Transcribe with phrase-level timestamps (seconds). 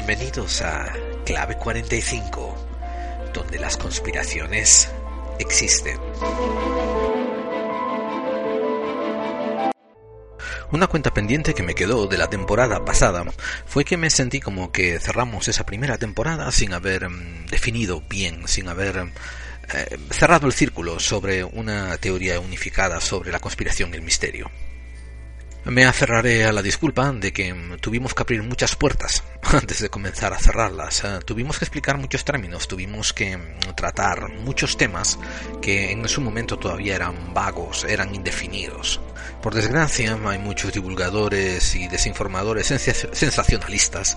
[0.00, 0.94] Bienvenidos a
[1.26, 4.88] Clave 45, donde las conspiraciones
[5.40, 5.98] existen.
[10.70, 13.24] Una cuenta pendiente que me quedó de la temporada pasada
[13.66, 18.46] fue que me sentí como que cerramos esa primera temporada sin haber mm, definido bien,
[18.46, 18.98] sin haber
[19.74, 24.48] eh, cerrado el círculo sobre una teoría unificada sobre la conspiración y el misterio.
[25.64, 30.32] Me aferraré a la disculpa de que tuvimos que abrir muchas puertas antes de comenzar
[30.32, 31.04] a cerrarlas.
[31.04, 35.18] Eh, tuvimos que explicar muchos términos, tuvimos que mm, tratar muchos temas
[35.60, 39.00] que en su momento todavía eran vagos, eran indefinidos.
[39.42, 44.16] Por desgracia, hay muchos divulgadores y desinformadores sensacionalistas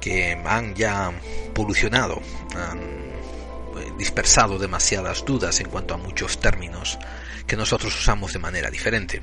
[0.00, 1.12] que han ya
[1.52, 2.22] polucionado,
[2.54, 6.98] han eh, dispersado demasiadas dudas en cuanto a muchos términos
[7.46, 9.20] que nosotros usamos de manera diferente.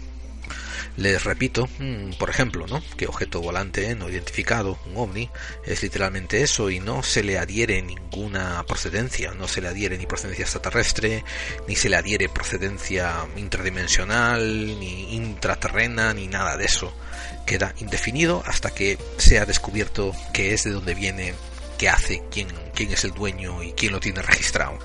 [0.96, 2.82] Les repito, mm, por ejemplo, ¿no?
[2.98, 5.30] que objeto volante no identificado, un ovni,
[5.66, 10.06] es literalmente eso y no se le adhiere ninguna procedencia, no se le adhiere ni
[10.06, 11.24] procedencia extraterrestre,
[11.68, 16.94] ni se le adhiere procedencia interdimensional, ni intraterrena, ni nada de eso.
[17.48, 21.34] Queda indefinido hasta que sea descubierto qué es, de dónde viene,
[21.80, 24.78] qué hace, quién, quién es el dueño y quién lo tiene registrado.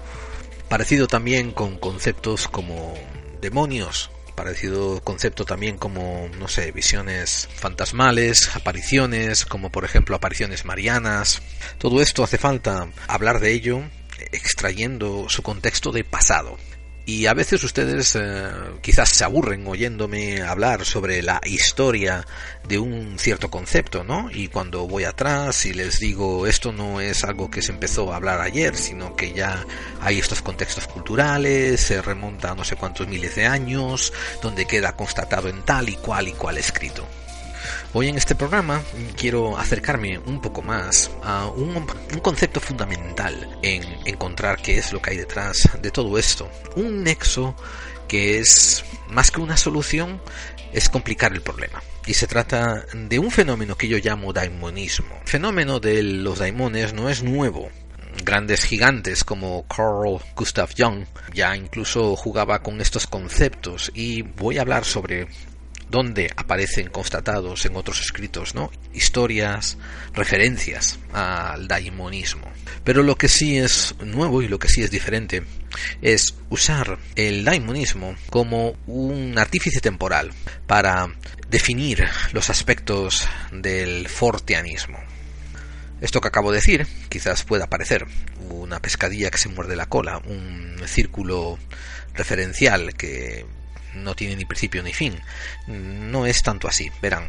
[0.71, 2.95] Parecido también con conceptos como
[3.41, 11.43] demonios, parecido concepto también como, no sé, visiones fantasmales, apariciones, como por ejemplo apariciones marianas.
[11.79, 13.83] Todo esto hace falta hablar de ello
[14.31, 16.57] extrayendo su contexto de pasado.
[17.09, 18.51] Y a veces ustedes eh,
[18.83, 22.27] quizás se aburren oyéndome hablar sobre la historia
[22.69, 24.31] de un cierto concepto, ¿no?
[24.31, 28.17] Y cuando voy atrás y les digo esto no es algo que se empezó a
[28.17, 29.65] hablar ayer, sino que ya
[30.03, 34.95] hay estos contextos culturales, se remonta a no sé cuántos miles de años, donde queda
[34.95, 37.09] constatado en tal y cual y cual escrito.
[37.95, 38.83] Hoy en este programa
[39.17, 41.87] quiero acercarme un poco más a un,
[42.21, 46.51] concepto fundamental en encontrar qué es lo que hay detrás de todo esto.
[46.77, 47.57] Un nexo
[48.07, 50.21] que es más que una solución,
[50.73, 51.83] es complicar el problema.
[52.07, 55.17] Y se trata de un fenómeno que yo llamo daimonismo.
[55.23, 57.71] El fenómeno de los daimones no es nuevo,
[58.23, 64.63] grandes gigantes como Carl Gustav Jung ya incluso jugaba con estos conceptos y voy a
[64.63, 65.29] hablar sobre
[65.91, 68.71] donde aparecen constatados en otros escritos, ¿no?
[68.93, 69.79] Historias,
[70.13, 72.51] referencias al daimonismo.
[72.85, 75.43] Pero lo que sí es nuevo y lo que sí es diferente
[76.03, 80.33] es usar el daimonismo como un artífice temporal
[80.67, 81.09] para
[81.49, 84.99] definir los aspectos del forteanismo.
[86.01, 88.07] Esto que acabo de decir quizás pueda parecer
[88.51, 91.59] una pescadilla que se muerde la cola, un círculo
[92.15, 93.45] referencial que
[93.95, 95.21] no tiene ni principio ni fin.
[95.67, 97.29] No es tanto así, verán.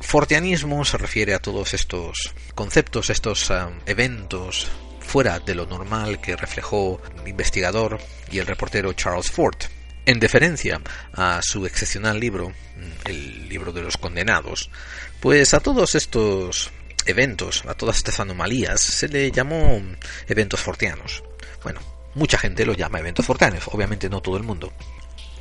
[0.00, 4.68] Forteanismo se refiere a todos estos conceptos, estos ah, eventos
[5.00, 7.98] fuera de lo normal que reflejó el investigador
[8.30, 9.56] y el reportero Charles Ford.
[10.06, 10.80] En deferencia
[11.14, 12.52] a su excepcional libro,
[13.06, 14.70] el libro de los condenados,
[15.20, 16.70] pues a todos estos
[17.06, 19.80] eventos, a todas estas anomalías, se le llamó
[20.28, 21.22] eventos forteanos.
[21.62, 21.80] Bueno,
[22.14, 24.72] mucha gente lo llama eventos forteanos, obviamente no todo el mundo.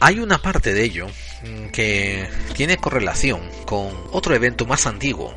[0.06, 1.08] Hay una parte de ello
[1.44, 5.34] mm, que tiene correlación con otro evento más antiguo,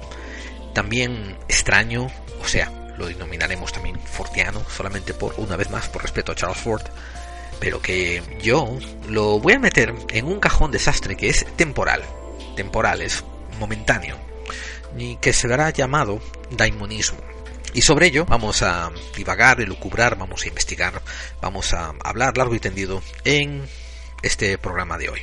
[0.74, 2.08] también extraño,
[2.40, 6.58] o sea, lo denominaremos también fortiano, solamente por una vez más por respeto a Charles
[6.58, 6.82] Ford,
[7.60, 8.76] pero que yo
[9.08, 12.02] lo voy a meter en un cajón desastre que es temporal,
[12.56, 13.22] temporal, es
[13.60, 14.18] momentáneo,
[14.98, 17.20] y que se dará llamado daimonismo.
[17.72, 21.00] Y sobre ello vamos a divagar, elucubrar, vamos a investigar,
[21.40, 23.62] vamos a hablar largo y tendido en
[24.22, 25.20] este programa de hoy.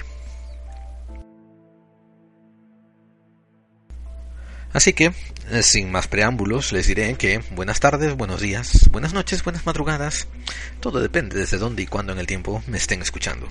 [4.73, 5.13] Así que,
[5.51, 10.27] eh, sin más preámbulos, les diré que buenas tardes, buenos días, buenas noches, buenas madrugadas.
[10.79, 13.47] Todo depende desde dónde y cuándo en el tiempo me estén escuchando.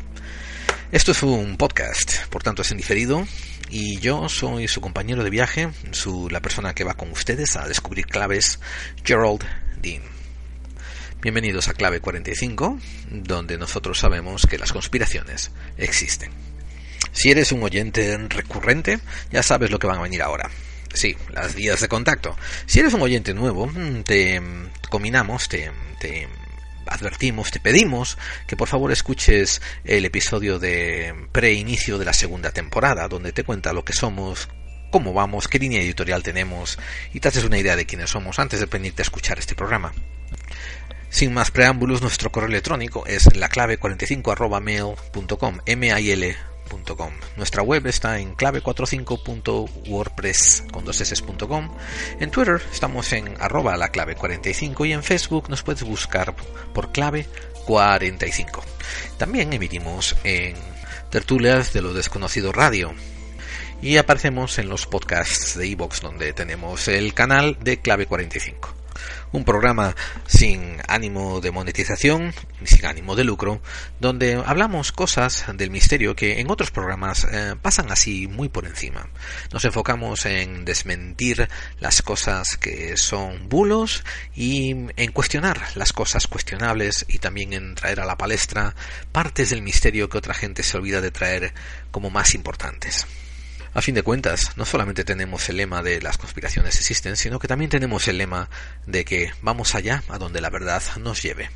[0.90, 3.24] Esto es un podcast, por tanto es en diferido,
[3.70, 7.68] y yo soy su compañero de viaje, su, la persona que va con ustedes a
[7.68, 8.58] descubrir claves,
[9.04, 9.44] Gerald
[9.80, 10.02] Dean.
[11.22, 16.32] Bienvenidos a Clave 45, donde nosotros sabemos que las conspiraciones existen.
[17.12, 18.98] Si eres un oyente recurrente,
[19.30, 20.50] ya sabes lo que van a venir ahora.
[20.92, 22.36] Sí, las vías de contacto.
[22.66, 23.70] Si eres un oyente nuevo,
[24.04, 24.42] te
[24.90, 25.70] combinamos, te,
[26.00, 26.26] te
[26.86, 28.18] advertimos, te pedimos
[28.48, 33.72] que por favor escuches el episodio de preinicio de la segunda temporada, donde te cuenta
[33.72, 34.48] lo que somos,
[34.90, 36.80] cómo vamos, qué línea editorial tenemos
[37.14, 39.92] y te haces una idea de quiénes somos antes de venirte a escuchar este programa.
[41.12, 45.58] Sin más preámbulos, nuestro correo electrónico es la clave 45 mail.com,
[47.36, 50.86] Nuestra web está en clave45.wordpress con
[52.18, 56.34] En Twitter estamos en arroba la clave 45 y en Facebook nos puedes buscar
[56.72, 57.26] por clave
[57.66, 58.64] 45.
[59.18, 60.56] También emitimos en
[61.10, 62.94] tertulias de lo desconocido radio.
[63.82, 68.81] Y aparecemos en los podcasts de Evox donde tenemos el canal de clave 45
[69.32, 69.96] un programa
[70.26, 72.32] sin ánimo de monetización,
[72.64, 73.60] sin ánimo de lucro,
[74.00, 79.08] donde hablamos cosas del misterio que en otros programas eh, pasan así muy por encima.
[79.52, 81.48] Nos enfocamos en desmentir
[81.80, 88.00] las cosas que son bulos y en cuestionar las cosas cuestionables y también en traer
[88.00, 88.74] a la palestra
[89.12, 91.54] partes del misterio que otra gente se olvida de traer
[91.90, 93.06] como más importantes.
[93.74, 97.48] A fin de cuentas, no solamente tenemos el lema de las conspiraciones existen, sino que
[97.48, 98.50] también tenemos el lema
[98.86, 101.48] de que vamos allá a donde la verdad nos lleve.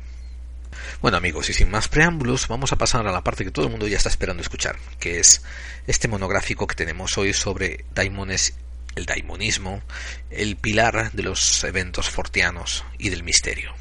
[0.99, 3.71] Bueno amigos, y sin más preámbulos, vamos a pasar a la parte que todo el
[3.71, 5.43] mundo ya está esperando escuchar, que es
[5.85, 8.55] este monográfico que tenemos hoy sobre daimones,
[8.95, 9.83] el daimonismo,
[10.31, 13.75] el pilar de los eventos fortianos y del misterio.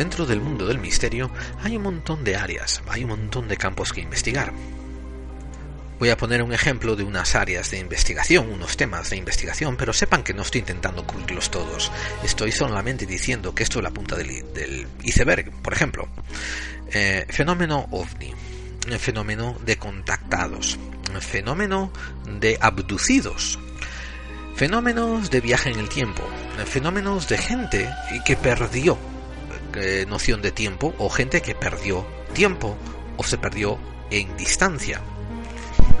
[0.00, 1.30] Dentro del mundo del misterio
[1.62, 4.50] hay un montón de áreas, hay un montón de campos que investigar.
[5.98, 9.92] Voy a poner un ejemplo de unas áreas de investigación, unos temas de investigación, pero
[9.92, 11.92] sepan que no estoy intentando cubrirlos todos.
[12.24, 15.50] Estoy solamente diciendo que esto es la punta del, iceberg.
[15.60, 16.08] Por ejemplo,
[16.92, 18.32] eh, fenómeno ovni,
[18.98, 20.78] fenómeno de contactados,
[21.20, 21.92] fenómeno
[22.40, 23.58] de abducidos,
[24.56, 26.22] fenómenos de viaje en el tiempo,
[26.64, 27.90] fenómenos de gente
[28.24, 28.96] que perdió
[29.74, 32.76] eh, noción de tiempo o gente que perdió tiempo
[33.16, 33.78] o se perdió
[34.10, 35.00] en distancia.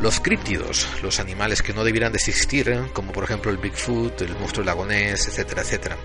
[0.00, 2.90] Los críptidos, los animales que no debieran de existir, ¿eh?
[2.92, 5.96] como por ejemplo el Bigfoot, el monstruo lagonés, etcétera, etcétera.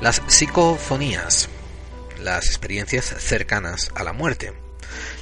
[0.00, 1.48] Las psicofonías,
[2.20, 4.52] las experiencias cercanas a la muerte.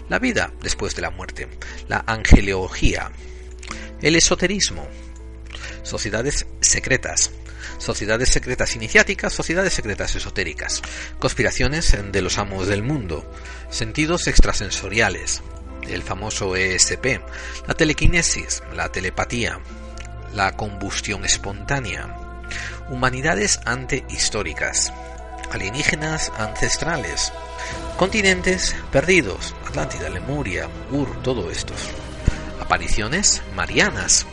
[0.09, 1.49] La vida después de la muerte.
[1.89, 3.11] La angeleología.
[4.03, 4.87] El esoterismo.
[5.83, 7.31] Sociedades secretas
[7.79, 10.83] sociedades secretas iniciáticas, sociedades secretas esotéricas,
[11.19, 13.31] conspiraciones de los amos del mundo,
[13.71, 15.43] sentidos extrasensoriales,
[15.89, 17.21] el famoso ESP,
[17.67, 19.61] la telequinesis, la telepatía,
[20.35, 22.43] la combustión espontánea,
[22.89, 24.93] humanidades antehistóricas,
[25.51, 27.33] alienígenas ancestrales,
[27.97, 31.75] continentes perdidos, Atlántida, Lemuria, Ur, todo esto,
[32.61, 34.27] apariciones marianas,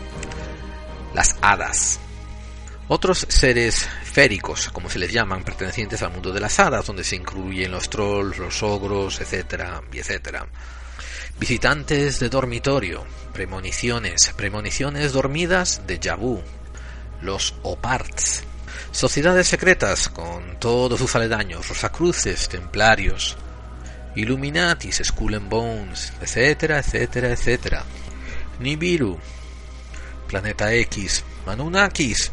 [1.14, 2.00] las hadas,
[2.88, 7.16] otros seres féricos, como se les llaman, pertenecientes al mundo de las hadas, donde se
[7.16, 10.48] incluyen los trolls, los ogros, etcétera, etcétera.
[11.40, 16.42] Visitantes de dormitorio, premoniciones, premoniciones dormidas de Yabu,
[17.22, 18.44] los Oparts,
[18.92, 23.38] sociedades secretas con todos sus aledaños, rosacruces, templarios,
[24.16, 27.86] Illuminatis, Skull and Bones, etcétera, etcétera, etcétera.
[28.60, 29.20] Nibiru,
[30.28, 32.32] Planeta X, Manunakis,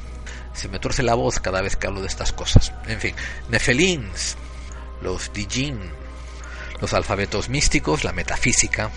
[0.55, 2.73] se me torce la voz cada vez que hablo de estas cosas.
[2.87, 3.15] En fin,
[3.49, 4.37] Nefelins,
[5.03, 5.79] los Dijin,
[6.81, 8.91] los alfabetos místicos, la metafísica.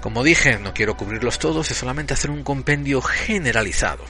[0.00, 4.04] Como dije, no quiero cubrirlos todos, es solamente hacer un compendio generalizado.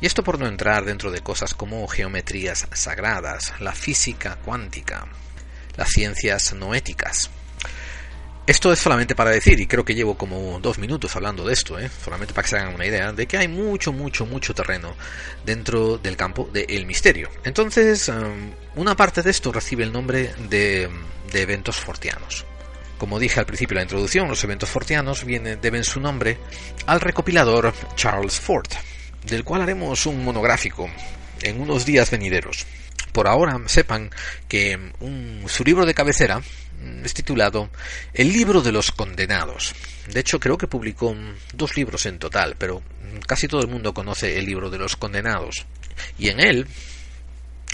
[0.00, 5.06] Y esto por no entrar dentro de cosas como geometrías sagradas, la física cuántica,
[5.76, 7.30] las ciencias noéticas,
[8.46, 11.78] esto es solamente para decir, y creo que llevo como dos minutos hablando de esto,
[11.78, 11.88] ¿eh?
[12.02, 14.96] solamente para que se hagan una idea, de que hay mucho, mucho, mucho terreno
[15.44, 17.30] dentro del campo del misterio.
[17.44, 20.90] Entonces, um, una parte de esto recibe el nombre de,
[21.32, 22.44] eventos fortianos.
[22.98, 26.38] Como dije al principio de la introducción, los eventos fortianos vienen, deben su nombre
[26.86, 28.68] al recopilador Charles Ford,
[29.26, 30.90] del cual haremos un monográfico
[31.42, 32.66] en unos días venideros.
[33.12, 34.10] Por ahora sepan
[34.48, 36.42] que un, su libro de cabecera,
[37.04, 37.70] es titulado
[38.12, 39.74] El libro de los condenados.
[40.12, 41.14] De hecho, creo que publicó
[41.54, 42.82] dos libros en total, pero
[43.26, 45.66] casi todo el mundo conoce el libro de los condenados.
[46.18, 46.66] Y en él,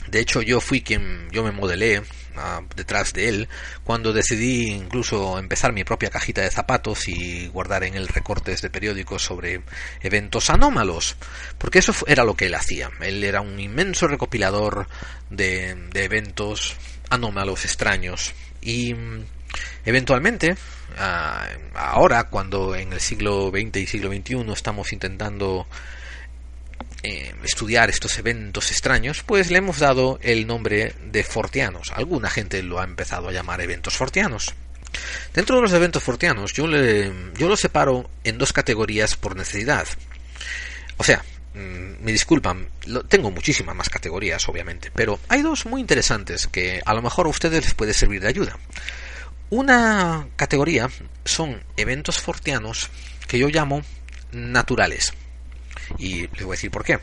[0.09, 2.03] de hecho, yo fui quien yo me modelé
[2.37, 3.49] ah, detrás de él
[3.85, 8.71] cuando decidí incluso empezar mi propia cajita de zapatos y guardar en él recortes de
[8.71, 9.63] periódicos sobre
[10.01, 11.17] eventos anómalos,
[11.59, 12.91] porque eso era lo que él hacía.
[13.01, 14.89] Él era un inmenso recopilador
[15.31, 16.77] de eventos
[17.11, 19.25] anómalos, extraños, y mm,
[19.85, 20.57] eventualmente,
[20.99, 25.67] ah, ahora cuando en el siglo XX y siglo XXI estamos intentando
[27.03, 31.93] eh, estudiar estos eventos extraños, pues le hemos dado el nombre de fortianos.
[31.95, 34.55] Alguna gente lo ha empezado a llamar eventos fortianos.
[35.33, 39.87] Dentro de los eventos fortianos, yo, le, yo los separo en dos categorías por necesidad.
[40.97, 41.25] O sea,
[41.55, 42.69] me disculpan,
[43.09, 47.31] tengo muchísimas más categorías, obviamente, pero hay dos muy interesantes que a lo mejor a
[47.31, 48.59] ustedes les puede servir de ayuda.
[49.51, 50.91] Una categoría
[51.25, 52.91] son eventos fortianos
[53.27, 53.83] que yo llamo
[54.33, 55.15] naturales.
[55.97, 56.99] Y les voy a decir por qué.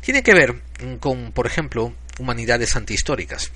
[0.00, 0.60] Tiene que ver
[0.98, 3.52] con, por ejemplo, humanidades antihistóricas.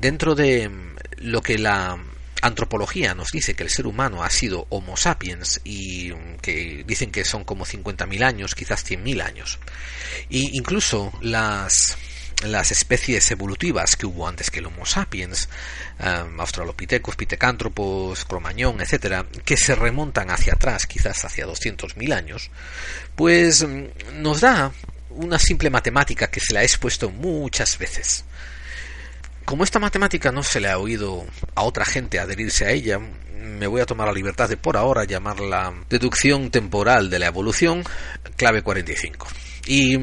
[0.00, 0.70] Dentro de
[1.18, 1.96] lo que la
[2.42, 6.12] antropología nos dice que el ser humano ha sido Homo sapiens y
[6.42, 9.58] que dicen que son como 50.000 años, quizás 100.000 años.
[10.28, 11.96] Y incluso las
[12.44, 15.48] las especies evolutivas que hubo antes que el Homo sapiens,
[15.98, 22.50] um, Australopithecus, Pitecántropos, Cromañón, etcétera, que se remontan hacia atrás, quizás hacia 200.000 años,
[23.14, 24.70] pues mm, nos da
[25.10, 28.24] una simple matemática que se la he expuesto muchas veces.
[29.46, 31.24] Como esta matemática no se le ha oído
[31.54, 35.04] a otra gente adherirse a ella, me voy a tomar la libertad de por ahora
[35.04, 37.84] llamarla deducción temporal de la evolución,
[38.34, 39.28] clave 45.
[39.68, 39.96] Y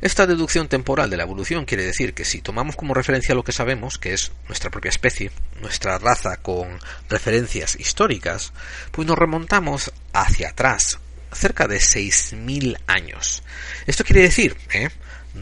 [0.00, 3.50] esta deducción temporal de la evolución quiere decir que si tomamos como referencia lo que
[3.50, 6.78] sabemos, que es nuestra propia especie, nuestra raza con
[7.08, 8.52] referencias históricas,
[8.92, 11.00] pues nos remontamos hacia atrás,
[11.32, 13.42] cerca de 6.000 años.
[13.88, 14.90] Esto quiere decir, ¿eh?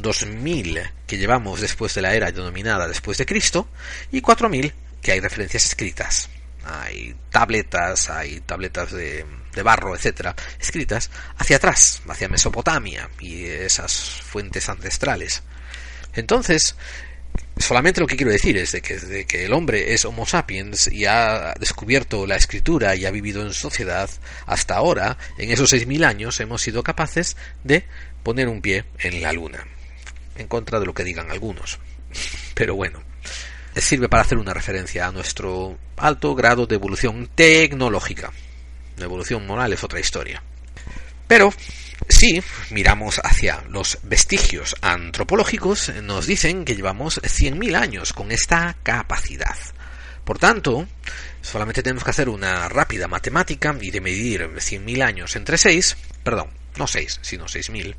[0.03, 3.69] 2.000 que llevamos después de la era denominada después de Cristo
[4.13, 4.73] y 4.000
[5.03, 6.31] que hay referencias escritas.
[6.65, 9.25] Hay tabletas, hay tabletas de
[9.55, 15.43] de barro, etcétera, escritas hacia atrás, hacia Mesopotamia y esas fuentes ancestrales.
[16.15, 16.77] Entonces,
[17.57, 21.07] solamente lo que quiero decir es de que, que el hombre es Homo sapiens y
[21.07, 24.11] ha descubierto la escritura y ha vivido en sociedad
[24.47, 27.85] hasta ahora, en esos seis mil años, hemos sido capaces de
[28.23, 29.67] poner un pie en la luna,
[30.37, 31.79] en contra de lo que digan algunos.
[32.55, 33.03] Pero bueno,
[33.77, 38.33] sirve para hacer una referencia a nuestro alto grado de evolución tecnológica.
[38.97, 40.43] La evolución moral es otra historia.
[41.27, 41.53] Pero
[42.09, 49.57] si miramos hacia los vestigios antropológicos, nos dicen que llevamos 100.000 años con esta capacidad.
[50.25, 50.87] Por tanto,
[51.43, 56.51] solamente tenemos que hacer una rápida matemática y de medir 100.000 años entre 6, perdón,
[56.77, 57.95] no 6, sino 6.000,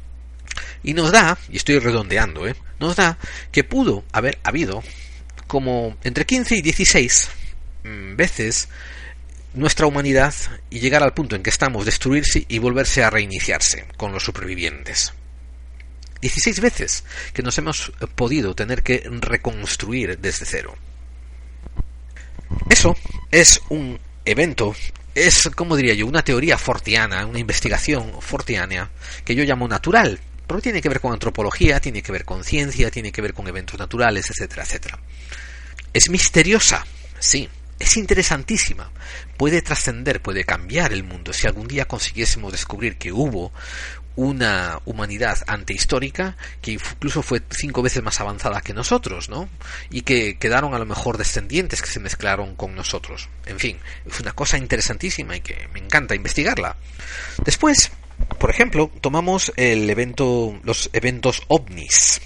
[0.84, 2.56] y nos da, y estoy redondeando, ¿eh?
[2.80, 3.18] nos da
[3.52, 4.84] que pudo haber habido
[5.48, 7.30] como entre 15 y 16
[7.84, 8.70] mm, veces
[9.54, 10.34] nuestra humanidad
[10.70, 15.14] y llegar al punto en que estamos destruirse y volverse a reiniciarse con los supervivientes.
[16.22, 20.76] 16 veces que nos hemos podido tener que reconstruir desde cero.
[22.70, 22.96] Eso
[23.32, 24.76] es un evento,
[25.14, 28.90] es, como diría yo, una teoría fortiana, una investigación fortiana,
[29.24, 32.92] que yo llamo natural, pero tiene que ver con antropología, tiene que ver con ciencia,
[32.92, 35.00] tiene que ver con eventos naturales, etcétera, etcétera.
[35.94, 36.86] Es misteriosa,
[37.20, 37.50] sí,
[37.80, 38.92] es interesantísima.
[39.38, 41.34] Puede trascender, puede cambiar el mundo.
[41.34, 43.52] Si algún día consiguiésemos descubrir que hubo
[44.16, 49.50] una humanidad antehistórica que incluso fue cinco veces más avanzada que nosotros, ¿no?
[49.90, 53.30] Y que quedaron a lo mejor descendientes que se mezclaron con nosotros.
[53.46, 56.78] En fin, es una cosa interesantísima y que me encanta investigarla.
[57.44, 57.92] Después,
[58.40, 62.22] por ejemplo, tomamos el evento, los eventos ovnis,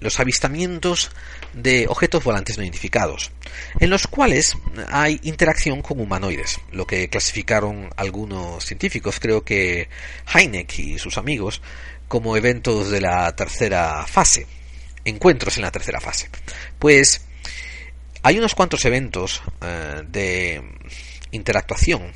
[0.00, 1.10] los avistamientos
[1.52, 3.30] de objetos volantes no identificados,
[3.78, 4.56] en los cuales
[4.90, 9.88] hay interacción con humanoides, lo que clasificaron algunos científicos, creo que
[10.34, 11.62] Heineck y sus amigos,
[12.08, 14.46] como eventos de la tercera fase,
[15.04, 16.28] encuentros en la tercera fase.
[16.78, 17.22] Pues
[18.22, 20.62] hay unos cuantos eventos eh, de
[21.30, 22.12] interactuación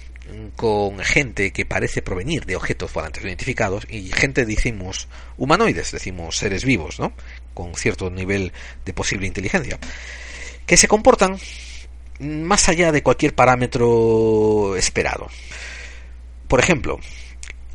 [0.56, 6.64] con gente que parece provenir de objetos volantes identificados y gente decimos humanoides, decimos seres
[6.64, 7.12] vivos, ¿no?
[7.54, 8.52] con cierto nivel
[8.84, 9.78] de posible inteligencia,
[10.66, 11.38] que se comportan
[12.20, 15.28] más allá de cualquier parámetro esperado.
[16.48, 16.98] Por ejemplo,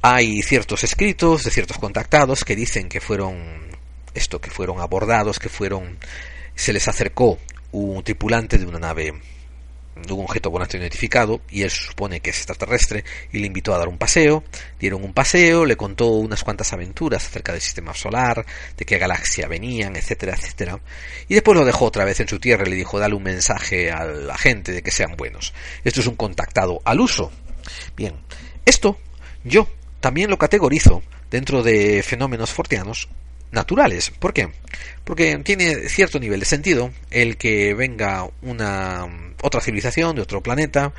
[0.02, 3.70] hay ciertos escritos de ciertos contactados que dicen que fueron
[4.14, 5.98] esto, que fueron abordados, que fueron
[6.56, 7.40] se les acercó
[7.72, 9.14] un tripulante de una nave
[9.96, 13.78] de un objeto volante identificado y él supone que es extraterrestre y le invitó a
[13.78, 14.44] dar un paseo,
[14.80, 18.46] dieron un paseo, le contó unas cuantas aventuras acerca del sistema solar,
[18.78, 20.80] de qué galaxia venían, etcétera, etcétera,
[21.28, 23.92] y después lo dejó otra vez en su tierra y le dijo dale un mensaje
[23.92, 25.54] a la gente de que sean buenos.
[25.84, 27.32] Esto es un contactado al uso.
[27.96, 28.16] Bien,
[28.66, 28.98] esto
[29.44, 29.68] yo
[30.00, 33.10] también lo categorizo dentro de fenómenos fortianos
[33.52, 34.12] naturales.
[34.20, 34.50] ¿Por qué?
[35.04, 40.94] Porque tiene cierto nivel de sentido el que venga una otra civilización, de otro planeta,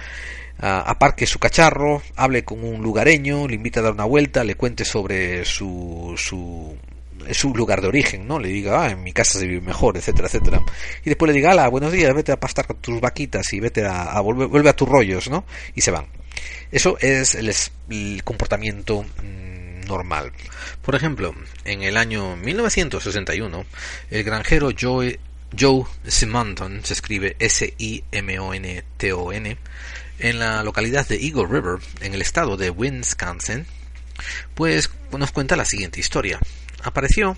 [0.58, 4.84] aparque su cacharro, hable con un lugareño, le invite a dar una vuelta, le cuente
[4.84, 8.38] sobre su, su, lugar de origen, ¿no?
[8.38, 10.60] Le diga, ah, en mi casa se vive mejor, etcétera, etcétera.
[11.04, 14.20] Y después le diga, ala, buenos días, vete a pastar tus vaquitas y vete a,
[14.20, 15.44] volver, vuelve a tus rollos, ¿no?
[15.74, 16.06] Y se van.
[16.70, 20.32] Eso es el, comportamiento mm, normal.
[20.80, 21.34] Por ejemplo,
[21.64, 23.64] en el año 1961,
[24.10, 25.18] el granjero Joe,
[25.58, 28.06] Joe Simonton, se escribe S-I-M-O-N-T-O-N,
[30.18, 33.66] en la localidad de Eagle River, en el estado de Wisconsin,
[34.54, 36.38] pues nos cuenta la siguiente historia.
[36.82, 37.36] Apareció,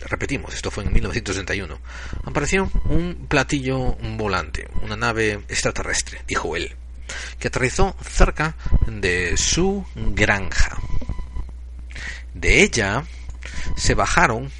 [0.00, 1.78] repetimos, esto fue en 1961,
[2.24, 6.74] apareció un platillo volante, una nave extraterrestre, dijo él,
[7.38, 10.78] que aterrizó cerca de su granja.
[12.34, 13.04] De ella
[13.76, 14.50] se bajaron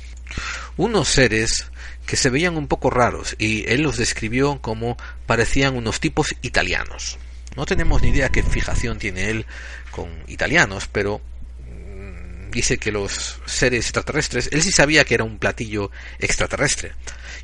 [0.77, 1.67] unos seres
[2.09, 4.97] que se veían un poco raros y él los describió como
[5.27, 7.19] parecían unos tipos italianos.
[7.55, 9.45] No tenemos ni idea qué fijación tiene él
[9.91, 15.39] con italianos, pero mm, dice que los seres extraterrestres, él sí sabía que era un
[15.39, 16.95] platillo extraterrestre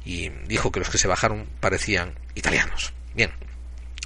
[0.06, 2.94] y dijo que los que se bajaron parecían italianos.
[3.14, 3.33] Bien,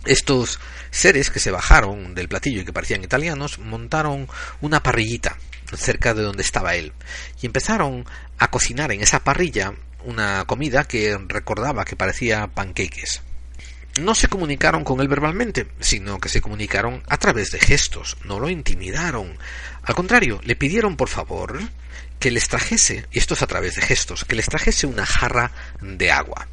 [0.07, 0.59] estos
[0.91, 4.27] seres que se bajaron del platillo y que parecían italianos montaron
[4.61, 5.39] una parrillita
[5.77, 6.93] cerca de donde estaba él
[7.41, 8.07] y empezaron
[8.39, 9.75] a cocinar en esa parrilla
[10.05, 13.23] una comida que recordaba que parecía panqueques
[14.01, 18.39] no se comunicaron con él verbalmente, sino que se comunicaron a través de gestos, no
[18.41, 19.37] lo intimidaron.
[19.83, 21.59] Al contrario, le pidieron por favor
[22.19, 25.53] que les trajese, y esto es a través de gestos, que les trajese una jarra
[25.81, 26.49] de agua.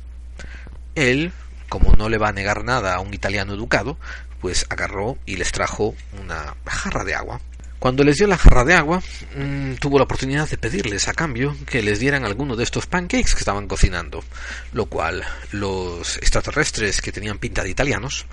[0.95, 1.31] Él,
[1.69, 3.97] como no le va a negar nada a un italiano educado,
[4.41, 7.41] pues agarró y les trajo una jarra de agua.
[7.79, 9.01] Cuando les dio la jarra de agua,
[9.35, 13.33] mm, tuvo la oportunidad de pedirles a cambio que les dieran alguno de estos pancakes
[13.33, 14.23] que estaban cocinando,
[14.73, 18.25] lo cual los extraterrestres que tenían pinta de italianos,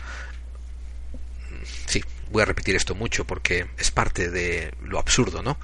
[1.86, 5.58] sí, voy a repetir esto mucho porque es parte de lo absurdo, ¿no?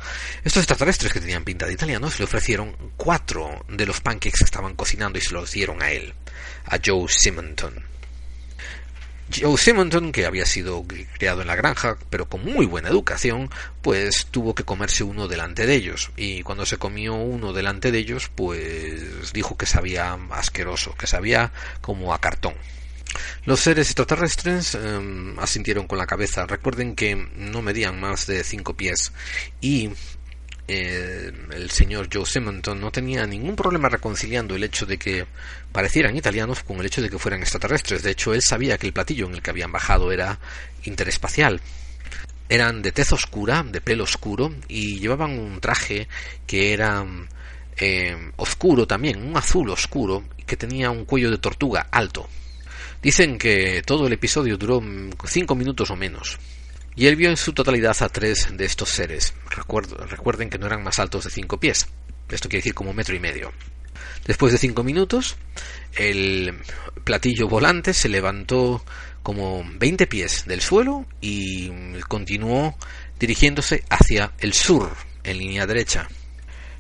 [0.45, 4.75] Estos extraterrestres que tenían pinta de italianos le ofrecieron cuatro de los pancakes que estaban
[4.75, 6.13] cocinando y se los dieron a él,
[6.67, 7.98] a Joe Simonton.
[9.35, 13.51] Joe Simonton, que había sido criado en la granja, pero con muy buena educación,
[13.83, 16.11] pues tuvo que comerse uno delante de ellos.
[16.17, 21.53] Y cuando se comió uno delante de ellos, pues dijo que sabía asqueroso, que sabía
[21.81, 22.55] como a cartón.
[23.45, 26.47] Los seres extraterrestres em, asintieron con la cabeza.
[26.47, 29.13] Recuerden que no medían más de cinco pies
[29.61, 29.91] y
[30.71, 35.27] eh, el señor Joe Simonton no tenía ningún problema reconciliando el hecho de que
[35.73, 38.03] parecieran italianos con el hecho de que fueran extraterrestres.
[38.03, 40.39] De hecho, él sabía que el platillo en el que habían bajado era
[40.85, 41.63] interespacial.
[42.51, 46.07] Eran de tez oscura, de pelo oscuro, y llevaban un traje
[46.47, 47.07] que era
[47.79, 52.29] eh, oscuro también, un azul oscuro, que tenía un cuello de tortuga alto.
[53.01, 54.83] Dicen que todo el episodio duró
[55.25, 56.39] cinco minutos o menos.
[56.99, 59.33] Y él vio en su totalidad a tres de estos seres.
[60.09, 61.87] recuerden que no eran más altos de cinco pies.
[62.29, 63.53] Esto quiere decir como metro y medio.
[64.27, 65.37] Después de cinco minutos,
[65.95, 66.59] el
[67.05, 68.85] platillo volante se levantó
[69.23, 71.71] como 20 pies del suelo y
[72.09, 72.77] continuó
[73.21, 74.91] dirigiéndose hacia el sur,
[75.23, 76.09] en línea derecha.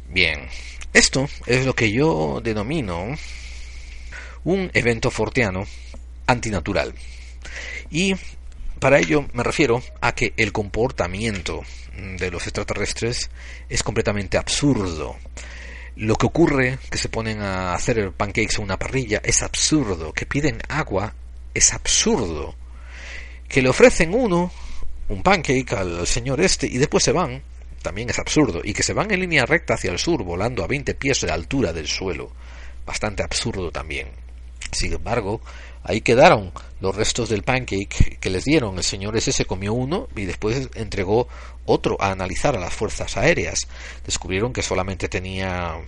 [0.08, 0.48] Bien,
[0.94, 3.16] esto es lo que yo denomino
[4.42, 5.64] un evento forteano
[6.26, 6.92] antinatural.
[7.88, 8.16] Y
[8.78, 11.62] para ello me refiero a que el comportamiento
[12.18, 13.30] de los extraterrestres
[13.68, 15.16] es completamente absurdo.
[15.96, 20.12] Lo que ocurre, que se ponen a hacer pancakes en una parrilla, es absurdo.
[20.12, 21.14] Que piden agua,
[21.54, 22.54] es absurdo.
[23.48, 24.52] Que le ofrecen uno,
[25.08, 27.42] un pancake al señor este, y después se van,
[27.82, 28.60] también es absurdo.
[28.62, 31.32] Y que se van en línea recta hacia el sur, volando a 20 pies de
[31.32, 32.30] altura del suelo.
[32.86, 34.08] Bastante absurdo también.
[34.70, 35.40] Sin embargo,
[35.88, 38.76] Ahí quedaron los restos del pancake que les dieron.
[38.76, 41.28] El señor ese se comió uno y después entregó
[41.64, 43.60] otro a analizar a las fuerzas aéreas.
[44.04, 45.80] Descubrieron que solamente tenía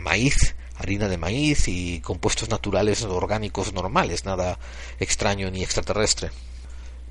[0.00, 4.58] maíz, harina de maíz y compuestos naturales orgánicos normales, nada
[4.98, 6.30] extraño ni extraterrestre.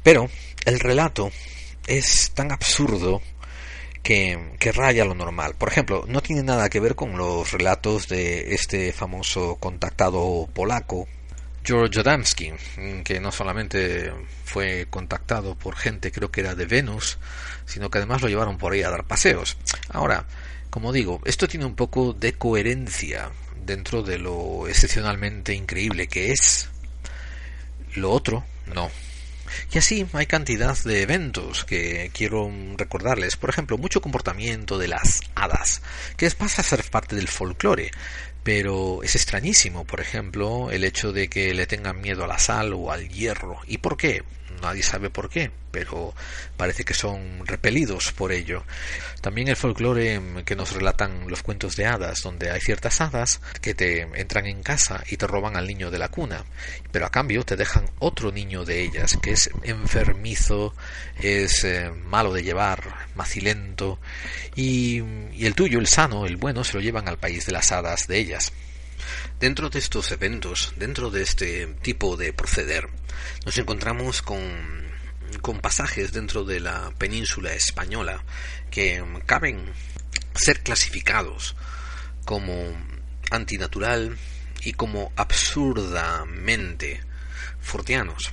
[0.02, 0.28] Pero
[0.66, 1.30] el relato
[1.86, 3.22] es tan absurdo
[4.02, 5.54] que, que, raya lo normal.
[5.60, 11.08] Por ejemplo, no tiene nada que ver con los relatos de este famoso contactado polaco
[11.64, 12.54] George Adamski,
[13.04, 14.12] que no solamente
[14.46, 17.18] fue contactado por gente, creo que era de Venus,
[17.66, 19.58] sino que además lo llevaron por ahí a dar paseos.
[19.90, 20.26] Ahora,
[20.70, 23.30] como digo, esto tiene un poco de coherencia
[23.66, 26.70] dentro de lo excepcionalmente increíble que es.
[27.96, 28.44] Lo otro,
[28.74, 28.90] no.
[29.72, 33.36] Y así hay cantidad de eventos que quiero recordarles.
[33.36, 35.82] Por ejemplo, mucho comportamiento de las hadas,
[36.18, 37.92] que pasa a ser parte del folclore.
[38.44, 42.74] Pero es extrañísimo, por ejemplo, el hecho de que le tengan miedo a la sal
[42.74, 43.60] o al hierro.
[43.68, 44.24] ¿Y por qué?
[44.62, 46.14] Nadie sabe por qué, pero
[46.58, 48.64] parece que son repelidos por ello.
[49.22, 53.74] También el folclore que nos relatan los cuentos de hadas, donde hay ciertas hadas que
[53.74, 56.46] te entran en casa y te roban al niño de la cuna,
[56.92, 60.74] pero a cambio te dejan otro niño de ellas que es enfermizo,
[61.20, 64.00] es eh, malo de llevar, macilento,
[64.56, 65.02] y,
[65.34, 68.08] y el tuyo, el sano, el bueno, se lo llevan al país de las hadas
[68.08, 68.54] de ellas.
[69.40, 72.90] Dentro de estos eventos, dentro de este tipo de proceder,
[73.46, 74.42] nos encontramos con,
[75.42, 78.24] con pasajes dentro de la península española
[78.70, 79.74] que caben
[80.34, 81.56] ser clasificados
[82.26, 82.54] como
[83.32, 84.18] antinatural
[84.64, 87.02] y como absurdamente
[87.60, 88.32] fortianos.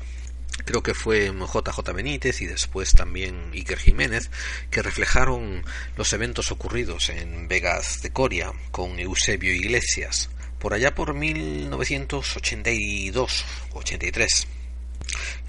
[0.64, 4.30] Creo que fue JJ Benítez y después también Iker Jiménez
[4.70, 5.64] que reflejaron
[5.96, 10.28] los eventos ocurridos en Vegas de Coria con Eusebio Iglesias
[10.58, 14.46] por allá por 1982 83.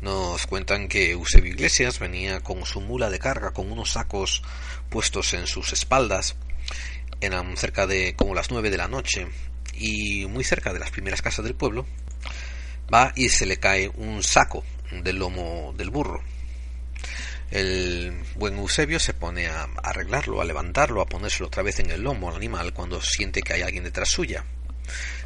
[0.01, 4.41] Nos cuentan que Eusebio Iglesias venía con su mula de carga, con unos sacos
[4.89, 6.35] puestos en sus espaldas,
[7.21, 9.27] eran cerca de como las nueve de la noche,
[9.73, 11.85] y muy cerca de las primeras casas del pueblo,
[12.93, 16.23] va y se le cae un saco del lomo del burro.
[17.51, 22.03] El buen Eusebio se pone a arreglarlo, a levantarlo, a ponérselo otra vez en el
[22.03, 24.45] lomo al animal cuando siente que hay alguien detrás suya.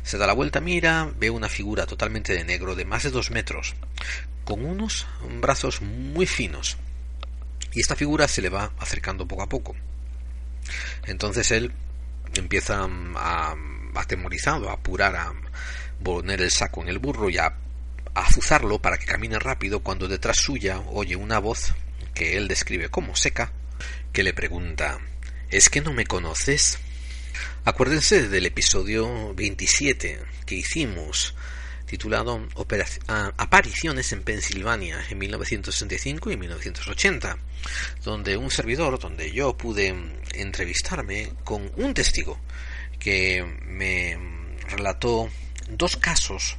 [0.04, 3.32] Se da la vuelta, mira, ve una figura totalmente de negro de más de dos
[3.32, 3.76] metros,
[4.44, 5.08] con unos
[5.42, 6.78] brazos muy finos.
[7.74, 9.76] Y esta figura se le va acercando poco a poco.
[11.06, 11.72] Entonces él
[12.36, 13.56] empieza a,
[13.96, 15.34] atemorizado, a apurar, a
[16.04, 20.08] poner el saco en el burro y a, a azuzarlo para que camine rápido cuando
[20.08, 21.74] detrás suya oye una voz
[22.14, 23.52] que él describe como seca,
[24.12, 25.00] que le pregunta
[25.54, 26.80] ¿Es que no me conoces?
[27.66, 31.34] Acuérdense del episodio 27 que hicimos
[31.86, 32.46] titulado
[33.38, 37.38] Apariciones en Pensilvania en 1965 y 1980,
[38.04, 39.96] donde un servidor, donde yo pude
[40.34, 42.38] entrevistarme con un testigo
[43.00, 44.18] que me
[44.68, 45.30] relató
[45.70, 46.58] dos casos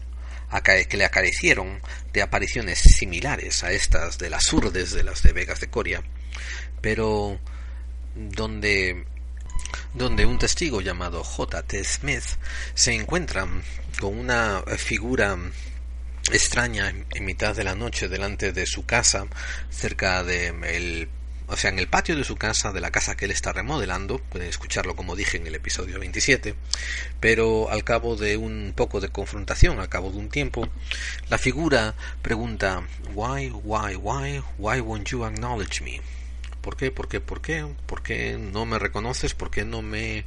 [0.88, 1.82] que le acarecieron
[2.14, 6.02] de apariciones similares a estas de las urdes de las de Vegas de Coria,
[6.80, 7.38] pero
[8.14, 9.04] donde
[9.92, 11.84] donde un testigo llamado J.T.
[11.84, 12.24] Smith
[12.74, 13.46] se encuentra
[14.00, 15.36] con una figura
[16.32, 19.26] extraña en mitad de la noche delante de su casa,
[19.70, 21.08] cerca de el
[21.46, 24.18] o sea, en el patio de su casa, de la casa que él está remodelando,
[24.18, 26.54] pueden escucharlo como dije en el episodio 27,
[27.20, 30.68] pero al cabo de un poco de confrontación, al cabo de un tiempo,
[31.28, 32.82] la figura pregunta,
[33.14, 36.00] why, why, why, why won't you acknowledge me?
[36.64, 36.90] ¿Por qué?
[36.90, 37.20] ¿Por qué?
[37.20, 37.66] ¿Por qué?
[37.84, 39.34] ¿Por qué no me reconoces?
[39.34, 40.24] ¿Por qué no me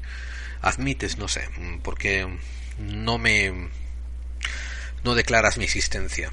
[0.61, 1.17] admites?
[1.17, 1.49] No sé.
[1.81, 2.27] ¿Por qué
[2.77, 3.69] no me...
[5.03, 6.31] no declaras mi existencia?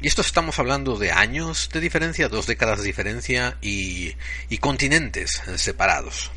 [0.00, 4.14] Y esto estamos hablando de años de diferencia, dos décadas de diferencia y,
[4.50, 6.30] y continentes separados.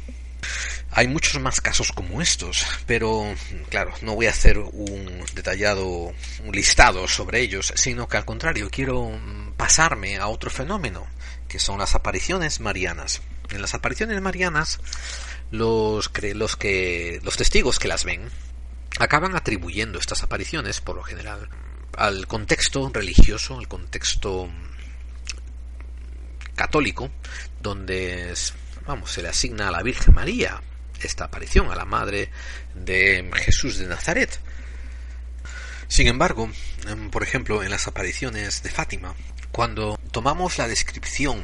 [0.89, 3.35] Hay muchos más casos como estos, pero
[3.69, 6.13] claro, no voy a hacer un detallado
[6.51, 9.11] listado sobre ellos, sino que al contrario, quiero
[9.55, 11.05] pasarme a otro fenómeno
[11.47, 13.21] que son las apariciones marianas.
[13.49, 14.79] En las apariciones marianas,
[15.51, 18.29] los, los, que, los testigos que las ven
[18.99, 21.49] acaban atribuyendo estas apariciones, por lo general,
[21.95, 24.49] al contexto religioso, al contexto
[26.55, 27.11] católico,
[27.61, 28.33] donde
[28.85, 30.61] vamos, se le asigna a la Virgen María
[31.01, 32.31] esta aparición, a la madre
[32.73, 34.39] de Jesús de Nazaret.
[35.87, 36.49] Sin embargo,
[36.87, 39.15] em, por ejemplo, en las apariciones de Fátima,
[39.51, 41.43] cuando tomamos la descripción,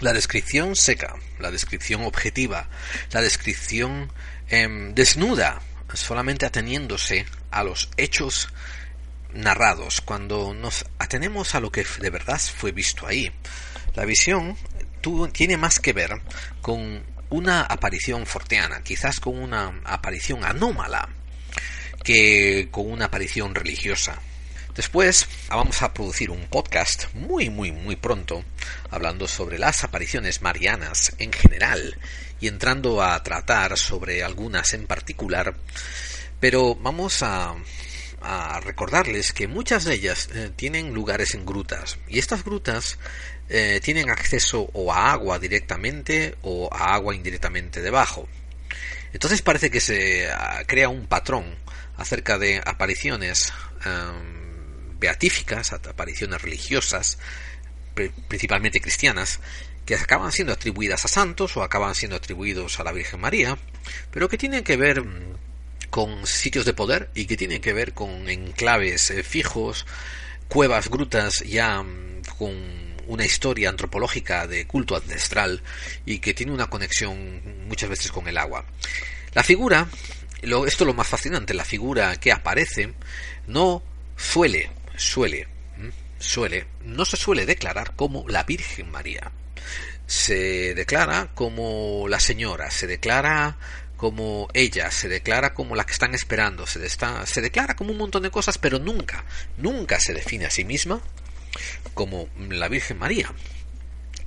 [0.00, 2.68] la descripción seca, la descripción objetiva,
[3.12, 4.12] la descripción
[4.48, 5.60] em, desnuda,
[5.94, 8.48] solamente ateniéndose a los hechos
[9.32, 13.30] narrados, cuando nos atenemos a lo que de verdad fue visto ahí,
[13.94, 14.56] la visión
[15.32, 16.10] tiene más que ver
[16.60, 21.08] con una aparición forteana, quizás con una aparición anómala,
[22.02, 24.20] que con una aparición religiosa.
[24.78, 28.44] Después vamos a producir un podcast muy muy muy pronto
[28.90, 31.98] hablando sobre las apariciones marianas en general
[32.38, 35.56] y entrando a tratar sobre algunas en particular,
[36.38, 37.56] pero vamos a,
[38.62, 43.00] recordarles que muchas de ellas eh, tienen lugares en grutas y estas grutas
[43.48, 48.28] eh, tienen acceso o a agua directamente o a agua indirectamente debajo.
[49.12, 51.56] Entonces parece que se ah, crea un patrón
[51.96, 53.52] acerca de apariciones
[53.84, 54.47] em,
[54.98, 57.18] beatíficas, apariciones religiosas,
[58.28, 59.40] principalmente cristianas,
[59.84, 63.56] que acaban siendo atribuidas a santos o acaban siendo atribuidos a la Virgen María,
[64.10, 65.36] pero que tienen que ver mm,
[65.90, 69.86] con sitios de poder y que tienen que ver con enclaves eh, fijos,
[70.48, 72.52] cuevas, grutas ya mm, con
[73.06, 75.62] una historia antropológica de culto ancestral
[76.04, 78.66] y que tiene una conexión muchas veces con el agua.
[79.32, 79.88] La figura,
[80.42, 82.92] esto es lo más fascinante, la figura que aparece
[83.46, 83.82] no
[84.16, 85.48] suele, suele,
[86.18, 89.32] suele, no se suele declarar como la Virgen María.
[90.06, 93.58] Se declara como la señora, se declara
[93.96, 98.22] como ella, se declara como la que están esperando, se, se declara como un montón
[98.22, 99.24] de cosas, pero nunca,
[99.56, 101.00] nunca se define a sí misma
[101.94, 103.32] como la Virgen María.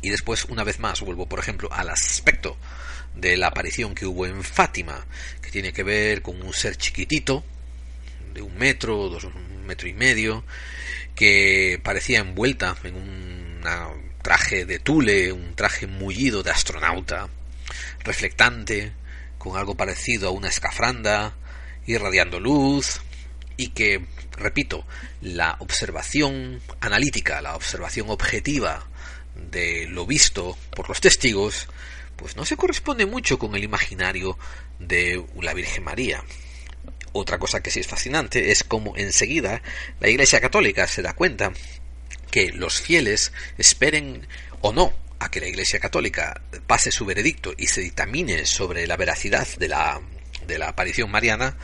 [0.01, 2.57] Y después, una vez más, vuelvo, por ejemplo, al aspecto
[3.15, 5.05] de la aparición que hubo en Fátima,
[5.41, 7.43] que tiene que ver con un ser chiquitito,
[8.33, 10.43] de un metro, dos, un metro y medio,
[11.15, 13.61] que parecía envuelta en un
[14.21, 17.29] traje de tule, un traje mullido de astronauta,
[18.03, 18.93] reflectante,
[19.37, 21.35] con algo parecido a una escafranda,
[21.85, 23.01] irradiando luz,
[23.57, 24.05] y que,
[24.37, 24.85] repito,
[25.21, 28.87] la observación analítica, la observación objetiva
[29.51, 31.67] de lo visto por los testigos,
[32.15, 34.37] pues no se corresponde mucho con el imaginario
[34.79, 36.23] de la Virgen María.
[37.13, 39.61] Otra cosa que sí es fascinante es cómo enseguida
[39.99, 41.51] la Iglesia Católica se da cuenta
[42.29, 44.27] que los fieles esperen
[44.61, 48.97] o no a que la Iglesia Católica pase su veredicto y se dictamine sobre la
[48.97, 50.01] veracidad de la,
[50.47, 51.57] de la aparición mariana,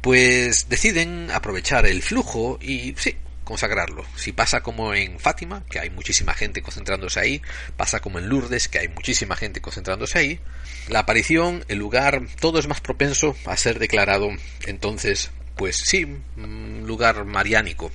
[0.00, 4.04] pues deciden aprovechar el flujo y sí, consagrarlo.
[4.16, 7.42] Si pasa como en Fátima, que hay muchísima gente concentrándose ahí,
[7.76, 10.40] pasa como en Lourdes, que hay muchísima gente concentrándose ahí,
[10.88, 14.30] la aparición, el lugar, todo es más propenso a ser declarado
[14.66, 17.92] entonces, pues sí, lugar mariánico,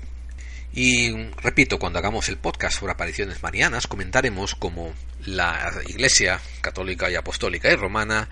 [0.72, 4.94] y repito, cuando hagamos el podcast sobre apariciones marianas, comentaremos cómo
[5.26, 8.30] la Iglesia católica y apostólica y romana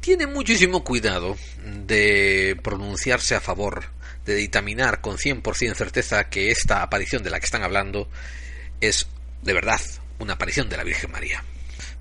[0.00, 3.86] tiene muchísimo cuidado de pronunciarse a favor,
[4.26, 8.08] de dictaminar con 100% certeza que esta aparición de la que están hablando
[8.80, 9.06] es
[9.42, 9.80] de verdad
[10.18, 11.42] una aparición de la Virgen María.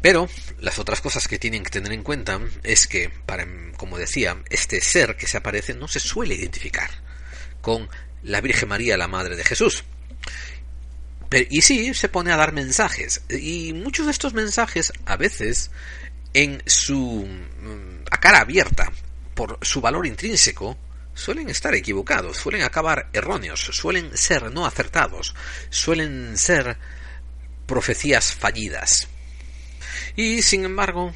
[0.02, 0.30] Pero
[0.60, 4.80] las otras cosas que tienen que tener en cuenta es que, para, como decía, este
[4.82, 6.90] ser que se aparece no se suele identificar
[7.62, 7.90] con
[8.24, 9.84] la Virgen María, la Madre de Jesús.
[11.50, 13.22] y sí, se pone a dar mensajes.
[13.30, 15.72] Y muchos de estos mensajes, a veces,
[16.34, 17.28] en su.
[17.62, 18.92] Mm, a cara abierta,
[19.36, 20.78] por su valor intrínseco,
[21.20, 25.36] suelen estar equivocados, suelen acabar erróneos, suelen ser no acertados,
[25.70, 26.78] suelen ser
[27.66, 29.08] profecías fallidas.
[30.16, 31.14] Y sin embargo,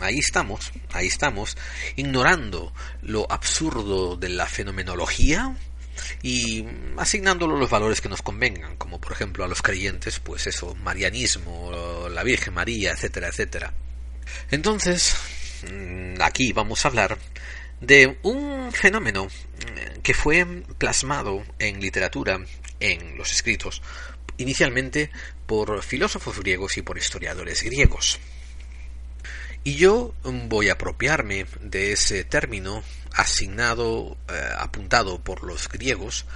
[0.00, 1.56] ahí estamos, ahí estamos,
[1.96, 5.56] ignorando lo absurdo de la fenomenología,
[6.22, 6.64] y
[6.96, 12.08] asignándolo los valores que nos convengan, como por ejemplo a los creyentes, pues eso, marianismo,
[12.10, 13.72] la Virgen María, etcétera, etcétera.
[14.50, 15.16] Entonces,
[15.70, 17.18] mm, aquí vamos a hablar
[17.80, 20.44] de un fenómeno mm, que fue
[20.78, 22.40] plasmado en literatura,
[22.80, 23.82] en los escritos,
[24.36, 25.10] inicialmente
[25.46, 28.18] por filósofos griegos y por historiadores griegos.
[29.64, 36.26] Y yo voy a apropiarme de ese término asignado, eh, apuntado por los griegos,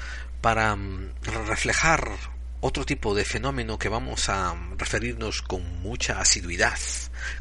[0.41, 1.13] para mm,
[1.47, 2.11] reflejar
[2.61, 6.79] otro tipo de fenómeno que vamos a referirnos con mucha asiduidad,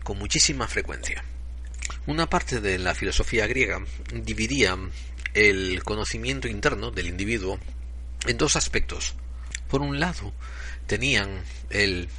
[0.03, 1.23] con muchísima frecuencia.
[2.05, 4.77] Una parte de la filosofía griega dividía
[5.33, 7.59] el conocimiento interno del individuo
[8.27, 9.15] en dos aspectos.
[9.67, 10.33] Por un lado,
[10.87, 12.09] tenían el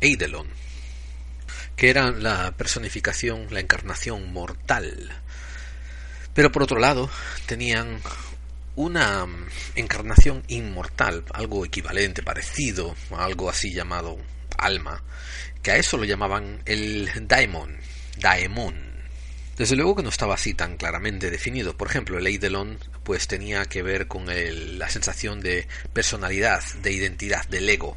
[0.00, 0.48] eidelon,
[1.76, 5.10] que era la personificación, la encarnación mortal
[6.34, 7.08] pero por otro lado,
[7.46, 8.00] tenían
[8.74, 9.24] una
[9.76, 14.18] encarnación inmortal, algo equivalente, parecido a algo así llamado
[14.58, 15.02] alma,
[15.62, 17.78] que a eso lo llamaban el daemon,
[18.18, 18.93] daemon.
[19.56, 21.76] Desde luego que no estaba así tan claramente definido.
[21.76, 27.46] Por ejemplo, el Eidelon pues tenía que ver con la sensación de personalidad, de identidad,
[27.48, 27.96] del ego.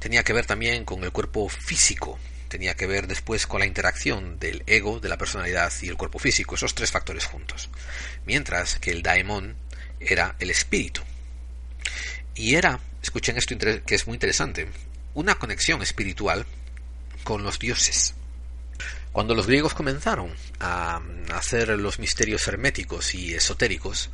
[0.00, 4.38] Tenía que ver también con el cuerpo físico, tenía que ver después con la interacción
[4.40, 7.68] del ego, de la personalidad y el cuerpo físico, esos tres factores juntos.
[8.26, 9.54] Mientras que el daemon
[10.00, 11.02] era el espíritu.
[12.34, 13.56] Y era, escuchen esto
[13.86, 14.68] que es muy interesante,
[15.14, 16.44] una conexión espiritual
[17.22, 18.14] con los dioses.
[19.12, 21.00] Cuando los griegos comenzaron a
[21.34, 24.10] hacer los misterios herméticos y esotéricos,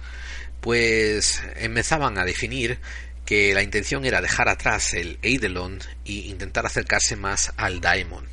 [0.61, 2.79] pues empezaban a definir
[3.25, 8.27] que la intención era dejar atrás el Eidolon e intentar acercarse más al Daemon.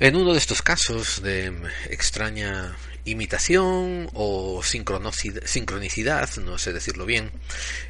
[0.00, 1.52] En uno de estos casos de
[1.88, 7.30] extraña imitación o sincronicidad, no sé decirlo bien,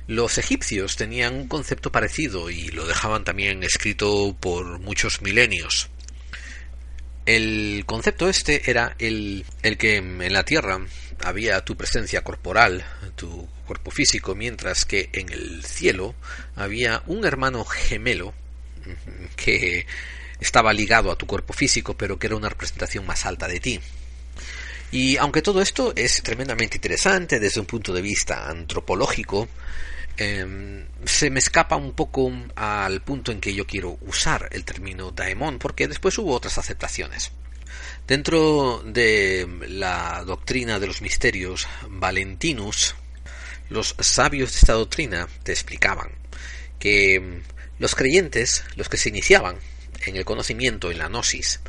[0.06, 5.88] los egipcios tenían un concepto parecido y lo dejaban también escrito por muchos milenios.
[7.24, 10.80] El concepto este era el, el que en la Tierra
[11.20, 16.14] había tu presencia corporal, tu cuerpo físico, mientras que en el cielo
[16.56, 18.34] había un hermano gemelo
[19.36, 19.86] que
[20.40, 23.80] estaba ligado a tu cuerpo físico, pero que era una representación más alta de ti.
[24.90, 29.48] Y aunque todo esto es tremendamente interesante desde un punto de vista antropológico,
[30.16, 35.10] em, se me escapa un poco al punto en que yo quiero usar el término
[35.10, 37.32] daemon, porque después hubo otras aceptaciones.
[38.06, 42.94] Dentro de la doctrina de los misterios Valentinus,
[43.68, 46.10] los sabios de esta doctrina te explicaban
[46.78, 47.42] que
[47.78, 49.56] los creyentes, los que se iniciaban
[50.04, 51.60] en el conocimiento, en la gnosis,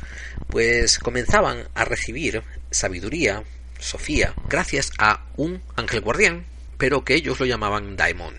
[0.48, 3.44] pues comenzaban a recibir sabiduría,
[3.78, 6.46] Sofía, gracias a un ángel guardián,
[6.78, 8.34] pero que ellos lo llamaban daemon.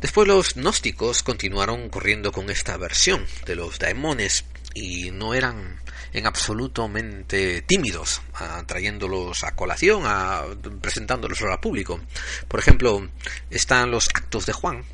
[0.00, 5.80] Después los gnósticos continuaron corriendo con esta versión de los daemones y no eran
[6.12, 8.22] en absolutamente tímidos,
[8.66, 10.44] trayéndolos a colación, a,
[10.80, 12.00] presentándolos al público.
[12.48, 13.08] Por ejemplo,
[13.50, 14.84] están los Actos de Juan,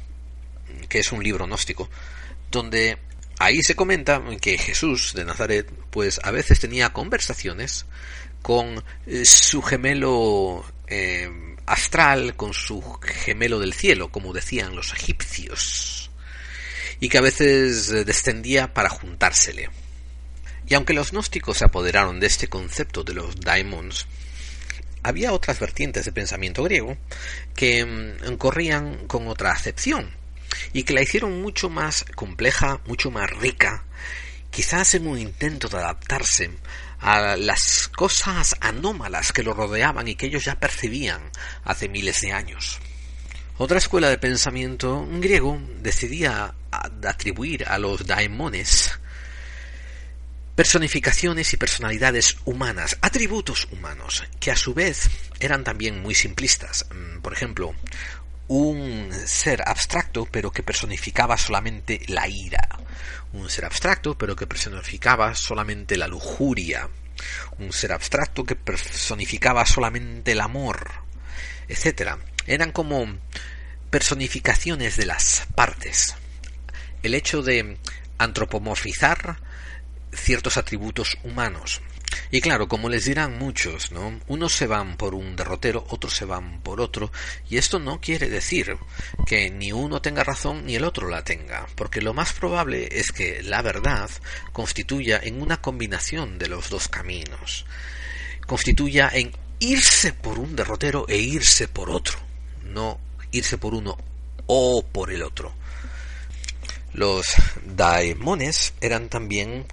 [0.88, 1.88] que es un libro gnóstico,
[2.50, 2.98] donde
[3.38, 7.86] ahí se comenta que Jesús de Nazaret, pues a veces tenía conversaciones
[8.40, 16.10] con eh, su gemelo eh, astral, con su gemelo del cielo, como decían los egipcios,
[17.00, 19.70] y que a veces descendía para juntársele.
[20.66, 24.06] Y aunque los gnósticos se apoderaron de este concepto de los daimons,
[25.02, 26.96] había otras vertientes de pensamiento griego
[27.54, 30.10] que mm, corrían con otra acepción
[30.72, 33.84] y que la hicieron mucho más compleja, mucho más rica,
[34.50, 36.50] quizás en un intento de adaptarse
[37.02, 41.20] a las cosas anómalas que lo rodeaban y que ellos ya percibían
[41.64, 42.78] hace miles de años.
[43.58, 48.98] Otra escuela de pensamiento griego decidía atribuir a los daimones
[50.54, 55.08] personificaciones y personalidades humanas, atributos humanos, que a su vez
[55.40, 56.86] eran también muy simplistas.
[56.94, 57.74] Mm, por ejemplo,
[58.48, 62.68] un ser abstracto pero que personificaba solamente la ira,
[63.32, 66.88] un ser abstracto pero que personificaba solamente la lujuria,
[67.58, 70.90] un ser abstracto que personificaba solamente el amor,
[71.68, 72.16] etc.
[72.46, 73.06] Eran como
[73.90, 76.14] personificaciones de las partes.
[77.02, 77.78] El hecho de
[78.18, 79.38] antropomorfizar
[80.12, 81.82] ciertos atributos humanos.
[82.34, 84.18] Y claro, como les dirán muchos, ¿no?
[84.26, 87.12] Unos se van por un derrotero, otros se van por otro,
[87.50, 88.78] y esto no quiere decir
[89.26, 93.12] que ni uno tenga razón ni el otro la tenga, porque lo más probable es
[93.12, 94.08] que la verdad
[94.54, 97.66] constituya en una combinación de los dos caminos,
[98.46, 102.18] constituya en irse por un derrotero e irse por otro,
[102.64, 102.98] no
[103.30, 103.98] irse por uno
[104.46, 105.54] o por el otro.
[106.94, 107.26] Los
[107.66, 109.66] daemones eran también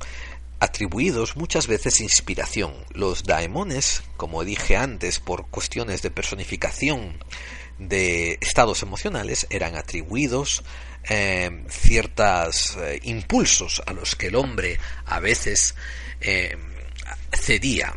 [0.60, 2.74] atribuidos muchas veces inspiración.
[2.94, 7.24] Los daemones, como dije antes, por cuestiones de personificación
[7.78, 10.64] de estados emocionales, eran atribuidos
[11.10, 15.76] eh, ciertos eh, impulsos a los que el hombre a veces
[16.20, 16.58] eh,
[17.32, 17.96] cedía.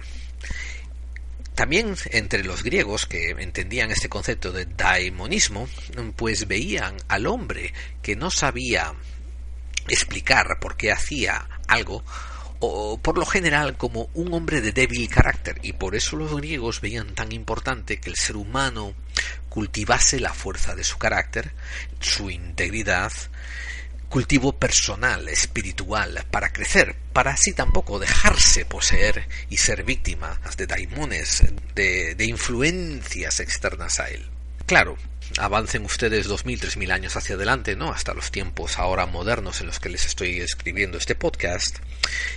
[1.55, 5.69] También entre los griegos que entendían este concepto de daimonismo,
[6.17, 8.95] pues veían al hombre que no sabía
[9.89, 12.05] explicar por qué hacía algo
[12.65, 16.81] o por lo general como un hombre de débil carácter y por eso los griegos
[16.81, 18.95] veían tan importante que el ser humano
[19.49, 21.53] cultivase la fuerza de su carácter,
[21.99, 23.11] su integridad,
[24.09, 31.43] cultivo personal, espiritual, para crecer, para así tampoco dejarse poseer y ser víctima de daimones,
[31.75, 34.25] de, de influencias externas a él.
[34.67, 34.97] Claro,
[35.39, 37.93] avancen ustedes dos mil, tres mil años hacia adelante, ¿no?
[37.93, 41.79] Hasta los tiempos ahora modernos en los que les estoy escribiendo este podcast.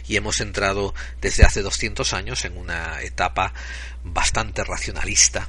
[0.07, 3.53] Y hemos entrado desde hace 200 años en una etapa
[4.03, 5.47] bastante racionalista,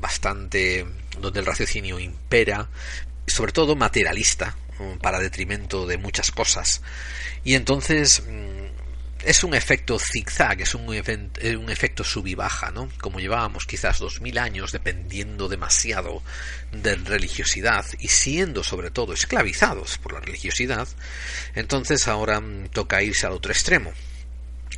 [0.00, 0.86] bastante
[1.20, 2.68] donde el raciocinio impera,
[3.26, 4.56] sobre todo materialista,
[5.02, 6.82] para detrimento de muchas cosas.
[7.44, 8.77] Y entonces mm,
[9.24, 12.88] es un efecto zigzag, es un, eh, un efecto sub baja, ¿no?
[13.00, 16.22] Como llevábamos quizás dos mil años dependiendo demasiado
[16.72, 20.86] de religiosidad y siendo sobre todo esclavizados por la religiosidad,
[21.54, 23.92] entonces ahora mm, toca irse al otro extremo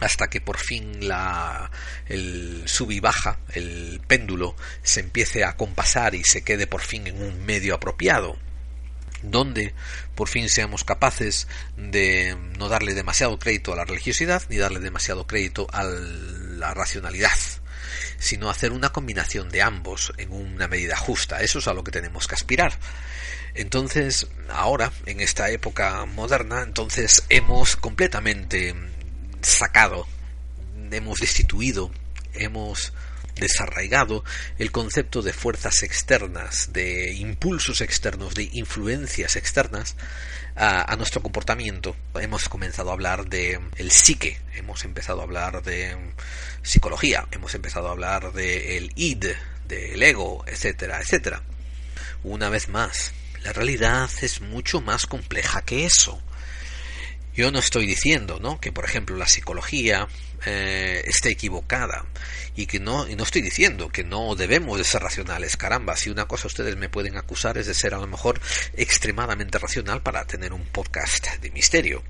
[0.00, 1.70] hasta que por fin la
[2.06, 7.22] el sub baja, el péndulo se empiece a compasar y se quede por fin en
[7.22, 8.38] un medio apropiado
[9.22, 9.74] donde
[10.14, 15.26] por fin seamos capaces de no darle demasiado crédito a la religiosidad ni darle demasiado
[15.26, 17.38] crédito a la racionalidad,
[18.18, 21.42] sino hacer una combinación de ambos en una medida justa.
[21.42, 22.78] Eso es a lo que tenemos que aspirar.
[23.54, 28.74] Entonces, ahora, en esta época moderna, entonces hemos completamente
[29.42, 30.06] sacado,
[30.90, 31.90] hemos destituido,
[32.34, 32.92] hemos
[33.40, 34.24] desarraigado
[34.58, 39.96] el concepto de fuerzas externas, de impulsos externos, de influencias externas
[40.54, 41.96] a, nuestro comportamiento.
[42.14, 45.96] Hemos comenzado a hablar de el psique, hemos empezado a hablar de
[46.62, 49.26] psicología, hemos empezado a hablar de el id,
[49.66, 51.42] del ego, etcétera, etcétera.
[52.22, 53.12] Una vez más,
[53.42, 56.22] la realidad es mucho más compleja que eso.
[57.34, 58.60] Yo no estoy diciendo, ¿no?
[58.60, 60.08] Que por ejemplo la psicología
[60.46, 62.06] eh, esté equivocada
[62.56, 65.56] y que no y no estoy diciendo que no debemos de ser racionales.
[65.56, 68.40] Caramba, si una cosa ustedes me pueden acusar es de ser a lo mejor
[68.76, 72.02] extremadamente racional para tener un podcast de misterio.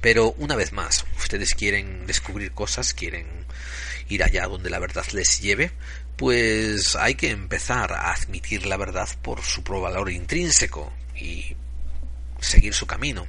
[0.00, 3.26] Pero una vez más, ustedes quieren descubrir cosas, quieren
[4.08, 5.72] ir allá donde la verdad les lleve,
[6.16, 11.56] pues hay que empezar a admitir la verdad por su valor intrínseco y
[12.40, 13.26] seguir su camino.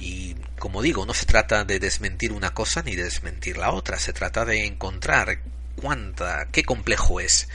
[0.00, 3.98] Y como digo, no se trata de desmentir una cosa ni de desmentir la otra,
[3.98, 5.42] se trata de encontrar
[5.76, 7.48] cuánta, qué complejo es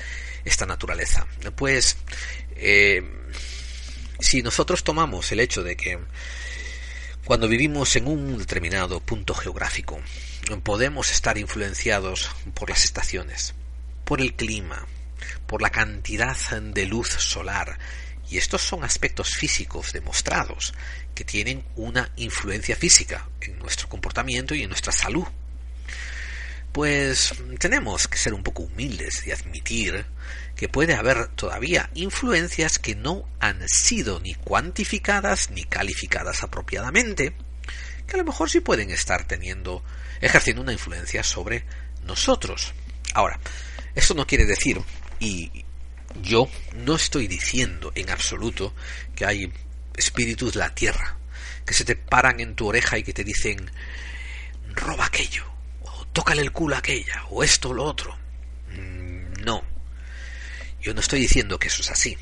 [0.45, 1.25] esta naturaleza.
[1.55, 1.97] Pues,
[2.55, 3.03] eh,
[4.19, 5.99] si nosotros tomamos el hecho de que
[7.25, 9.99] cuando vivimos en un determinado punto geográfico,
[10.63, 13.55] podemos estar influenciados por las estaciones,
[14.03, 14.85] por el clima,
[15.47, 17.79] por la cantidad de luz solar,
[18.29, 20.73] y estos son aspectos físicos demostrados
[21.13, 25.25] que tienen una influencia física en nuestro comportamiento y en nuestra salud.
[26.71, 30.05] Pues tenemos que ser un poco humildes y admitir
[30.55, 37.33] que puede haber todavía influencias que no han sido ni cuantificadas ni calificadas apropiadamente,
[38.07, 39.83] que a lo mejor sí pueden estar teniendo,
[40.21, 41.65] ejerciendo una influencia sobre
[42.03, 42.73] nosotros.
[43.13, 43.39] Ahora,
[43.95, 44.81] esto no quiere decir,
[45.19, 45.64] y
[46.21, 48.73] yo no estoy diciendo en absoluto
[49.15, 49.51] que hay
[49.95, 51.17] espíritus de la tierra
[51.65, 53.69] que se te paran en tu oreja y que te dicen
[54.75, 55.45] roba aquello,
[55.83, 58.15] o tócale el culo a aquella, o esto o lo otro.
[58.71, 59.63] Mm, no.
[60.81, 62.17] Yo no estoy diciendo que eso es así.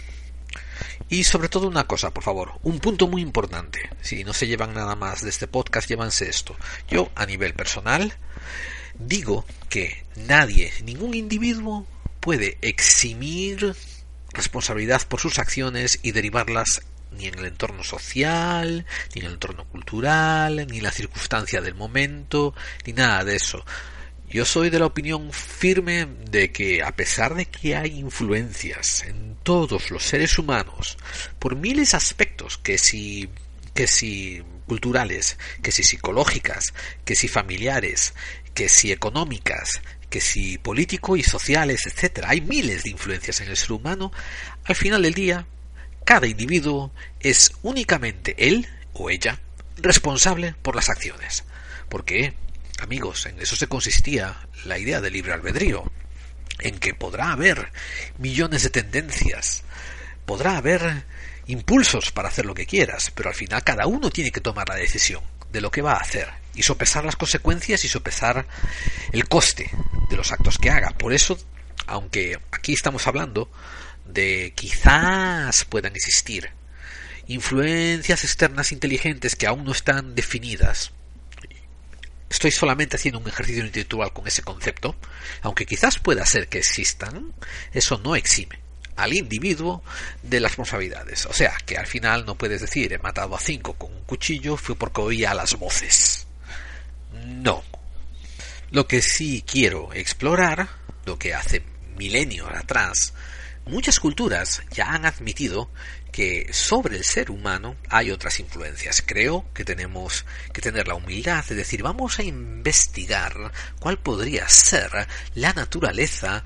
[1.09, 3.89] Y sobre todo una cosa, por favor, un punto muy importante.
[4.01, 6.55] Si no se llevan nada más de este podcast, llévanse esto.
[6.87, 8.13] Yo, a nivel personal,
[8.95, 11.85] digo que nadie, ningún individuo
[12.23, 13.75] puede eximir
[14.31, 19.65] responsabilidad por sus acciones y derivarlas ni en el entorno social, ni en el entorno
[19.65, 22.55] cultural, ni en la circunstancia del momento,
[22.85, 23.65] ni nada de eso.
[24.29, 29.35] Yo soy de la opinión firme de que a pesar de que hay influencias en
[29.43, 30.97] todos los seres humanos
[31.39, 33.29] por miles de aspectos que si
[33.73, 38.13] que si culturales, que si psicológicas, que si familiares,
[38.53, 39.81] que si económicas,
[40.13, 44.11] que si político y sociales, etcétera, hay miles de influencias en el ser humano,
[44.63, 45.47] al final del día,
[46.05, 49.39] cada individuo es únicamente él o ella
[49.77, 51.45] responsable por las acciones.
[51.89, 52.35] Porque,
[52.77, 55.91] amigos, en eso se consistía la idea del libre albedrío,
[56.59, 57.71] en que podrá haber
[58.19, 59.63] millones de tendencias,
[60.27, 61.05] podrá haber
[61.47, 64.75] impulsos para hacer lo que quieras, pero al final cada uno tiene que tomar la
[64.75, 68.45] decisión de lo que va a hacer y sopesar las consecuencias y sopesar
[69.11, 69.71] el coste
[70.09, 70.89] de los actos que haga.
[70.89, 71.37] Por eso,
[71.87, 73.49] aunque aquí estamos hablando
[74.05, 76.51] de quizás puedan existir
[77.27, 80.91] influencias externas inteligentes que aún no están definidas,
[82.29, 84.95] estoy solamente haciendo un ejercicio intelectual con ese concepto,
[85.41, 87.33] aunque quizás pueda ser que existan,
[87.73, 88.62] eso no exime
[88.95, 89.83] al individuo
[90.21, 91.25] de las responsabilidades.
[91.25, 94.57] O sea, que al final no puedes decir he matado a cinco con un cuchillo
[94.57, 96.27] fue porque oía las voces.
[97.11, 97.63] No.
[98.71, 100.67] Lo que sí quiero explorar,
[101.05, 101.63] lo que hace
[101.95, 103.13] milenios atrás,
[103.65, 105.69] muchas culturas ya han admitido
[106.11, 109.03] que sobre el ser humano hay otras influencias.
[109.05, 114.91] Creo que tenemos que tener la humildad de decir vamos a investigar cuál podría ser
[115.33, 116.43] la naturaleza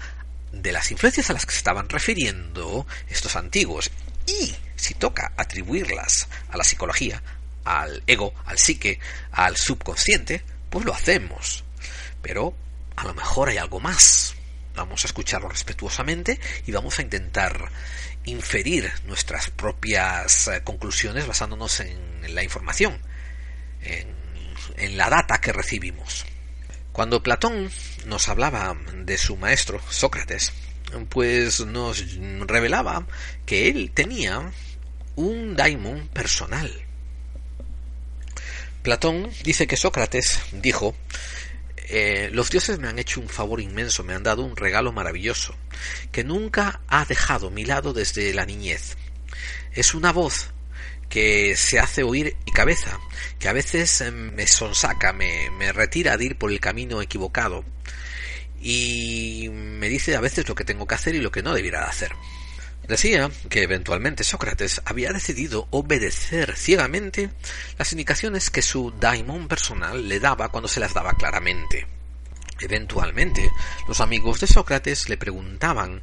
[0.61, 3.91] de las influencias a las que se estaban refiriendo estos antiguos
[4.25, 7.21] y si toca atribuirlas a la psicología,
[7.63, 8.99] al ego, al psique,
[9.31, 11.63] al subconsciente, pues lo hacemos.
[12.21, 12.55] Pero
[12.95, 14.35] a lo mejor hay algo más.
[14.75, 17.71] Vamos a escucharlo respetuosamente y vamos a intentar
[18.25, 22.99] inferir nuestras propias eh, conclusiones basándonos en la información,
[23.81, 24.13] en,
[24.75, 26.25] en la data que recibimos.
[26.97, 27.69] Cuando Platón
[28.07, 28.75] nos hablaba
[29.05, 30.51] de su maestro, Sócrates,
[31.09, 32.03] pues nos
[32.47, 33.05] revelaba
[33.45, 34.51] que él tenía
[35.15, 36.73] un daimon personal.
[38.81, 40.95] Platón dice que Sócrates dijo
[41.89, 45.53] eh, los dioses me han hecho un favor inmenso, me han dado un regalo maravilloso,
[46.11, 48.97] que nunca ha dejado mi lado desde la niñez.
[49.71, 50.49] Es una voz
[51.09, 52.99] que se hace oír y cabeza,
[53.39, 57.63] que a veces eh, me sonsaca, me, me retira de ir por el camino equivocado
[58.61, 61.87] y me dice a veces lo que tengo que hacer y lo que no debiera
[61.87, 62.11] hacer.
[62.87, 67.29] Decía que eventualmente Sócrates había decidido obedecer ciegamente
[67.77, 71.85] las indicaciones que su daimon personal le daba cuando se las daba claramente.
[72.61, 73.51] Eventualmente,
[73.87, 76.01] los amigos de Sócrates le preguntaban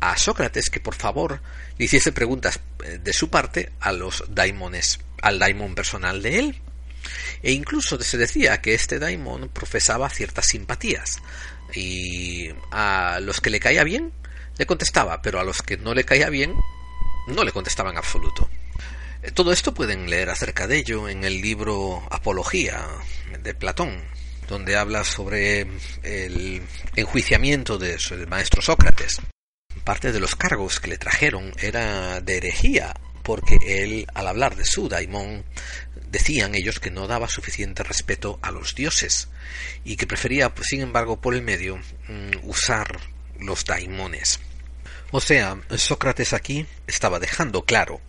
[0.00, 1.40] a Sócrates que por favor
[1.78, 6.60] le hiciese preguntas eh, de su parte a los daimones, al daimon personal de él.
[7.42, 11.22] E incluso se decía que este daimon profesaba ciertas simpatías
[11.74, 14.12] y a los que le caía bien
[14.58, 16.54] le contestaba, pero a los que no le caía bien
[17.28, 18.48] no le contestaba en absoluto.
[19.22, 22.86] Eh, todo esto pueden leer acerca de ello en el libro Apología
[23.42, 24.02] de Platón,
[24.48, 25.66] donde habla sobre
[26.02, 26.62] el
[26.94, 29.20] enjuiciamiento del maestro Sócrates.
[29.84, 34.64] Parte de los cargos que le trajeron era de herejía, porque él, al hablar de
[34.64, 35.44] su daimón,
[36.10, 39.28] decían ellos que no daba suficiente respeto a los dioses
[39.84, 43.00] y que prefería, pues, sin embargo, por el medio, mm, usar
[43.38, 44.40] los daimones.
[45.10, 48.00] O sea, Sócrates aquí estaba dejando claro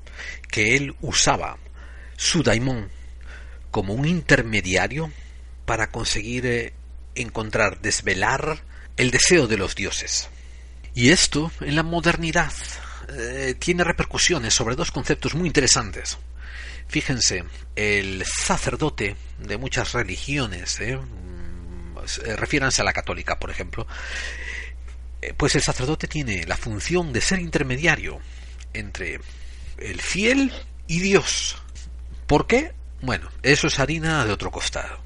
[0.49, 1.57] que él usaba
[2.15, 2.89] su daimon
[3.72, 5.11] como un intermediario
[5.65, 6.74] para conseguir eh,
[7.15, 8.63] encontrar, desvelar
[8.97, 10.30] el deseo de los dioses.
[10.97, 12.51] Y esto en la modernidad
[13.09, 16.17] eh, tiene repercusiones sobre dos conceptos muy interesantes.
[16.87, 17.43] Fíjense,
[17.75, 21.99] el sacerdote de muchas religiones, eh, mm,
[22.35, 23.85] refiéranse a la católica, por ejemplo,
[25.21, 28.19] eh, pues el sacerdote tiene la función de ser intermediario
[28.73, 29.19] entre
[29.77, 30.51] el fiel
[30.87, 31.57] y Dios.
[32.25, 32.73] ¿Por qué?
[33.03, 34.97] Bueno, eso es harina de otro costado.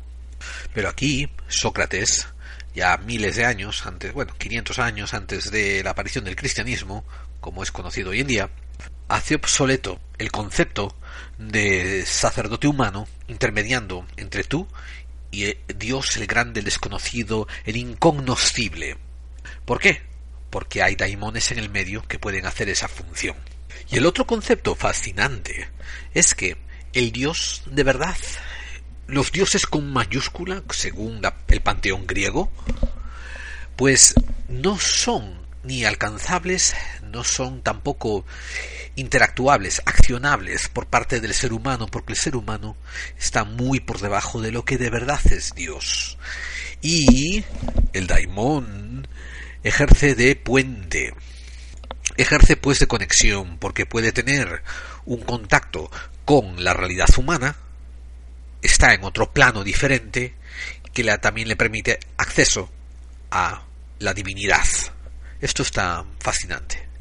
[0.73, 2.27] Pero aquí Sócrates,
[2.73, 7.05] ya miles de años antes, bueno, 500 años antes de la aparición del cristianismo,
[7.39, 8.49] como es conocido hoy en día,
[9.07, 10.95] hace obsoleto el concepto
[11.37, 14.67] de sacerdote humano intermediando entre tú
[15.31, 18.97] y Dios el grande, el desconocido, el incognoscible.
[19.65, 20.01] ¿Por qué?
[20.49, 23.35] Porque hay daimones en el medio que pueden hacer esa función.
[23.89, 25.69] Y el otro concepto fascinante
[26.13, 26.57] es que
[26.93, 28.17] el Dios de verdad,
[29.11, 32.49] los dioses con mayúscula, según el panteón griego,
[33.75, 34.15] pues
[34.47, 38.25] no son ni alcanzables, no son tampoco
[38.95, 42.77] interactuables, accionables por parte del ser humano, porque el ser humano
[43.19, 46.17] está muy por debajo de lo que de verdad es Dios.
[46.81, 47.43] Y
[47.91, 49.09] el daimón
[49.63, 51.13] ejerce de puente,
[52.15, 54.63] ejerce pues de conexión, porque puede tener
[55.03, 55.91] un contacto
[56.23, 57.57] con la realidad humana,
[58.61, 60.35] está en otro plano diferente,
[60.93, 62.69] que también le permite acceso
[63.31, 63.63] a
[63.99, 64.65] la divinidad.
[65.39, 66.91] Esto está fascinante.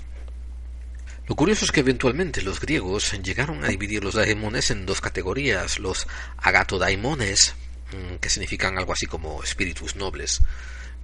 [1.26, 5.78] Lo curioso es que eventualmente los griegos llegaron a dividir los daimones en dos categorías,
[5.78, 6.08] los
[6.38, 7.54] agatodaimones,
[7.92, 10.40] mm, que significan algo así como espíritus nobles,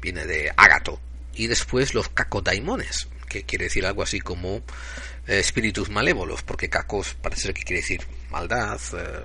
[0.00, 1.00] viene de agato,
[1.32, 4.56] y después los cacodaimones, que quiere decir algo así como
[5.28, 9.22] eh, espíritus malévolos, porque cacos parece que quiere decir maldad, eh,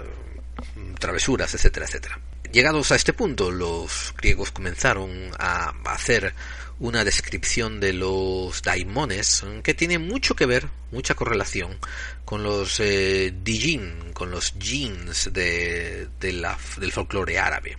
[1.02, 2.20] travesuras, etcétera, etcétera.
[2.54, 6.34] Llegados a este punto, los griegos comenzaron a hacer
[6.80, 11.78] una descripción de los daimones que tiene mucho que ver, mucha correlación
[12.26, 17.78] con los eh, dijin, con los jeans de, del folclore árabe,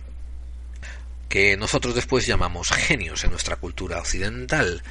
[1.27, 4.81] que nosotros después llamamos genios en nuestra cultura occidental.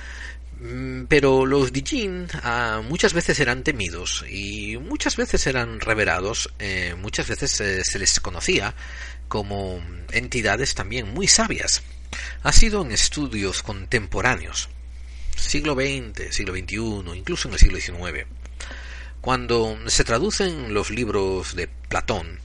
[0.63, 6.95] Mm, pero los dijin ah, muchas veces eran temidos y muchas veces eran reverados, eh,
[6.97, 8.73] muchas veces eh, se les conocía
[9.27, 9.83] como
[10.13, 11.83] entidades también muy sabias.
[12.45, 14.69] Ha sido en estudios contemporáneos,
[15.37, 18.27] siglo XX, siglo XXI, incluso en el siglo XIX,
[19.21, 22.39] cuando se traducen los libros de Platón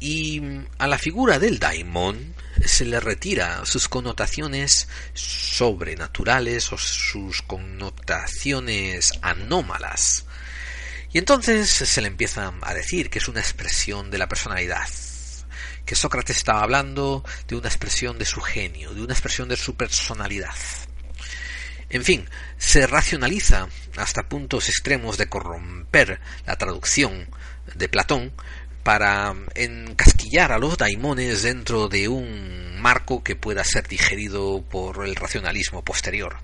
[0.00, 0.42] y
[0.78, 2.34] a la figura del daimon
[2.64, 10.26] se le retira sus connotaciones sobrenaturales o sus connotaciones anómalas.
[11.12, 14.88] Y entonces se le empieza a decir que es una expresión de la personalidad,
[15.84, 19.76] que Sócrates estaba hablando de una expresión de su genio, de una expresión de su
[19.76, 20.54] personalidad.
[21.88, 22.28] En fin,
[22.58, 27.28] se racionaliza hasta puntos extremos de corromper la traducción
[27.74, 28.32] de Platón
[28.86, 35.16] para encasquillar a los daimones dentro de un marco que pueda ser digerido por el
[35.16, 36.36] racionalismo posterior.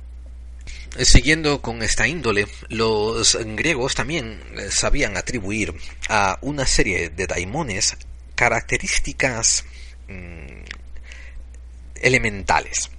[0.98, 4.40] Siguiendo con esta índole, los griegos también
[4.70, 5.72] sabían atribuir
[6.08, 7.96] a una serie de daimones
[8.34, 9.64] características
[10.08, 10.64] mm,
[11.94, 12.90] elementales.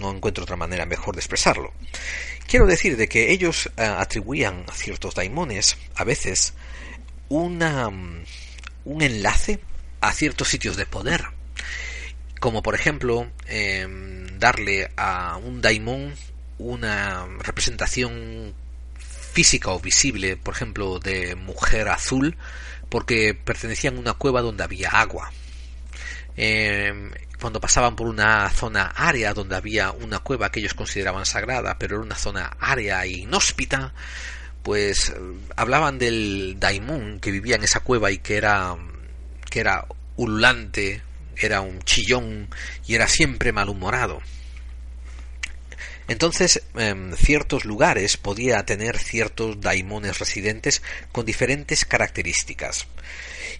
[0.00, 1.72] No encuentro otra manera mejor de expresarlo.
[2.46, 6.52] Quiero decir de que ellos eh, atribuían a ciertos daimones a veces
[7.30, 8.24] una, mm,
[8.84, 9.60] un enlace
[10.00, 11.24] a ciertos sitios de poder.
[12.40, 16.14] Como por ejemplo em, darle a un daimon
[16.58, 18.54] una representación
[19.32, 22.36] física o visible, por ejemplo, de mujer azul,
[22.88, 25.32] porque pertenecían a una cueva donde había agua.
[26.36, 27.10] Em,
[27.40, 31.96] cuando pasaban por una zona área donde había una cueva que ellos consideraban sagrada, pero
[31.96, 33.94] era una zona área e inhóspita,
[34.62, 35.14] pues eh,
[35.56, 38.76] hablaban del daimon que vivía en esa cueva y que era
[39.50, 39.86] que era
[40.16, 41.02] ululante,
[41.36, 42.48] era un chillón
[42.86, 44.20] y era siempre malhumorado.
[46.08, 50.82] Entonces, en ciertos lugares podía tener ciertos daimones residentes
[51.12, 52.86] con diferentes características.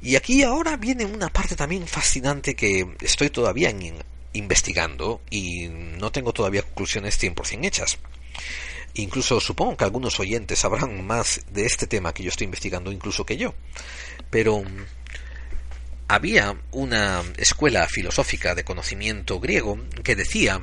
[0.01, 3.73] Y aquí ahora viene una parte también fascinante que estoy todavía
[4.33, 7.99] investigando y no tengo todavía conclusiones 100% hechas.
[8.95, 13.25] Incluso supongo que algunos oyentes sabrán más de este tema que yo estoy investigando incluso
[13.25, 13.55] que yo.
[14.31, 14.63] Pero
[16.09, 20.61] había una escuela filosófica de conocimiento griego que decía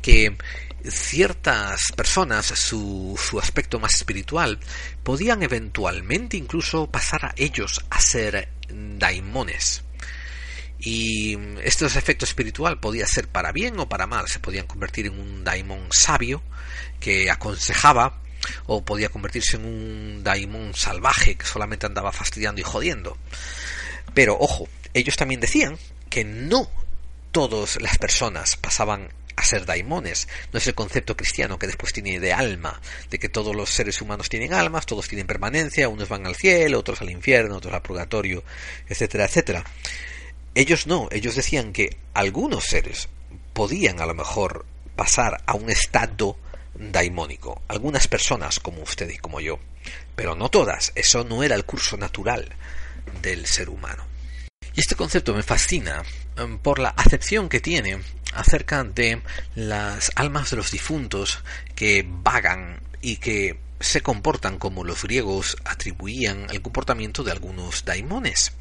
[0.00, 0.36] que
[0.84, 4.58] ciertas personas, su, su, aspecto más espiritual,
[5.04, 9.84] podían eventualmente incluso pasar a ellos a ser daimones.
[10.84, 14.26] Y este efecto espiritual podía ser para bien o para mal.
[14.28, 16.42] Se podían convertir en un daimon sabio
[16.98, 18.20] que aconsejaba
[18.66, 23.16] o podía convertirse en un daimon salvaje que solamente andaba fastidiando y jodiendo.
[24.12, 25.78] Pero ojo, ellos también decían
[26.10, 26.68] que no
[27.30, 30.28] todas las personas pasaban a ser daimones.
[30.52, 34.02] No es el concepto cristiano que después tiene de alma, de que todos los seres
[34.02, 37.82] humanos tienen almas, todos tienen permanencia, unos van al cielo, otros al infierno, otros al
[37.82, 38.44] purgatorio,
[38.88, 39.64] etcétera, etcétera.
[40.54, 43.08] Ellos no, ellos decían que algunos seres
[43.52, 46.36] podían a lo mejor pasar a un estado
[46.74, 49.58] daimónico, algunas personas como usted y como yo,
[50.14, 52.48] pero no todas, eso no era el curso natural
[53.22, 54.04] del ser humano.
[54.74, 56.02] Y este concepto me fascina
[56.36, 58.00] em, por la acepción que tiene
[58.34, 59.20] acerca de
[59.54, 61.42] las almas de los difuntos
[61.74, 68.52] que vagan y que se comportan como los griegos atribuían el comportamiento de algunos daimones.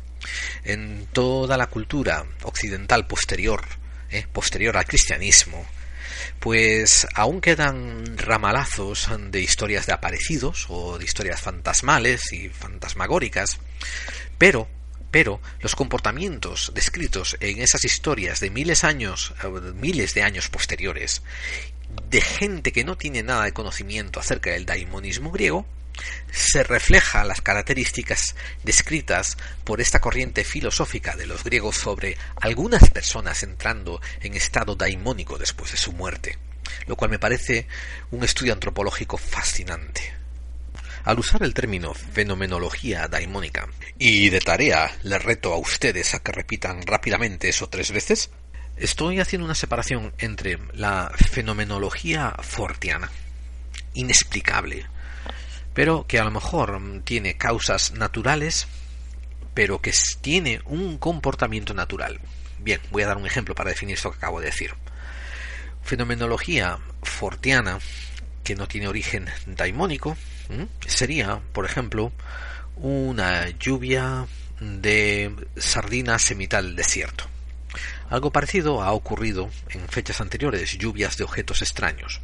[0.64, 3.64] En toda la cultura occidental posterior,
[4.10, 5.66] eh, posterior al cristianismo,
[6.40, 13.60] pues aún quedan ramalazos de historias de aparecidos o de historias fantasmales y fantasmagóricas,
[14.38, 14.68] pero
[15.12, 21.22] pero los comportamientos descritos en esas historias de miles años, eh, miles de años posteriores,
[22.10, 25.66] de gente que no tiene nada de conocimiento acerca del daimonismo griego,
[26.32, 33.44] se refleja las características descritas por esta corriente filosófica de los griegos sobre algunas personas
[33.44, 36.38] entrando en estado daimónico después de su muerte,
[36.88, 37.68] lo cual me parece
[38.12, 40.22] un estudio antropológico fascinante
[41.04, 43.68] al usar el término fenomenología daimónica.
[43.98, 48.30] Y de tarea les reto a ustedes a que repitan rápidamente eso tres veces.
[48.78, 53.12] Estoy haciendo una separación entre la fenomenología fortiana,
[53.94, 54.86] inexplicable,
[55.74, 58.68] pero que a lo mejor tiene causas naturales,
[59.54, 62.20] pero que tiene un comportamiento natural.
[62.60, 64.74] Bien, voy a dar un ejemplo para definir esto que acabo de decir.
[65.84, 67.80] Fenomenología fortiana,
[68.44, 70.18] que no tiene origen daimónico,
[70.86, 72.12] sería, por ejemplo,
[72.76, 74.28] una lluvia
[74.60, 77.26] de sardinas en mitad del desierto.
[78.10, 82.22] Algo parecido ha ocurrido en fechas anteriores, lluvias de objetos extraños.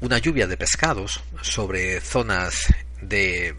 [0.00, 2.72] Una lluvia de pescados sobre zonas
[3.02, 3.54] de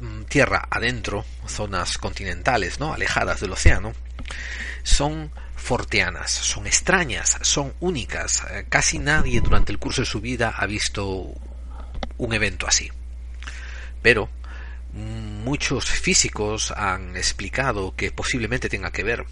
[0.00, 2.92] mm, tierra adentro, zonas continentales, ¿no?
[2.92, 3.92] alejadas del océano,
[4.82, 8.44] son forteanas, son extrañas, son únicas.
[8.68, 11.32] Casi nadie durante el curso de su vida ha visto
[12.18, 12.90] un evento así.
[14.02, 14.28] Pero
[14.92, 19.24] muchos físicos han explicado que posiblemente tenga que ver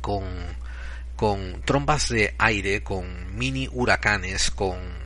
[0.00, 0.24] con,
[1.16, 5.05] con trombas de aire, con mini huracanes, con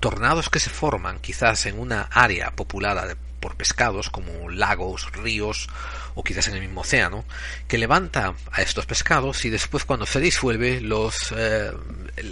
[0.00, 5.68] tornados que se forman quizás en una área populada por pescados como lagos, ríos
[6.14, 7.24] o quizás en el mismo océano,
[7.68, 11.70] que levanta a estos pescados y después cuando se disuelve los eh,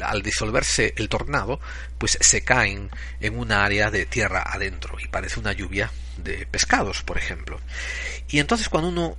[0.03, 1.61] al disolverse el tornado,
[1.99, 2.91] pues se caen
[3.21, 7.61] en un área de tierra adentro y parece una lluvia de pescados, por ejemplo.
[8.29, 9.17] Y entonces cuando uno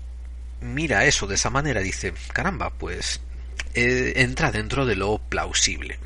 [0.59, 3.21] mira eso de esa manera dice, caramba, pues
[3.73, 5.99] eh, entra dentro de lo plausible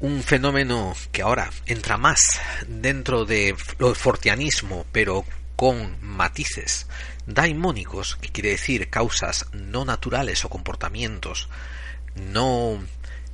[0.00, 5.24] un fenómeno que ahora entra más dentro de lo fortianismo, pero
[5.56, 6.86] con matices
[7.26, 11.48] daimónicos, que quiere decir causas no naturales o comportamientos
[12.14, 12.82] no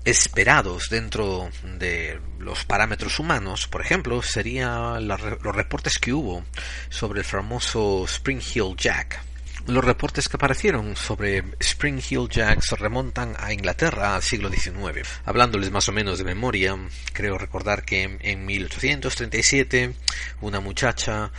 [0.05, 1.49] esperados dentro
[1.79, 6.45] de los parámetros humanos, por ejemplo, serían los reportes que hubo
[6.89, 9.21] sobre el famoso Spring Hill Jack.
[9.67, 15.09] Los reportes que aparecieron sobre Spring Hill Jack se remontan a Inglaterra al siglo XIX.
[15.25, 16.79] Hablándoles más o menos de memoria,
[17.13, 19.93] creo recordar que en 1837
[20.41, 21.33] una muchacha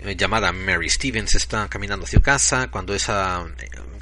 [0.00, 2.96] eh, llamada Mary Stevens está caminando hacia casa cuando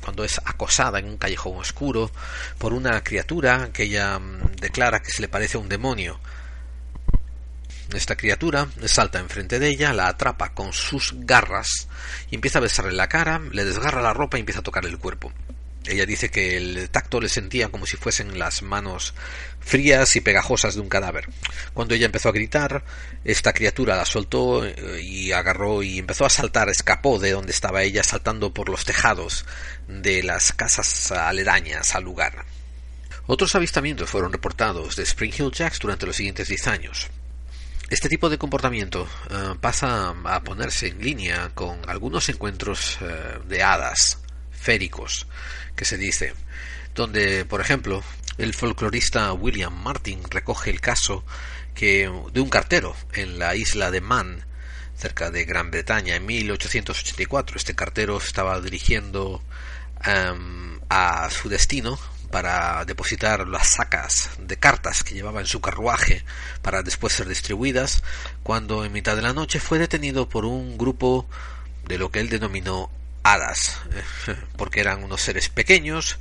[0.01, 2.11] cuando es acosada en un callejón oscuro
[2.57, 6.19] por una criatura que ella mm, declara que se le parece a un demonio.
[7.95, 11.89] Esta criatura salta enfrente de ella, la atrapa con sus garras
[12.31, 14.99] y empieza a besarle la cara, le desgarra la ropa y empieza a tocar el
[14.99, 15.33] cuerpo.
[15.87, 19.15] Ella dice que el tacto le sentía como si fuesen las manos
[19.61, 21.29] frías y pegajosas de un cadáver.
[21.73, 22.85] Cuando ella empezó a gritar,
[23.25, 27.83] esta criatura la soltó eh, y agarró y empezó a saltar, escapó de donde estaba
[27.83, 29.47] ella, saltando por los tejados
[29.89, 32.45] de las casas aledañas al lugar.
[33.27, 37.11] Otros avistamientos fueron reportados de Spring Hill Jacks durante los siguientes diez años.
[37.91, 43.65] Este tipo de comportamiento eh, pasa a ponerse en línea con algunos encuentros eh, de
[43.65, 44.21] hadas
[44.53, 45.27] féricos
[45.75, 46.35] que se dice,
[46.95, 48.05] donde, por ejemplo,
[48.39, 51.25] el folclorista William Martin recoge el caso
[51.75, 54.47] que de un cartero en la isla de Man,
[54.97, 57.57] cerca de Gran Bretaña, en 1884.
[57.57, 59.43] Este cartero estaba dirigiendo
[60.05, 61.99] em, a su destino
[62.31, 66.25] para depositar las sacas de cartas que llevaba en su carruaje
[66.63, 68.03] para después ser distribuidas,
[68.43, 71.29] cuando en mitad de la noche fue detenido por un grupo
[71.87, 72.91] de lo que él denominó
[73.23, 73.81] hadas,
[74.57, 76.19] porque eran unos seres pequeños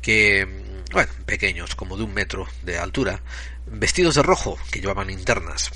[0.00, 3.22] que, bueno, pequeños, como de un metro de altura,
[3.66, 5.70] vestidos de rojo, que llevaban linternas.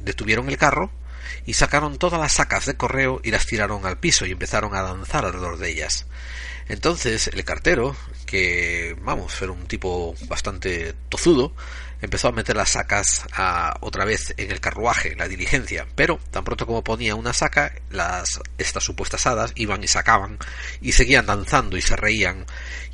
[0.00, 0.92] Detuvieron el carro
[1.46, 4.82] y sacaron todas las sacas de correo y las tiraron al piso y empezaron a
[4.82, 6.06] danzar alrededor de ellas.
[6.68, 7.96] Entonces el cartero,
[8.34, 11.54] que vamos, era un tipo bastante tozudo,
[12.02, 16.42] empezó a meter las sacas a, otra vez en el carruaje, la diligencia, pero tan
[16.42, 20.40] pronto como ponía una saca, las estas supuestas hadas iban y sacaban
[20.80, 22.44] y seguían danzando y se reían.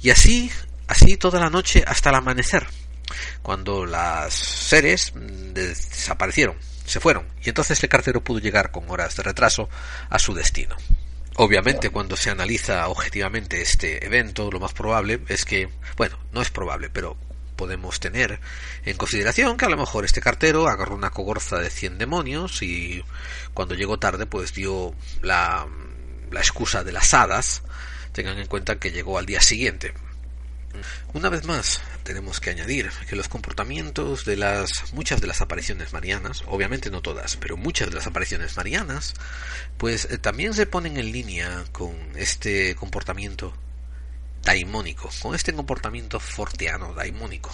[0.03, 0.53] Y así,
[0.89, 2.67] así toda la noche hasta el amanecer,
[3.41, 7.27] cuando las seres desaparecieron, se fueron.
[7.43, 9.71] Y entonces el cartero pudo llegar con horas de retraso
[10.11, 10.77] a su destino.
[11.43, 16.51] Obviamente, cuando se analiza objetivamente este evento, lo más probable es que, bueno, no es
[16.51, 17.17] probable, pero
[17.57, 18.39] podemos tener
[18.85, 23.03] en consideración que a lo mejor este cartero agarró una cogorza de 100 demonios y
[23.55, 25.67] cuando llegó tarde pues dio la,
[26.31, 27.63] la excusa de las hadas.
[28.13, 29.95] Tengan en cuenta que llegó al día siguiente.
[31.13, 35.93] Una vez más, tenemos que añadir que los comportamientos de las muchas de las apariciones
[35.93, 39.15] marianas, obviamente no todas, pero muchas de las apariciones marianas,
[39.77, 43.53] pues eh, también se ponen en línea con este comportamiento
[44.43, 47.51] daimónico, con este comportamiento forteano daimónico.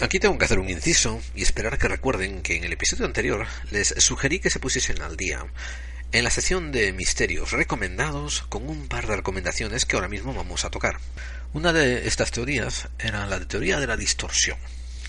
[0.00, 3.48] Aquí tengo que hacer un inciso y esperar que recuerden que en el episodio anterior
[3.72, 5.44] les sugerí que se pusiesen al día
[6.10, 10.64] en la sección de misterios recomendados con un par de recomendaciones que ahora mismo vamos
[10.64, 10.98] a tocar.
[11.52, 14.58] Una de estas teorías era la teoría de la distorsión,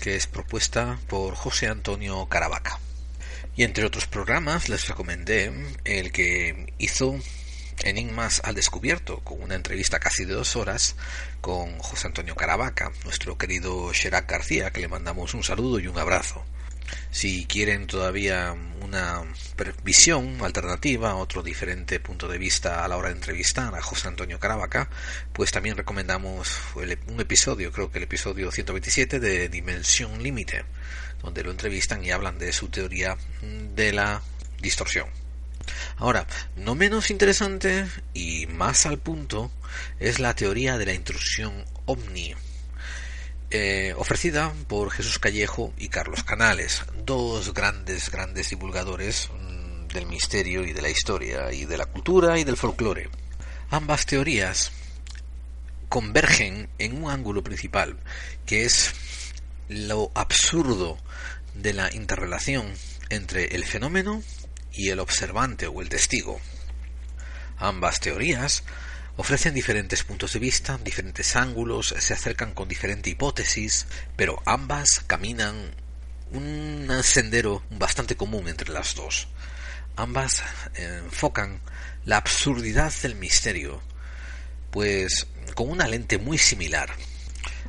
[0.00, 2.78] que es propuesta por José Antonio Caravaca.
[3.56, 5.52] Y entre otros programas les recomendé
[5.84, 7.18] el que hizo
[7.82, 10.96] Enigmas al descubierto, con una entrevista casi de dos horas
[11.40, 15.98] con José Antonio Caravaca, nuestro querido Sherak García, que le mandamos un saludo y un
[15.98, 16.44] abrazo.
[17.10, 19.22] Si quieren todavía una
[19.84, 24.38] visión alternativa, otro diferente punto de vista a la hora de entrevistar a José Antonio
[24.38, 24.88] Caravaca,
[25.32, 30.64] pues también recomendamos un episodio, creo que el episodio 127 de Dimensión Límite,
[31.22, 33.16] donde lo entrevistan y hablan de su teoría
[33.74, 34.22] de la
[34.60, 35.08] distorsión.
[35.96, 36.26] Ahora,
[36.56, 39.50] no menos interesante y más al punto
[39.98, 42.34] es la teoría de la intrusión ovni,
[43.50, 50.64] eh, ofrecida por Jesús Callejo y Carlos Canales, dos grandes, grandes divulgadores mm, del misterio
[50.64, 53.10] y de la historia y de la cultura y del folclore.
[53.70, 54.70] Ambas teorías
[55.88, 57.98] convergen en un ángulo principal,
[58.46, 58.92] que es
[59.68, 60.98] lo absurdo
[61.54, 62.72] de la interrelación
[63.08, 64.22] entre el fenómeno
[64.72, 66.40] y el observante o el testigo.
[67.58, 68.62] Ambas teorías
[69.20, 75.74] ofrecen diferentes puntos de vista, diferentes ángulos, se acercan con diferente hipótesis, pero ambas caminan
[76.32, 79.28] un sendero bastante común entre las dos.
[79.94, 80.42] Ambas
[80.74, 81.60] enfocan
[82.06, 83.82] la absurdidad del misterio,
[84.70, 86.88] pues con una lente muy similar.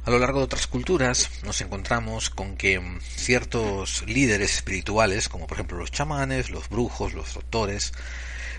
[0.06, 2.82] A lo largo de otras culturas nos encontramos con que
[3.18, 7.92] ciertos líderes espirituales, como por ejemplo los chamanes, los brujos, los doctores,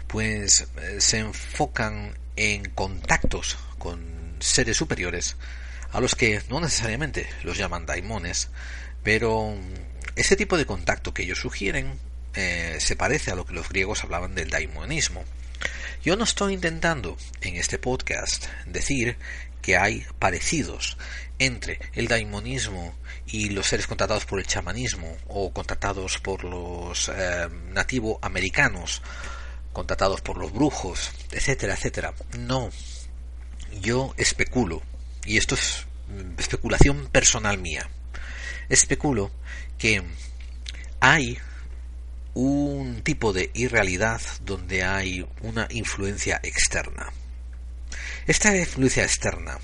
[0.08, 5.36] pues eh, se enfocan en contactos con seres superiores
[5.92, 8.48] a los que no necesariamente los llaman daimones,
[9.02, 9.54] pero
[10.16, 11.98] ese tipo de contacto que ellos sugieren
[12.34, 15.24] eh, se parece a lo que los griegos hablaban del daimonismo.
[16.02, 19.16] Yo no estoy intentando en este podcast decir
[19.60, 20.96] que hay parecidos
[21.38, 22.94] entre el daimonismo
[23.26, 29.02] y los seres contratados por el chamanismo o contratados por los eh, nativo americanos,
[29.72, 32.14] contratados por los brujos, etcétera, etcétera.
[32.38, 32.70] No,
[33.80, 34.82] yo especulo,
[35.24, 35.86] y esto es
[36.38, 37.88] especulación personal mía,
[38.68, 39.30] especulo
[39.78, 40.02] que
[41.00, 41.38] hay
[42.34, 47.12] un tipo de irrealidad donde hay una influencia externa.
[48.26, 49.58] Esta influencia externa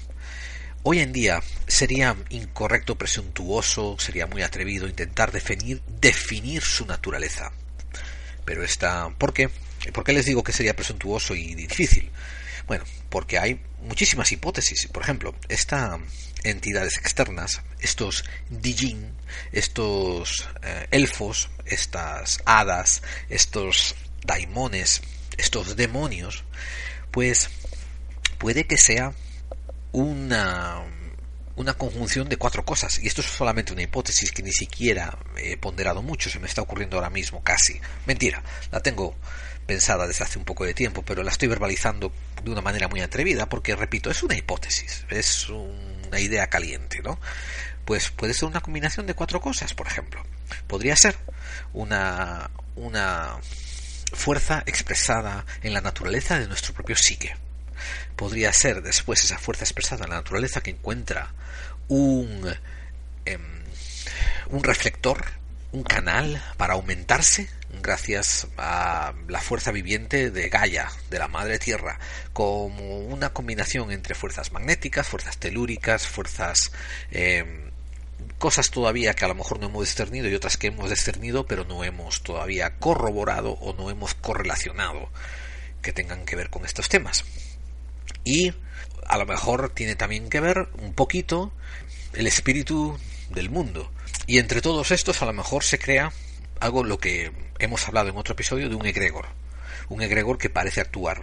[0.82, 7.52] hoy en día sería incorrecto, presuntuoso, sería muy atrevido intentar definir, definir su naturaleza.
[8.46, 9.50] Pero esta, ¿por qué?
[9.92, 12.10] ¿Por qué les digo que sería presuntuoso y difícil?
[12.66, 14.86] Bueno, porque hay muchísimas hipótesis.
[14.88, 15.98] Por ejemplo, estas
[16.44, 19.12] entidades externas, estos Dijin,
[19.52, 25.02] estos eh, elfos, estas hadas, estos daimones,
[25.36, 26.44] estos demonios,
[27.10, 27.48] pues
[28.38, 29.14] puede que sea
[29.92, 30.84] una
[31.58, 33.00] una conjunción de cuatro cosas.
[33.02, 36.62] Y esto es solamente una hipótesis que ni siquiera he ponderado mucho, se me está
[36.62, 37.80] ocurriendo ahora mismo casi.
[38.06, 39.16] Mentira, la tengo
[39.68, 42.10] pensada desde hace un poco de tiempo, pero la estoy verbalizando
[42.42, 47.20] de una manera muy atrevida porque, repito, es una hipótesis, es una idea caliente, ¿no?
[47.84, 50.24] Pues puede ser una combinación de cuatro cosas, por ejemplo.
[50.66, 51.16] Podría ser
[51.74, 53.36] una, una
[54.14, 57.36] fuerza expresada en la naturaleza de nuestro propio psique
[58.16, 61.32] podría ser después esa fuerza expresada en la naturaleza que encuentra
[61.86, 62.52] un,
[63.24, 63.62] em,
[64.48, 65.24] un reflector,
[65.72, 67.48] un canal para aumentarse
[67.82, 71.98] gracias a la fuerza viviente de Gaia, de la Madre Tierra,
[72.32, 76.72] como una combinación entre fuerzas magnéticas, fuerzas telúricas, fuerzas...
[77.10, 77.68] Em,
[78.38, 81.64] cosas todavía que a lo mejor no hemos discernido y otras que hemos discernido pero
[81.64, 85.10] no hemos todavía corroborado o no hemos correlacionado
[85.82, 87.24] que tengan que ver con estos temas.
[88.24, 88.52] Y
[89.06, 91.52] a lo mejor tiene también que ver un poquito
[92.12, 92.98] el espíritu
[93.30, 93.90] del mundo.
[94.28, 96.12] Y entre todos estos a lo mejor se crea
[96.60, 99.24] algo lo que hemos hablado en otro episodio de un egregor.
[99.88, 101.22] Un egregor que parece actuar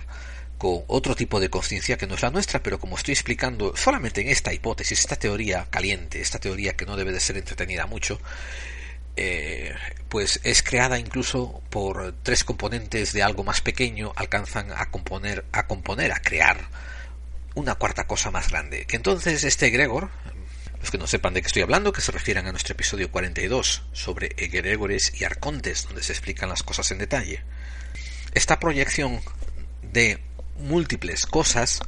[0.57, 4.21] con otro tipo de conciencia que no es la nuestra, pero como estoy explicando solamente
[4.21, 8.19] en esta hipótesis, esta teoría caliente, esta teoría que no debe de ser entretenida mucho,
[9.17, 9.75] eh,
[10.09, 15.67] pues es creada incluso por tres componentes de algo más pequeño, alcanzan a componer, a
[15.67, 16.57] componer, a crear
[17.53, 18.85] una cuarta cosa más grande.
[18.87, 20.09] Que entonces este egregor,
[20.85, 23.81] los que no sepan de qué estoy hablando, que se refieran a nuestro episodio 42
[23.91, 27.41] sobre egregores y arcontes, donde se explican las cosas en detalle.
[28.35, 29.19] Esta proyección
[29.81, 30.19] de
[30.59, 31.79] múltiples cosas,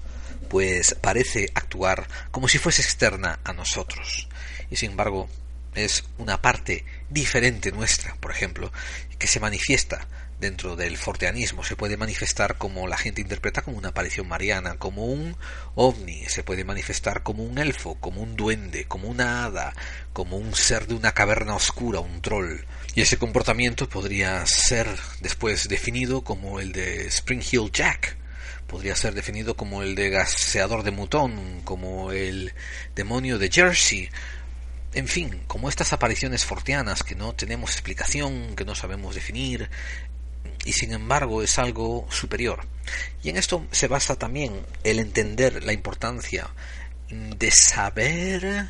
[0.49, 4.29] pues parece actuar como si fuese externa a nosotros.
[4.71, 5.29] Y sin embargo,
[5.75, 8.73] es una parte diferente nuestra, por ejemplo,
[9.19, 10.07] que se manifiesta
[10.39, 11.63] dentro del forteanismo.
[11.63, 15.35] Se puede manifestar como la gente interpreta como una aparición mariana, como un
[15.75, 19.73] ovni, se puede manifestar como un elfo, como un duende, como una hada,
[20.13, 22.61] como un ser de una caverna oscura, un troll.
[22.95, 24.87] Y ese comportamiento podría ser
[25.21, 28.17] después definido como el de Spring Hill Jack,
[28.67, 32.53] podría ser definido como el de gaseador de mutón, como el
[32.95, 34.09] demonio de Jersey,
[34.93, 39.69] en fin, como estas apariciones forteanas que no tenemos explicación, que no sabemos definir,
[40.67, 42.59] y sin embargo es algo superior.
[43.23, 46.49] Y en esto se basa también el entender la importancia
[47.09, 48.67] de saber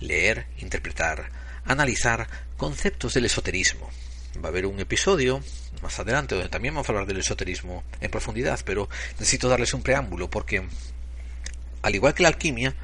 [0.00, 1.30] leer, interpretar,
[1.66, 2.26] analizar
[2.56, 3.90] conceptos del esoterismo.
[4.42, 5.42] Va a haber un episodio
[5.82, 9.82] más adelante donde también vamos a hablar del esoterismo en profundidad, pero necesito darles un
[9.82, 10.66] preámbulo porque
[11.82, 12.74] al igual que la alquimia,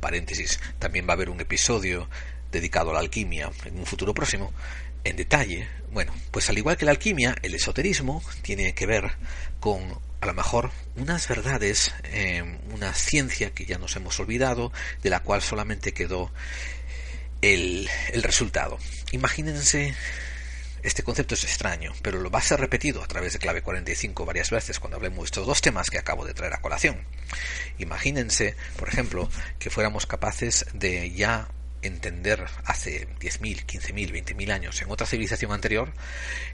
[0.00, 2.08] paréntesis, también va a haber un episodio
[2.50, 4.54] dedicado a la alquimia en un futuro próximo,
[5.04, 9.12] en detalle, bueno, pues al igual que la alquimia, el esoterismo tiene que ver
[9.58, 14.72] con a lo mejor unas verdades, eh, una ciencia que ya nos hemos olvidado,
[15.02, 16.30] de la cual solamente quedó
[17.40, 18.78] el, el resultado.
[19.12, 19.94] Imagínense,
[20.82, 24.24] este concepto es extraño, pero lo va a ser repetido a través de clave 45
[24.24, 27.04] varias veces cuando hablemos de estos dos temas que acabo de traer a colación.
[27.78, 29.28] Imagínense, por ejemplo,
[29.58, 31.48] que fuéramos capaces de ya
[31.82, 35.92] entender hace 10.000, 15.000, 20.000 años en otra civilización anterior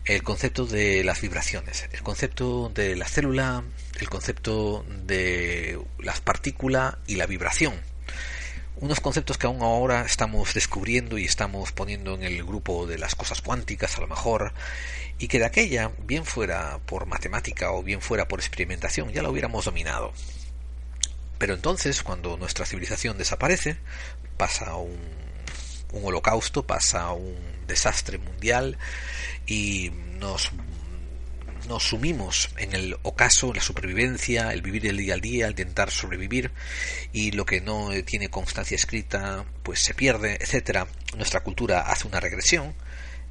[0.05, 3.64] el concepto de las vibraciones, el concepto de la célula,
[4.01, 7.74] el concepto de las partículas y la vibración.
[8.79, 13.14] Unos conceptos que aún ahora estamos descubriendo y estamos poniendo en el grupo de las
[13.14, 14.53] cosas cuánticas a lo mejor
[15.18, 19.31] y que de aquella, bien fuera por matemática o bien fuera por experimentación, ya lo
[19.31, 20.12] hubiéramos dominado.
[21.39, 23.77] Pero entonces, cuando nuestra civilización desaparece,
[24.37, 24.97] pasa un,
[26.03, 28.78] holocausto, pasa un desastre mundial
[29.47, 30.53] y nos
[31.68, 35.91] nos sumimos en el ocaso, la supervivencia, el vivir el día al día, el intentar
[35.91, 36.53] sobrevivir
[37.12, 40.87] y lo que no tiene constancia escrita pues se pierde, etcétera.
[41.16, 42.74] Nuestra cultura hace una regresión.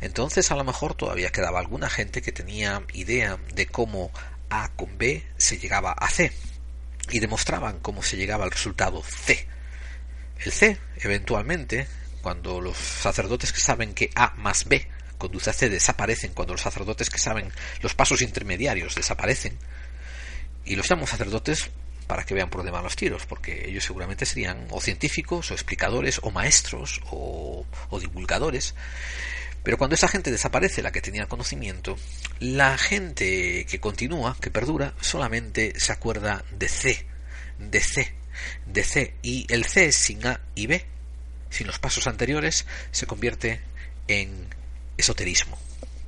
[0.02, 4.12] Entonces a lo mejor todavía quedaba alguna gente que tenía idea de cómo
[4.50, 6.32] A con B se llegaba a C
[7.12, 9.48] y demostraban cómo se llegaba al resultado C.
[10.46, 11.88] El C, eventualmente,
[12.22, 14.88] cuando los sacerdotes que saben que A más B
[15.18, 19.58] conduce a C desaparecen, cuando los sacerdotes que saben los pasos intermediarios desaparecen,
[20.64, 21.72] y los llamo sacerdotes
[22.06, 26.20] para que vean por van los tiros, porque ellos seguramente serían o científicos, o explicadores,
[26.22, 28.76] o maestros, o, o divulgadores.
[29.64, 31.98] Pero cuando esa gente desaparece, la que tenía conocimiento,
[32.40, 37.08] la gente que continúa, que perdura, solamente se acuerda de C,
[37.58, 38.14] de C,
[38.66, 40.86] de C, y el C sin A y B,
[41.50, 43.62] sin los pasos anteriores, se convierte
[44.08, 44.48] en
[44.98, 45.60] esoterismo,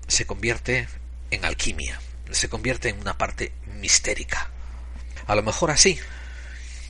[0.07, 0.88] se convierte
[1.32, 1.99] en alquimia,
[2.32, 4.49] se convierte en una parte mistérica.
[5.25, 5.99] A lo mejor así,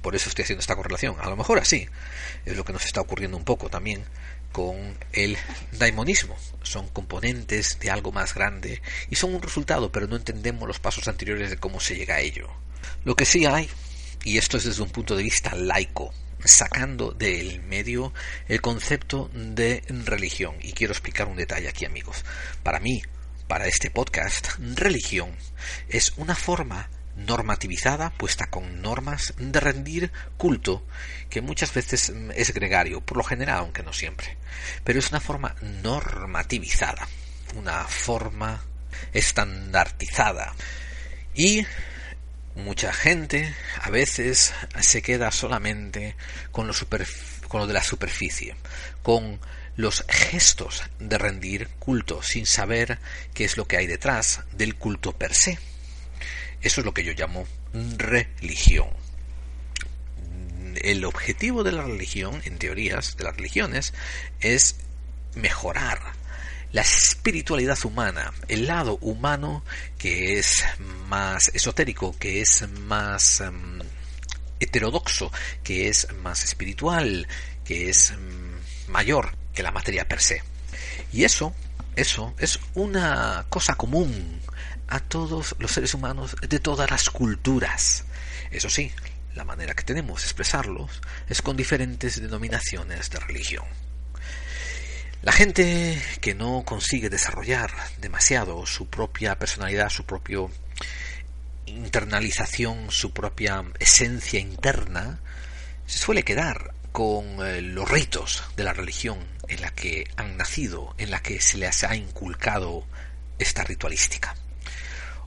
[0.01, 1.88] por eso estoy haciendo esta correlación, a lo mejor así
[2.45, 4.05] es lo que nos está ocurriendo un poco también
[4.51, 5.38] con el
[5.73, 6.38] daimonismo.
[6.63, 11.07] Son componentes de algo más grande y son un resultado, pero no entendemos los pasos
[11.07, 12.49] anteriores de cómo se llega a ello.
[13.03, 13.69] Lo que sí hay,
[14.24, 16.13] y esto es desde un punto de vista laico,
[16.43, 18.13] sacando del medio
[18.47, 20.55] el concepto de religión.
[20.61, 22.24] Y quiero explicar un detalle aquí, amigos.
[22.63, 23.01] Para mí,
[23.47, 25.36] para este podcast, religión
[25.89, 30.86] es una forma normativizada, puesta con normas de rendir culto,
[31.30, 34.38] que muchas veces es gregario, por lo general, aunque no siempre.
[34.84, 37.07] Pero es una forma normativizada,
[37.55, 38.63] una forma
[39.13, 40.53] estandartizada.
[41.34, 41.65] Y
[42.57, 46.15] mucha gente a veces se queda solamente
[46.51, 48.55] con lo, de la superficie,
[49.03, 49.39] con
[49.75, 52.99] los gestos de rendir culto, sin saber
[53.33, 55.59] qué es lo que hay detrás del culto per se.
[56.61, 58.89] Eso es lo que yo llamo religión.
[60.81, 63.93] El objetivo de la religión, en teorías de las religiones,
[64.39, 64.77] es
[65.35, 66.16] mejorar
[66.72, 69.63] la espiritualidad humana, el lado humano
[69.97, 70.63] que es
[71.07, 73.80] más esotérico, que es más em,
[74.59, 75.32] heterodoxo,
[75.63, 77.28] que es más espiritual,
[77.63, 80.43] que es em, mayor que la materia per se.
[81.11, 81.53] Y eso,
[81.95, 84.41] eso es una cosa común
[84.88, 88.05] a todos los seres humanos de todas las culturas.
[88.51, 88.91] Eso sí,
[89.36, 93.65] la manera que tenemos de expresarlos es con diferentes denominaciones de religión.
[95.24, 100.39] La gente que no consigue desarrollar demasiado su propia personalidad, su propia
[101.65, 105.20] internalización, su propia esencia interna,
[105.88, 110.93] se suele quedar con eh, los ritos de la religión en la que han nacido,
[110.99, 112.86] en la que se les ha inculcado
[113.39, 114.36] esta ritualística.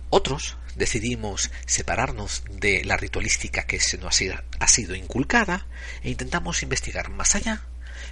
[0.08, 4.20] Otros decidimos separarnos de la ritualística que se nos
[4.60, 5.66] ha sido inculcada
[6.02, 7.64] e intentamos investigar más allá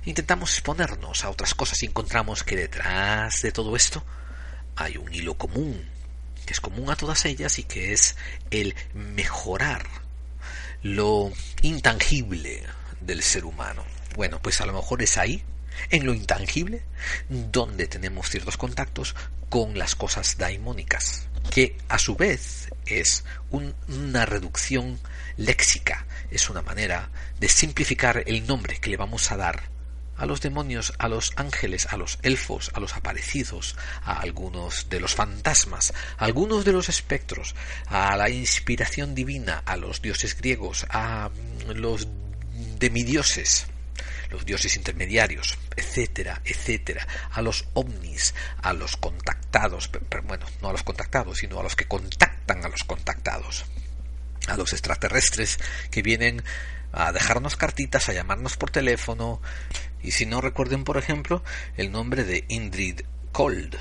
[0.09, 4.03] intentamos exponernos a otras cosas y encontramos que detrás de todo esto
[4.75, 5.87] hay un hilo común,
[6.47, 8.17] que es común a todas ellas y que es
[8.51, 9.87] el mejorar
[10.83, 11.31] lo
[11.61, 12.63] intangible
[13.03, 13.85] del ser humano.
[14.17, 15.45] Bueno, pues a lo mejor es ahí,
[15.91, 16.83] en lo intangible,
[17.29, 19.15] donde tenemos ciertos contactos
[19.51, 24.99] con las cosas daimónicas, que a su vez es una reducción
[25.37, 29.78] léxica, es una manera de simplificar el nombre que le vamos a dar
[30.19, 35.01] a los demonios, a los ángeles, a los elfos, a los aparecidos, a algunos de
[35.01, 37.55] los fantasmas, a algunos de los espectros,
[37.87, 41.31] a la inspiración divina, a los dioses griegos, a
[41.75, 42.09] los
[42.79, 43.69] demidioses,
[44.31, 49.91] los dioses intermediarios, etcétera, etcétera, a los ovnis, a los contactados,
[50.25, 53.65] bueno, no a los contactados, sino a los que contactan a los contactados,
[54.49, 55.59] a los extraterrestres
[55.91, 56.43] que vienen
[56.93, 59.41] a dejarnos cartitas, a llamarnos por teléfono,
[60.03, 61.43] y si no recuerden, por ejemplo,
[61.77, 63.01] el nombre de Indrid
[63.33, 63.77] Cold,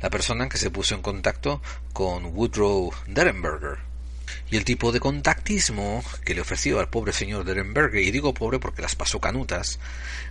[0.00, 1.62] la persona que se puso en contacto
[1.92, 3.78] con Woodrow Derenberger.
[4.50, 8.58] Y el tipo de contactismo que le ofreció al pobre señor Derenberger, y digo pobre
[8.58, 9.78] porque las pasó canutas,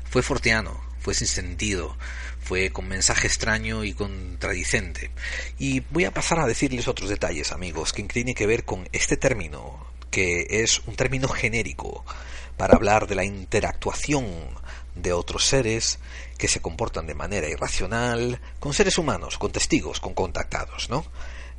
[0.09, 1.97] fue forteano, fue sin sentido,
[2.41, 5.11] fue con mensaje extraño y contradicente.
[5.57, 9.17] Y voy a pasar a decirles otros detalles, amigos, que tiene que ver con este
[9.17, 12.05] término, que es un término genérico
[12.57, 14.25] para hablar de la interactuación
[15.01, 15.99] de otros seres
[16.37, 21.05] que se comportan de manera irracional con seres humanos, con testigos, con contactados, ¿no?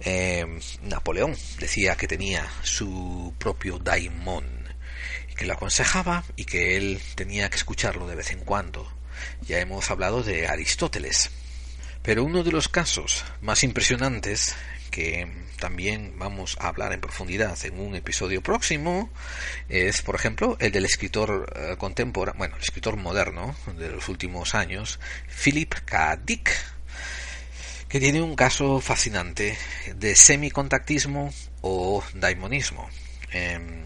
[0.01, 0.47] Eh,
[0.83, 4.47] Napoleón decía que tenía su propio daimon,
[5.37, 8.91] que lo aconsejaba y que él tenía que escucharlo de vez en cuando.
[9.43, 11.31] Ya hemos hablado de Aristóteles.
[12.09, 14.57] Pero uno de los casos más impresionantes
[14.91, 15.31] que
[15.61, 19.11] también vamos a hablar en profundidad en un episodio próximo
[19.69, 24.99] es, por ejemplo, el del escritor eh, contemporáneo, bueno, escritor moderno de los últimos años,
[25.45, 26.17] Philip K.
[26.25, 26.51] Dick,
[27.91, 29.59] que tiene un caso fascinante
[29.95, 31.31] de semicontactismo
[31.61, 32.89] o daimonismo.
[33.33, 33.85] Em,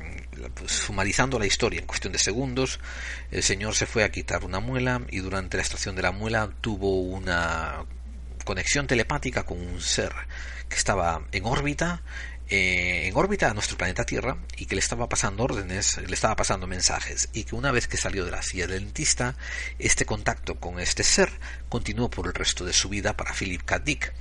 [0.54, 2.78] pues, sumarizando la historia en cuestión de segundos,
[3.32, 6.52] el señor se fue a quitar una muela y durante la extracción de la muela
[6.60, 7.84] tuvo una
[8.44, 10.12] conexión telepática con un ser
[10.68, 12.02] que estaba en órbita
[12.54, 16.36] eh, en órbita a nuestro planeta Tierra y que le estaba pasando órdenes, le estaba
[16.36, 19.36] pasando mensajes y que una vez que salió de la silla del dentista,
[19.78, 21.30] este contacto con este ser
[21.70, 23.78] continuó por el resto de su vida para Philip K.
[23.78, 24.12] Dick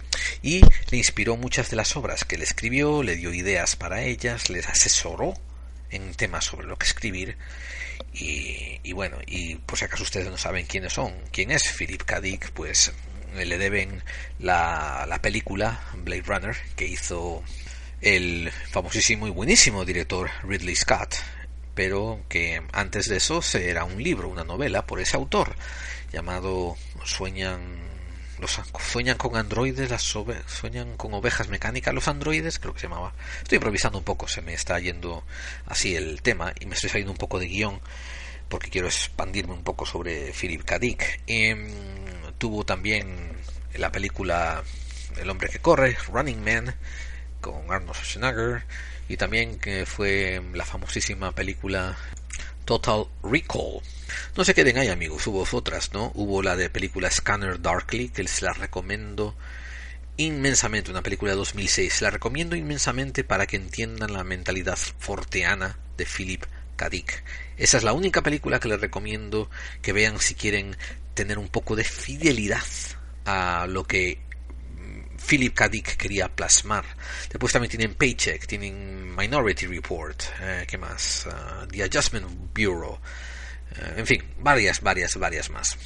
[0.41, 4.49] y le inspiró muchas de las obras que le escribió, le dio ideas para ellas,
[4.49, 5.33] les asesoró
[5.89, 7.37] en temas sobre lo que escribir
[8.13, 12.03] y, y bueno, y por si acaso ustedes no saben quiénes son, quién es Philip
[12.03, 12.21] K.
[12.21, 12.93] Dick, pues
[13.35, 14.03] le deben
[14.39, 17.43] la, la película Blade Runner que hizo
[18.01, 21.15] el famosísimo y buenísimo director Ridley Scott,
[21.75, 25.55] pero que antes de eso era un libro, una novela por ese autor
[26.11, 26.75] llamado
[27.05, 27.91] Sueñan
[28.41, 33.13] los sueñan con androides, las sueñan con ovejas mecánicas, los androides, creo que se llamaba.
[33.43, 35.23] Estoy improvisando un poco, se me está yendo
[35.67, 37.79] así el tema y me estoy saliendo un poco de guion
[38.49, 40.79] porque quiero expandirme un poco sobre Philip K.
[40.79, 41.21] Dick.
[41.27, 41.69] Em,
[42.41, 43.05] tuvo también
[43.75, 44.63] la película
[45.17, 46.75] El hombre que corre, Running Man,
[47.39, 48.63] con Arnold Schwarzenegger
[49.07, 51.95] y también que fue la famosísima película
[52.65, 53.81] Total Recall.
[54.35, 56.11] No se queden ahí amigos, hubo otras, ¿no?
[56.15, 59.35] Hubo la de película Scanner Darkly, que les la recomiendo
[60.17, 62.01] inmensamente, una película de 2006.
[62.01, 66.43] La recomiendo inmensamente para que entiendan la mentalidad forteana de Philip
[66.75, 66.89] K.
[66.89, 67.23] Dick.
[67.57, 69.47] Esa es la única película que les recomiendo
[69.83, 70.75] que vean si quieren
[71.13, 72.63] tener un poco de fidelidad
[73.25, 74.19] a lo que
[75.27, 75.69] Philip K.
[75.69, 76.85] Dick quería plasmar.
[77.29, 81.27] Después también tienen Paycheck, tienen Minority Report, eh, ¿qué más?
[81.27, 82.99] Uh, The Adjustment Bureau,
[83.75, 85.77] eh, en fin, varias, varias, varias más.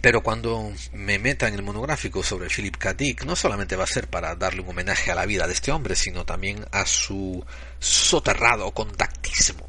[0.00, 2.94] Pero cuando me meta en el monográfico sobre Philip K.
[2.94, 5.72] Dick, no solamente va a ser para darle un homenaje a la vida de este
[5.72, 7.44] hombre, sino también a su
[7.80, 9.68] soterrado contactismo,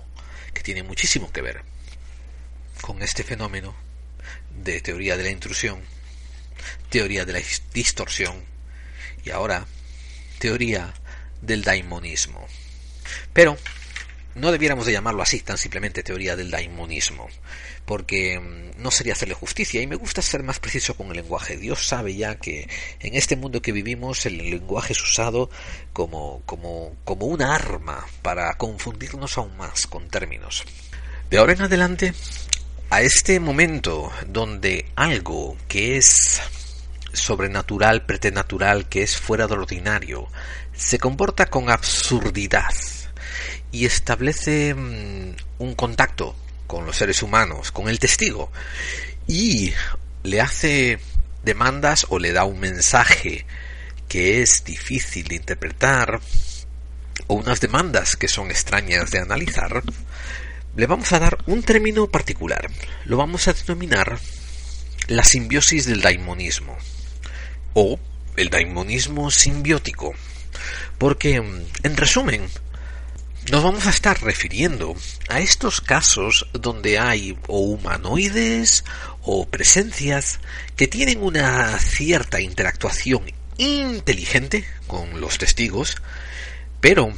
[0.54, 1.64] que tiene muchísimo que ver
[2.82, 3.76] con este fenómeno
[4.64, 5.82] de teoría de la intrusión,
[6.90, 7.42] teoría de la
[7.74, 8.44] distorsión
[9.24, 9.66] y ahora
[10.40, 10.94] teoría
[11.42, 12.48] del daimonismo.
[13.34, 13.58] Pero
[14.36, 17.28] no debiéramos de llamarlo así, tan simplemente teoría del daimonismo,
[17.86, 21.58] porque mm, no sería hacerle justicia y me gusta ser más preciso con el lenguaje.
[21.58, 22.70] Dios sabe ya que
[23.02, 25.50] en este mundo que vivimos el lenguaje es usado
[25.92, 30.64] como, como, como una arma para confundirnos aún más con términos.
[31.30, 32.14] De ahora en adelante,
[32.92, 36.42] a este momento donde algo que es
[37.14, 40.28] sobrenatural, preternatural, que es fuera del ordinario,
[40.76, 42.74] se comporta con absurdidad
[43.72, 46.36] y establece mm, un contacto
[46.68, 48.52] con los seres humanos, con el testigo,
[49.26, 49.74] y
[50.24, 51.00] le hace
[51.44, 53.46] demandas o le da un mensaje
[54.10, 56.20] que es difícil de interpretar,
[57.28, 59.82] o unas demandas que son extrañas de analizar,
[60.76, 62.70] le vamos a dar un término particular.
[63.06, 64.20] Lo vamos a denominar
[65.08, 66.78] la simbiosis del daimonismo
[67.74, 68.00] o
[68.38, 70.14] el daimonismo simbiótico.
[70.98, 72.48] Porque, en resumen,
[73.50, 74.96] nos vamos a estar refiriendo
[75.28, 78.86] a estos casos donde hay o humanoides
[79.24, 80.40] o presencias
[80.76, 83.24] que tienen una cierta interactuación
[83.58, 85.98] inteligente con los testigos,
[86.80, 87.14] pero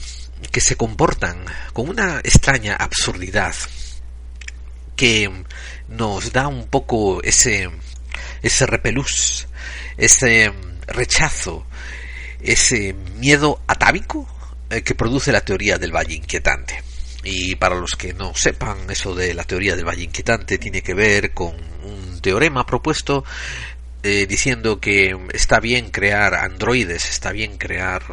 [0.51, 3.55] que se comportan con una extraña absurdidad
[4.95, 5.31] que
[5.87, 7.69] nos da un poco ese
[8.41, 9.47] ese repelús
[9.97, 10.51] ese
[10.87, 11.65] rechazo,
[12.41, 14.27] ese miedo atávico
[14.69, 16.81] eh, que produce la teoría del valle inquietante.
[17.23, 20.93] Y para los que no sepan, eso de la teoría del valle inquietante tiene que
[20.93, 23.23] ver con un teorema propuesto
[24.03, 28.03] eh, diciendo que está bien crear androides, está bien crear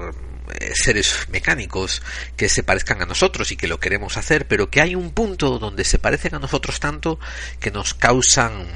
[0.75, 2.03] seres mecánicos
[2.37, 5.59] que se parezcan a nosotros y que lo queremos hacer, pero que hay un punto
[5.59, 7.19] donde se parecen a nosotros tanto
[7.59, 8.67] que nos causan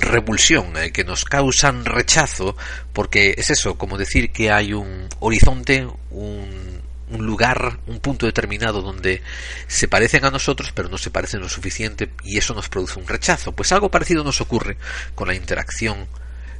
[0.00, 2.56] repulsión, eh, que nos causan rechazo,
[2.92, 8.82] porque es eso, como decir que hay un horizonte, un, un lugar, un punto determinado
[8.82, 9.22] donde
[9.66, 13.08] se parecen a nosotros, pero no se parecen lo suficiente y eso nos produce un
[13.08, 13.52] rechazo.
[13.52, 14.76] Pues algo parecido nos ocurre
[15.14, 16.06] con la interacción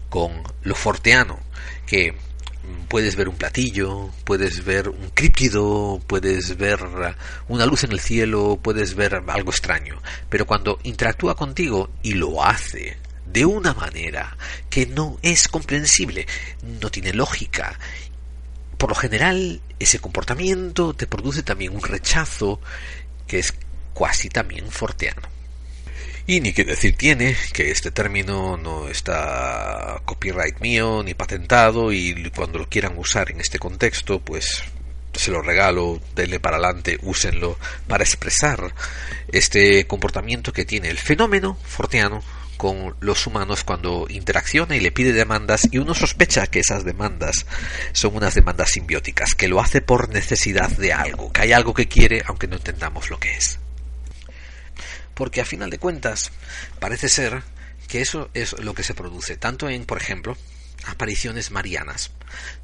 [0.08, 1.38] con lo forteano,
[1.86, 2.14] que
[2.88, 6.80] puedes ver un platillo, puedes ver un críptido, puedes ver
[7.48, 10.00] una luz en el cielo, puedes ver algo extraño.
[10.28, 12.96] Pero cuando interactúa contigo y lo hace
[13.26, 14.36] de una manera
[14.70, 16.26] que no es comprensible,
[16.80, 17.78] no tiene lógica,
[18.78, 22.60] por lo general ese comportamiento te produce también un rechazo
[23.26, 23.54] que es
[23.92, 25.37] cuasi también forteano.
[26.30, 32.30] Y ni que decir tiene que este término no está copyright mío ni patentado y
[32.36, 34.62] cuando lo quieran usar en este contexto, pues
[35.14, 38.74] se lo regalo, denle para adelante, úsenlo para expresar
[39.32, 42.22] este comportamiento que tiene el fenómeno forteano
[42.58, 47.46] con los humanos cuando interacciona y le pide demandas y uno sospecha que esas demandas
[47.92, 51.88] son unas demandas simbióticas, que lo hace por necesidad de algo, que hay algo que
[51.88, 53.58] quiere aunque no entendamos lo que es
[55.18, 56.30] porque a final de cuentas
[56.78, 57.42] parece ser
[57.88, 60.36] que eso es lo que se produce, tanto en, por ejemplo,
[60.86, 62.12] apariciones marianas,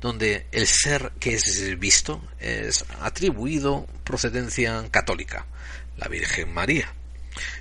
[0.00, 5.46] donde el ser que es visto es atribuido procedencia católica,
[5.96, 6.94] la Virgen María.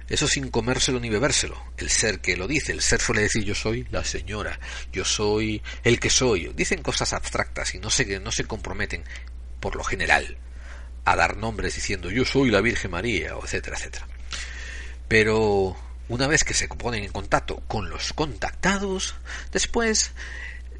[0.07, 1.59] Eso sin comérselo ni bebérselo.
[1.77, 4.59] El ser que lo dice, el ser suele decir yo soy la señora,
[4.91, 6.53] yo soy el que soy.
[6.55, 9.03] Dicen cosas abstractas y no se, no se comprometen,
[9.59, 10.37] por lo general,
[11.03, 14.12] a dar nombres diciendo yo soy la Virgen María, etcétera, etcétera.
[15.13, 15.77] Pero
[16.09, 19.13] una vez que se ponen en contacto con los contactados,
[19.51, 20.09] después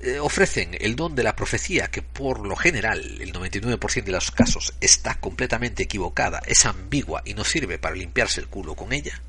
[0.02, 4.32] eh, ofrecen el don de la profecía, que por lo general, el 99% de los
[4.32, 9.22] casos, está completamente equivocada, es ambigua y no sirve para limpiarse el culo con ella.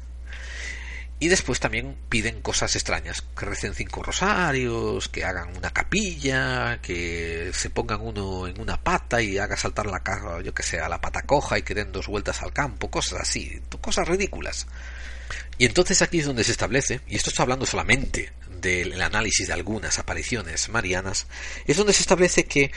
[1.21, 7.51] Y después también piden cosas extrañas, que recen cinco rosarios, que hagan una capilla, que
[7.55, 10.89] se pongan uno en una pata y haga saltar la casa, yo que sé, a
[10.89, 14.67] la pata coja y que den dos vueltas al campo, cosas así, cosas ridículas.
[15.59, 19.53] Y entonces aquí es donde se establece, y esto está hablando solamente del análisis de
[19.53, 21.27] algunas apariciones marianas,
[21.67, 22.73] es donde se establece que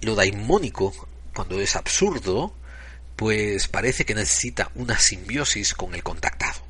[0.00, 2.54] lo daimónico, cuando es absurdo,
[3.16, 6.62] pues parece que necesita una simbiosis con el contactado.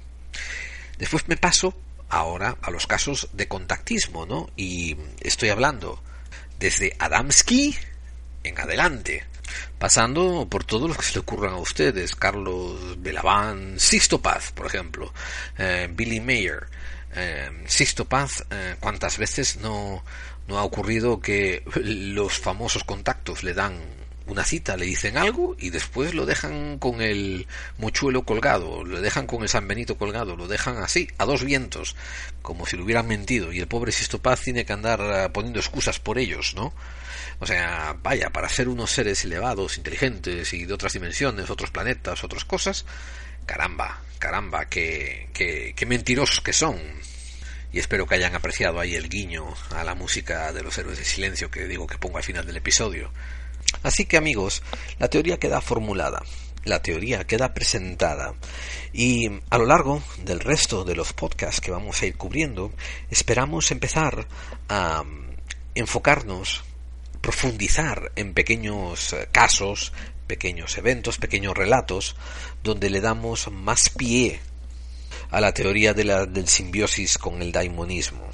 [0.99, 1.77] Después me paso
[2.09, 4.51] ahora a los casos de contactismo, ¿no?
[4.57, 6.03] Y estoy hablando
[6.59, 7.77] desde Adamski
[8.45, 9.25] en adelante,
[9.79, 14.67] pasando por todos los que se le ocurran a ustedes, Carlos Belaván, Sixto Paz, por
[14.67, 15.13] ejemplo,
[15.59, 16.67] eh, Billy Mayer,
[17.15, 20.05] eh, Sixto Paz, eh, cuántas veces no,
[20.49, 23.79] no ha ocurrido que los famosos contactos le dan
[24.27, 27.47] una cita, le dicen algo y después lo dejan con el
[27.79, 31.95] mochuelo colgado, lo dejan con el San Benito colgado, lo dejan así, a dos vientos,
[32.41, 35.61] como si lo hubieran mentido, y el pobre Sisto Paz tiene que andar eh, poniendo
[35.61, 36.73] excusas por ellos, ¿no?
[37.45, 42.25] O sea, vaya, para ser unos seres elevados, inteligentes y de otras dimensiones, otros planetas,
[42.25, 42.87] otras cosas,
[43.45, 46.81] caramba, caramba, qué, qué, qué mentirosos que son.
[47.71, 51.05] Y espero que hayan apreciado ahí el guiño a la música de los héroes de
[51.05, 53.13] silencio que digo que pongo al final del episodio.
[53.83, 54.63] Así que amigos,
[54.99, 56.23] la teoría queda formulada,
[56.65, 58.33] la teoría queda presentada
[58.91, 62.73] y a lo largo del resto de los podcasts que vamos a ir cubriendo,
[63.11, 64.27] esperamos empezar
[64.71, 65.05] a
[65.75, 66.65] enfocarnos,
[67.25, 69.95] profundizar en pequeños eh, casos,
[70.27, 72.17] pequeños eventos, pequeños relatos,
[72.63, 74.41] donde le damos más pie
[75.31, 78.29] a la teoría de la, del simbiosis con el daimonismo,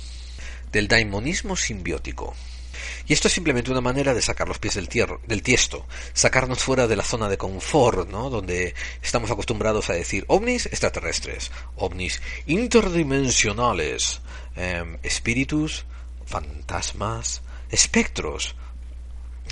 [0.73, 2.35] del daimonismo simbiótico.
[3.07, 6.89] Y esto es simplemente una manera de sacar los pies del, del tiesto, sacarnos fuera
[6.89, 8.29] de la zona de confort, ¿no?
[8.29, 14.21] Donde estamos acostumbrados a decir ovnis extraterrestres, ovnis interdimensionales,
[14.57, 15.87] em, espíritus,
[16.27, 18.57] fantasmas, espectros.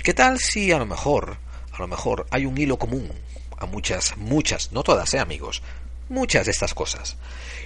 [0.03, 1.37] ¿Qué tal si a lo mejor,
[1.71, 3.11] a lo mejor hay un hilo común
[3.57, 5.61] a muchas, muchas, no todas, eh, amigos,
[6.09, 7.17] muchas de estas cosas?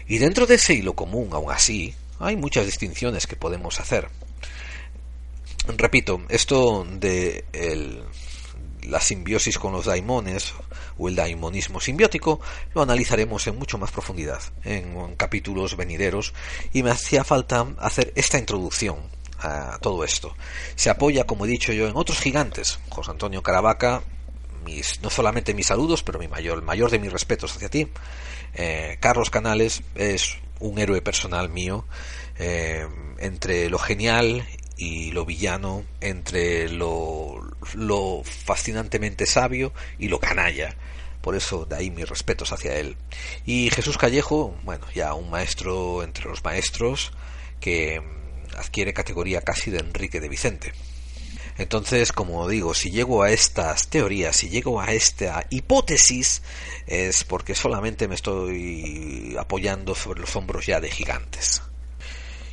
[0.08, 4.10] Y dentro de ese hilo común, aún así, hay muchas distinciones que podemos hacer
[5.68, 7.46] repito, esto de
[8.84, 10.54] la simbiosis con los daimones
[10.98, 12.42] o el daimonismo simbiótico
[12.74, 16.34] lo analizaremos en mucho más profundidad en, capítulos venideros
[16.74, 18.98] y me hacía falta hacer esta introducción
[19.44, 20.36] a todo esto.
[20.76, 22.80] Se apoya, como he dicho yo, en otros gigantes.
[22.90, 24.02] José Antonio Caravaca,
[24.66, 27.88] mis, no solamente mis saludos, pero mi mayor, el mayor de mis respetos hacia ti.
[28.54, 31.86] Eh, Carlos Canales es un héroe personal mío.
[32.40, 32.88] Eh,
[33.20, 34.46] entre lo genial
[34.78, 37.42] y lo villano, entre lo,
[37.76, 40.76] lo fascinantemente sabio y lo canalla.
[41.22, 42.98] Por eso de ahí mis respetos hacia él.
[43.46, 47.14] Y Jesús Callejo, bueno, ya un maestro entre los maestros
[47.62, 48.02] que
[48.58, 50.74] adquiere categoría casi de Enrique de Vicente.
[51.58, 56.42] Entonces, como digo, si llego a estas teorías, si llego a esta hipótesis,
[56.88, 61.62] es porque solamente me estoy apoyando sobre los hombros ya de gigantes.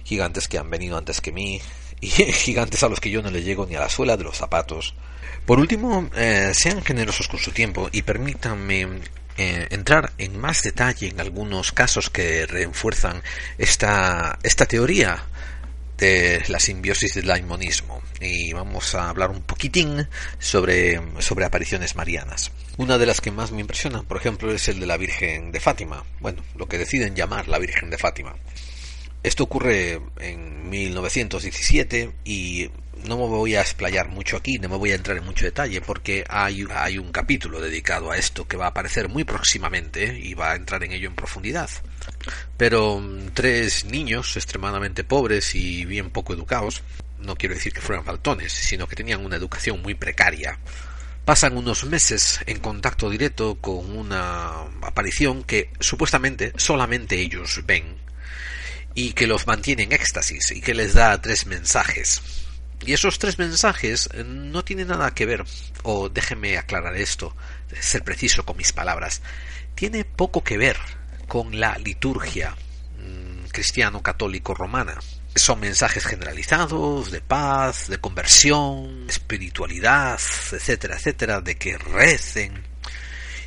[0.05, 1.61] gigantes que han venido antes que mí
[2.01, 4.37] y gigantes a los que yo no le llego ni a la suela de los
[4.37, 4.95] zapatos.
[5.47, 9.01] Por último, eh, sean generosos con su tiempo y permítanme
[9.39, 13.23] eh, entrar en más detalle en algunos casos que refuerzan
[13.57, 15.25] esta, esta teoría
[16.01, 20.09] de la simbiosis del daimonismo y vamos a hablar un poquitín
[20.39, 22.51] sobre, sobre apariciones marianas.
[22.79, 25.61] Una de las que más me impresionan, por ejemplo, es el de la Virgen de
[25.61, 28.35] Fátima, bueno, lo que deciden llamar la Virgen de Fátima.
[29.23, 32.71] Esto ocurre en 1917 y
[33.05, 35.81] no me voy a explayar mucho aquí, no me voy a entrar en mucho detalle
[35.81, 40.35] porque hay, hay un capítulo dedicado a esto que va a aparecer muy próximamente y
[40.35, 41.71] va a entrar en ello en profundidad.
[42.57, 46.83] Pero mm, tres niños extremadamente pobres y bien poco educados,
[47.19, 50.59] no quiero decir que fueran faltones, sino que tenían una educación muy precaria,
[51.25, 57.97] pasan unos meses en contacto directo con una aparición que supuestamente solamente ellos ven
[58.95, 62.40] y que los mantiene en éxtasis y que les da tres mensajes.
[62.85, 65.45] Y esos tres mensajes eh, no tienen nada que ver,
[65.83, 67.37] o déjenme aclarar esto,
[67.79, 69.23] ser preciso con mis palabras,
[69.75, 70.77] tiene poco que ver
[71.29, 72.57] con la liturgia
[72.99, 74.99] mm, cristiano-católico-romana.
[75.35, 82.65] Son mensajes generalizados de paz, de conversión, espiritualidad, etcétera, etcétera, de que recen.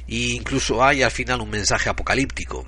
[0.08, 2.66] E incluso hay al final un mensaje apocalíptico,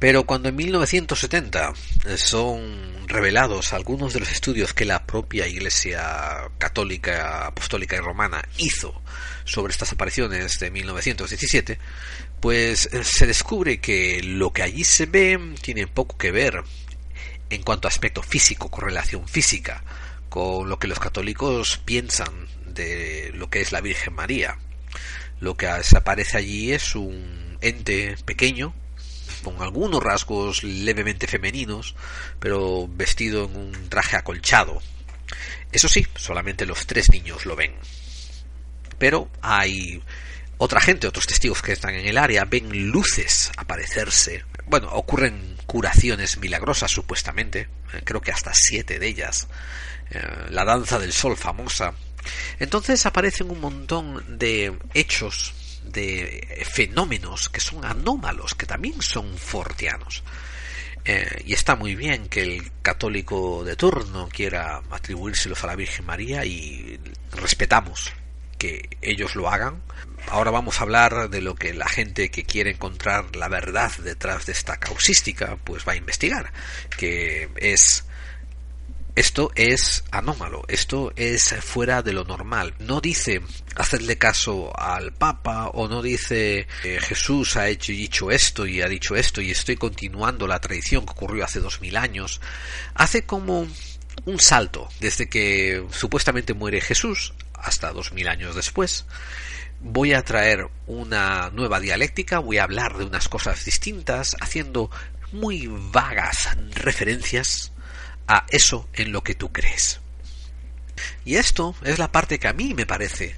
[0.00, 1.74] pero cuando en 1970
[2.06, 8.42] eh, son revelados algunos de los estudios que la propia Iglesia católica, apostólica y romana
[8.56, 9.02] hizo
[9.44, 11.78] sobre estas apariciones de 1917,
[12.40, 16.64] pues eh, se descubre que lo que allí se ve tiene poco que ver
[17.50, 19.84] en cuanto a aspecto físico, correlación física,
[20.30, 24.56] con lo que los católicos piensan de lo que es la Virgen María.
[25.40, 28.72] Lo que aparece allí es un ente pequeño,
[29.40, 31.94] con algunos rasgos levemente femeninos,
[32.38, 34.80] pero vestido en un traje acolchado.
[35.72, 37.74] Eso sí, solamente los tres niños lo ven.
[38.98, 40.02] Pero hay
[40.58, 44.44] otra gente, otros testigos que están en el área, ven luces aparecerse.
[44.66, 49.48] Bueno, ocurren curaciones milagrosas supuestamente, eh, creo que hasta siete de ellas.
[50.10, 51.94] Eh, la danza del sol famosa.
[52.58, 55.54] Entonces aparecen un montón de hechos
[55.84, 60.22] de fenómenos que son anómalos, que también son fortianos.
[61.04, 66.04] Eh, y está muy bien que el católico de turno quiera atribuírselos a la Virgen
[66.04, 67.00] María y
[67.32, 68.12] respetamos
[68.58, 69.82] que ellos lo hagan.
[70.28, 74.44] Ahora vamos a hablar de lo que la gente que quiere encontrar la verdad detrás
[74.44, 76.52] de esta causística pues va a investigar,
[76.98, 78.04] que es
[79.20, 82.74] esto es anómalo, esto es fuera de lo normal.
[82.78, 83.42] No dice
[83.76, 88.88] hacerle caso al Papa o no dice eh, Jesús ha hecho dicho esto y ha
[88.88, 92.40] dicho esto y estoy continuando la tradición que ocurrió hace dos mil años.
[92.94, 93.68] Hace como
[94.24, 99.04] un salto desde que supuestamente muere Jesús hasta dos mil años después.
[99.80, 104.90] Voy a traer una nueva dialéctica, voy a hablar de unas cosas distintas, haciendo
[105.30, 107.72] muy vagas referencias
[108.30, 110.00] a eso en lo que tú crees.
[111.24, 113.34] Y esto es la parte que a mí me parece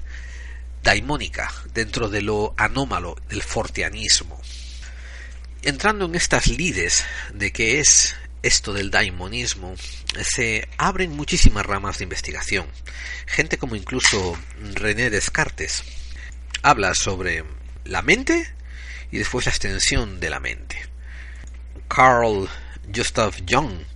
[0.83, 4.39] daimónica dentro de lo anómalo del fortianismo.
[5.63, 9.77] Entrando en estas lides de qué es esto del daimonismo,
[10.21, 12.67] se abren muchísimas ramas de investigación.
[13.27, 14.39] Gente como incluso
[14.75, 15.85] René Descartes
[16.61, 17.45] habla sobre
[17.85, 18.53] la mente
[19.11, 20.77] y después la extensión de la mente.
[21.89, 22.47] Carl
[22.89, 23.87] Gustav Jung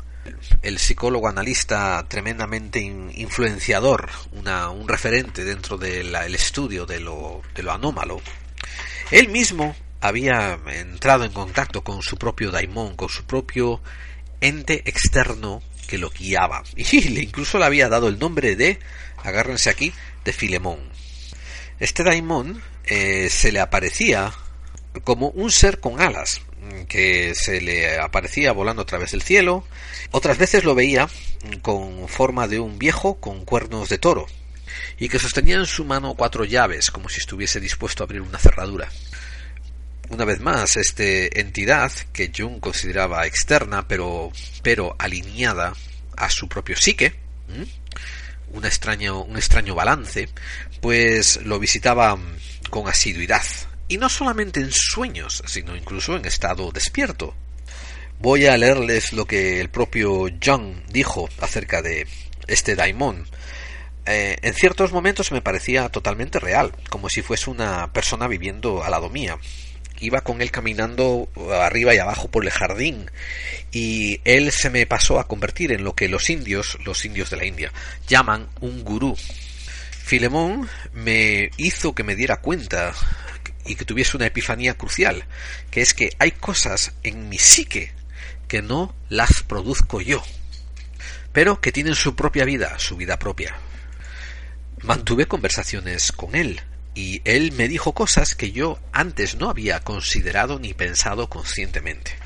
[0.63, 8.21] el psicólogo analista tremendamente influenciador, un referente dentro del estudio de lo, de lo anómalo,
[9.11, 13.81] él mismo había entrado en contacto con su propio daimón, con su propio
[14.41, 16.63] ente externo que lo guiaba.
[16.77, 18.79] Y le incluso le había dado el nombre de,
[19.23, 19.93] agárrense aquí,
[20.25, 20.81] de Filemón.
[21.79, 24.33] Este daimón eh, se le aparecía
[25.05, 26.41] como un ser con alas,
[26.89, 29.65] que se le aparecía volando a través del cielo.
[30.11, 31.09] Otras veces lo veía
[31.63, 34.27] con forma de un viejo con cuernos de toro
[34.99, 38.39] y que sostenía en su mano cuatro llaves como si estuviese dispuesto a abrir una
[38.39, 38.89] cerradura.
[40.09, 44.31] Una vez más, esta entidad que Jung consideraba externa pero,
[44.63, 45.75] pero alineada
[46.17, 47.15] a su propio psique,
[48.53, 50.29] un extraño, un extraño balance,
[50.81, 52.17] pues lo visitaba
[52.71, 53.43] con asiduidad
[53.89, 57.35] y no solamente en sueños, sino incluso en estado despierto.
[58.19, 62.07] Voy a leerles lo que el propio John dijo acerca de
[62.47, 63.27] este daimon.
[64.07, 68.93] Eh, en ciertos momentos me parecía totalmente real, como si fuese una persona viviendo al
[68.93, 69.39] lado mía.
[69.99, 73.11] iba con él caminando arriba y abajo por el jardín
[73.73, 77.37] y él se me pasó a convertir en lo que los indios, los indios de
[77.39, 77.73] la India,
[78.07, 79.17] llaman un gurú.
[80.05, 82.95] Filemón me hizo que me diera cuenta
[83.67, 85.25] y que tuviese una epifanía crucial,
[85.71, 87.93] que es que hay cosas en mi psique
[88.49, 90.23] que no las produzco yo,
[91.33, 93.57] pero que tienen su propia vida, su vida propia.
[94.83, 96.61] Mantuve conversaciones con él,
[96.95, 102.17] y él me dijo cosas que yo antes no había considerado ni pensado conscientemente.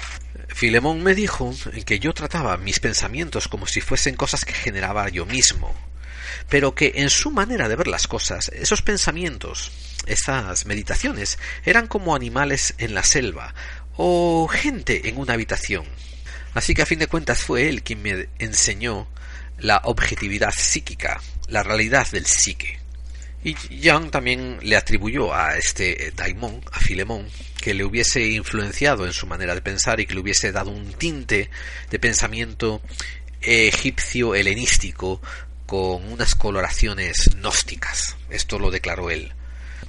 [0.48, 1.54] Filemón me dijo
[1.84, 5.74] que yo trataba mis pensamientos como si fuesen cosas que generaba yo mismo,
[6.48, 9.72] pero que en su manera de ver las cosas, esos pensamientos,
[10.10, 13.54] esas meditaciones, eran como animales en la selva
[13.96, 15.84] o gente en una habitación.
[16.54, 19.08] Así que a fin de cuentas fue él quien me enseñó
[19.58, 22.80] la objetividad psíquica, la realidad del psique.
[23.42, 27.26] Y Young también le atribuyó a este Daimon, a Filemón,
[27.60, 30.92] que le hubiese influenciado en su manera de pensar y que le hubiese dado un
[30.92, 31.50] tinte
[31.90, 32.82] de pensamiento
[33.40, 35.22] egipcio helenístico
[35.66, 38.16] con unas coloraciones gnósticas.
[38.28, 39.32] Esto lo declaró él.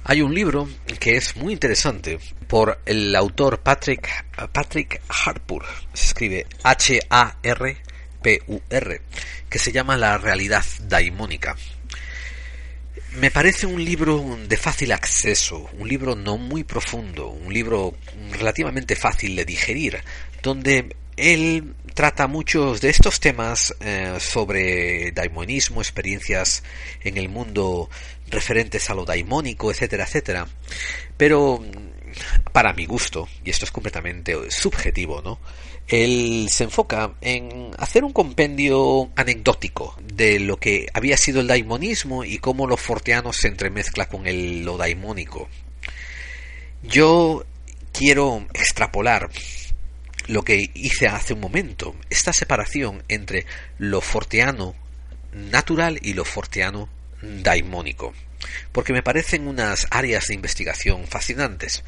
[0.04, 0.68] Hay un libro
[0.98, 2.18] que es muy interesante
[2.48, 4.08] por el autor Patrick,
[4.50, 7.80] Patrick Harpur, se escribe H-A-R-P-U-R,
[9.48, 11.56] que se llama La realidad daimónica.
[13.12, 17.94] Me parece un libro de fácil acceso, un libro no muy profundo, un libro
[18.32, 20.02] relativamente fácil de digerir,
[20.42, 26.62] donde él trata muchos de estos temas eh, sobre daimonismo, experiencias
[27.02, 27.90] en el mundo
[28.32, 30.48] referentes a lo daimónico, etcétera, etcétera.
[31.16, 31.64] Pero
[32.52, 35.38] para mi gusto, y esto es completamente subjetivo, ¿no?
[35.88, 42.24] él se enfoca en hacer un compendio anecdótico de lo que había sido el daimonismo
[42.24, 45.48] y cómo lo forteano se entremezcla con el, lo daimónico.
[46.82, 47.44] Yo
[47.92, 49.30] quiero extrapolar
[50.28, 53.44] lo que hice hace un momento, esta separación entre
[53.78, 54.74] lo forteano
[55.32, 56.88] natural y lo forteano
[57.22, 58.12] daimónico,
[58.72, 61.84] porque me parecen unas áreas de investigación fascinantes.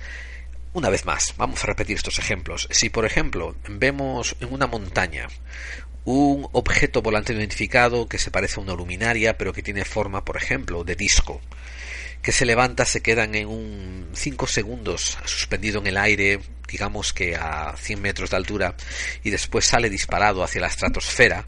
[0.73, 2.69] Una vez más, vamos a repetir estos ejemplos.
[2.70, 5.28] Si, por ejemplo, vemos en una montaña
[6.05, 10.36] un objeto volante identificado que se parece a una luminaria, pero que tiene forma, por
[10.36, 11.40] ejemplo, de disco,
[12.23, 17.36] que se levanta, se quedan en un 5 segundos suspendido en el aire, digamos que
[17.36, 18.77] a 100 metros de altura,
[19.23, 21.47] y después sale disparado hacia la estratosfera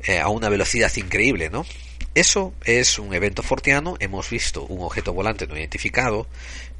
[0.00, 1.66] eh, a una velocidad increíble, ¿no?
[2.16, 6.26] Eso es un evento fortiano, hemos visto un objeto volante no identificado,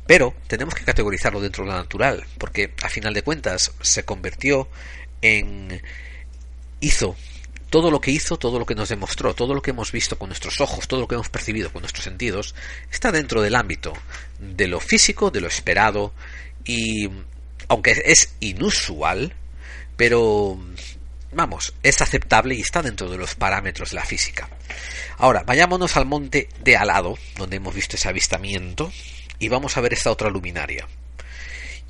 [0.06, 4.66] pero tenemos que categorizarlo dentro de lo natural, porque a final de cuentas se convirtió
[5.20, 5.82] en...
[6.80, 7.16] hizo
[7.68, 10.30] todo lo que hizo, todo lo que nos demostró, todo lo que hemos visto con
[10.30, 12.54] nuestros ojos, todo lo que hemos percibido con nuestros sentidos,
[12.90, 13.92] está dentro del ámbito
[14.38, 16.14] de lo físico, de lo esperado,
[16.64, 17.10] y
[17.68, 19.34] aunque es inusual,
[19.98, 20.58] pero
[21.36, 24.48] vamos, es aceptable y está dentro de los parámetros de la física.
[25.18, 28.90] Ahora, vayámonos al monte de Alado, donde hemos visto ese avistamiento,
[29.38, 30.88] y vamos a ver esta otra luminaria.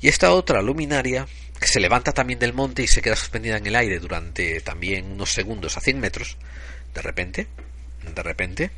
[0.01, 1.27] Y esta otra luminaria,
[1.59, 5.13] que se levanta también del monte y se queda suspendida en el aire durante también
[5.13, 6.37] unos segundos a 100 metros,
[6.93, 7.47] de repente,
[8.13, 8.71] de repente,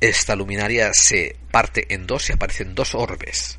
[0.00, 3.58] esta luminaria se parte en dos y aparecen dos orbes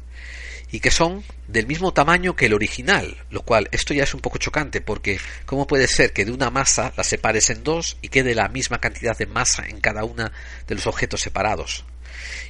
[0.71, 4.21] y que son del mismo tamaño que el original, lo cual esto ya es un
[4.21, 8.09] poco chocante porque ¿cómo puede ser que de una masa la separes en dos y
[8.09, 10.29] quede la misma cantidad de masa en cada uno
[10.67, 11.85] de los objetos separados?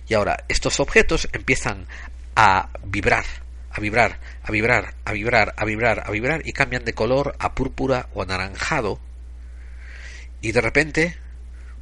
[0.07, 1.87] Y ahora estos objetos empiezan
[2.35, 3.25] a vibrar,
[3.71, 7.55] a vibrar, a vibrar, a vibrar, a vibrar, a vibrar y cambian de color a
[7.55, 8.99] púrpura o anaranjado.
[10.41, 11.17] Y de repente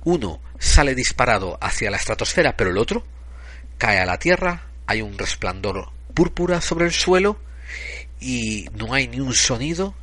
[0.04, 3.04] uno sale disparado hacia la estratosfera, pero el otro
[3.78, 7.40] cae a la tierra, hay un resplandor púrpura sobre el suelo
[8.20, 9.94] y no hay ni un sonido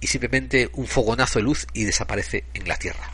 [0.00, 3.12] y simplemente un fogonazo de luz y desaparece en la tierra.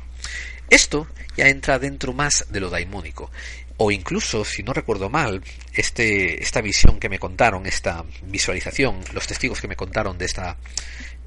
[0.69, 1.09] Esto
[1.39, 3.31] ya entra dentro más de lo daimónico.
[3.79, 5.43] O incluso, si no recuerdo mal,
[5.73, 10.59] este, esta visión que me contaron, esta visualización, los testigos que me contaron de esta,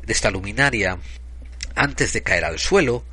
[0.04, 1.00] de esta luminaria,
[1.74, 3.06] antes de caer al suelo,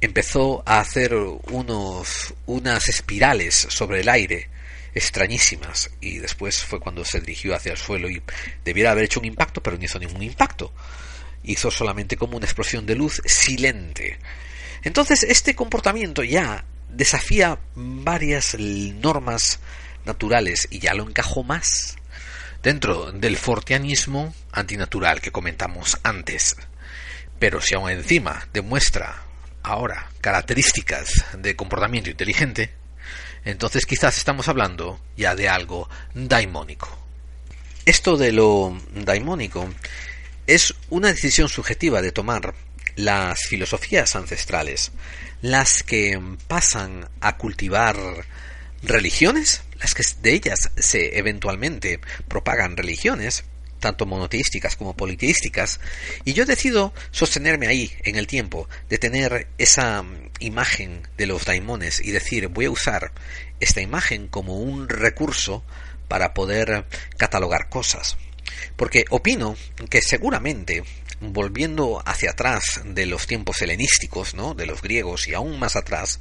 [0.00, 4.48] empezó a hacer unos, unas espirales sobre el aire
[4.94, 5.90] extrañísimas.
[6.00, 8.22] Y después fue cuando se dirigió hacia el suelo y
[8.64, 10.72] debiera haber hecho un impacto pero no hizo ningún impacto.
[11.42, 14.18] Hizo solamente como una explosión de luz silente.
[14.82, 19.60] Entonces este comportamiento ya desafía varias normas
[20.04, 21.96] naturales y ya lo encajó más
[22.62, 26.56] dentro del fortianismo antinatural que comentamos antes.
[27.38, 29.22] Pero si aún encima demuestra
[29.62, 32.79] ahora características de comportamiento inteligente
[33.44, 36.88] entonces quizás estamos hablando ya de algo daimónico.
[37.84, 39.68] esto de lo daimónico
[40.46, 42.54] es una decisión subjetiva de tomar
[42.96, 44.92] las filosofías ancestrales,
[45.42, 47.96] las que pasan a cultivar
[48.82, 53.44] religiones, las que de ellas se eventualmente propagan religiones,
[53.80, 55.80] tanto monoteísticas como politeísticas,
[56.24, 60.04] y yo decido sostenerme ahí en el tiempo, de tener esa
[60.38, 63.12] imagen de los daimones y decir voy a usar
[63.58, 65.64] esta imagen como un recurso
[66.08, 66.86] para poder
[67.16, 68.16] catalogar cosas.
[68.76, 69.56] Porque opino
[69.88, 70.82] que seguramente,
[71.20, 74.54] volviendo hacia atrás de los tiempos helenísticos, ¿no?
[74.54, 76.18] de los griegos y aún más atrás,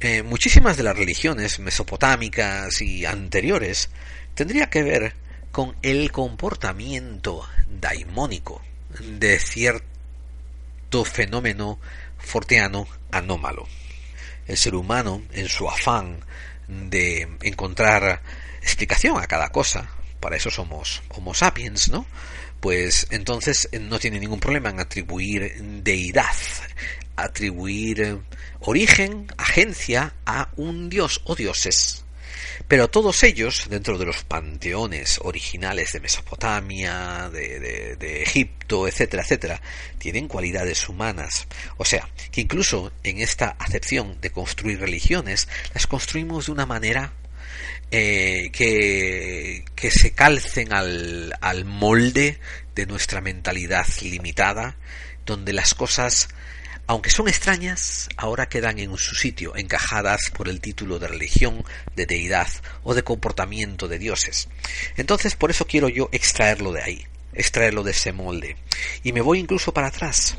[0.00, 3.90] eh, muchísimas de las religiones mesopotámicas y anteriores
[4.34, 5.14] tendría que ver
[5.52, 8.62] con el comportamiento daimónico
[9.00, 11.78] de cierto fenómeno
[12.18, 13.66] forteano anómalo.
[14.46, 16.24] El ser humano, en su afán
[16.68, 18.22] de encontrar
[18.62, 19.90] explicación a cada cosa,
[20.20, 22.06] para eso somos Homo sapiens, ¿no?
[22.60, 26.36] Pues entonces no tiene ningún problema en atribuir deidad,
[27.16, 28.18] atribuir
[28.60, 32.04] origen, agencia a un dios o dioses
[32.68, 39.62] pero todos ellos, dentro de los panteones originales de Mesopotamia, de, de, Egipto, etcétera, etcétera,
[39.98, 41.46] tienen cualidades humanas.
[41.76, 47.12] O sea, que incluso en esta acepción de construir religiones, las construimos de una manera
[47.90, 52.38] eh, que, que, se calcen al, al molde
[52.74, 54.76] de nuestra mentalidad limitada,
[55.26, 56.28] donde las cosas
[56.90, 61.64] aunque son extrañas, ahora quedan en su sitio, encajadas por el título de religión,
[61.94, 62.48] de deidad
[62.82, 64.48] o de comportamiento de dioses.
[64.96, 68.56] Entonces, por eso quiero yo extraerlo de ahí, extraerlo de ese molde.
[69.04, 70.34] Y me voy incluso para atrás,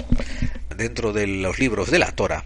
[0.75, 2.43] dentro de los libros de la Torah,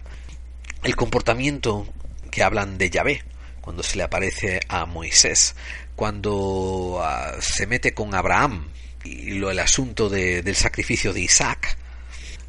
[0.84, 1.92] el comportamiento
[2.30, 3.24] que hablan de Yahvé,
[3.60, 5.56] cuando se le aparece a Moisés,
[5.96, 8.68] cuando ah, se mete con Abraham
[9.02, 11.76] y lo, el asunto del sacrificio de Isaac,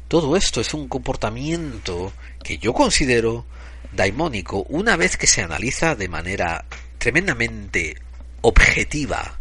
[0.08, 2.12] todo esto es un comportamiento
[2.42, 3.46] que yo considero
[3.92, 6.64] daimónico una vez que se analiza de manera
[6.96, 7.96] tremendamente
[8.40, 9.38] objetiva,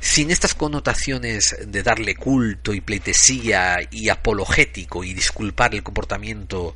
[0.00, 6.74] sin estas connotaciones de darle culto y pleitesía y apologético y disculpar el comportamiento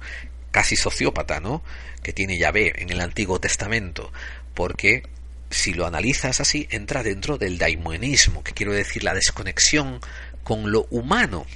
[0.52, 1.64] casi sociópata, ¿no?
[2.02, 4.12] que tiene Yahvé en el Antiguo Testamento,
[4.54, 5.02] porque
[5.50, 10.00] si lo analizas así entra dentro del daimonismo, que quiero decir la desconexión
[10.44, 11.46] con lo humano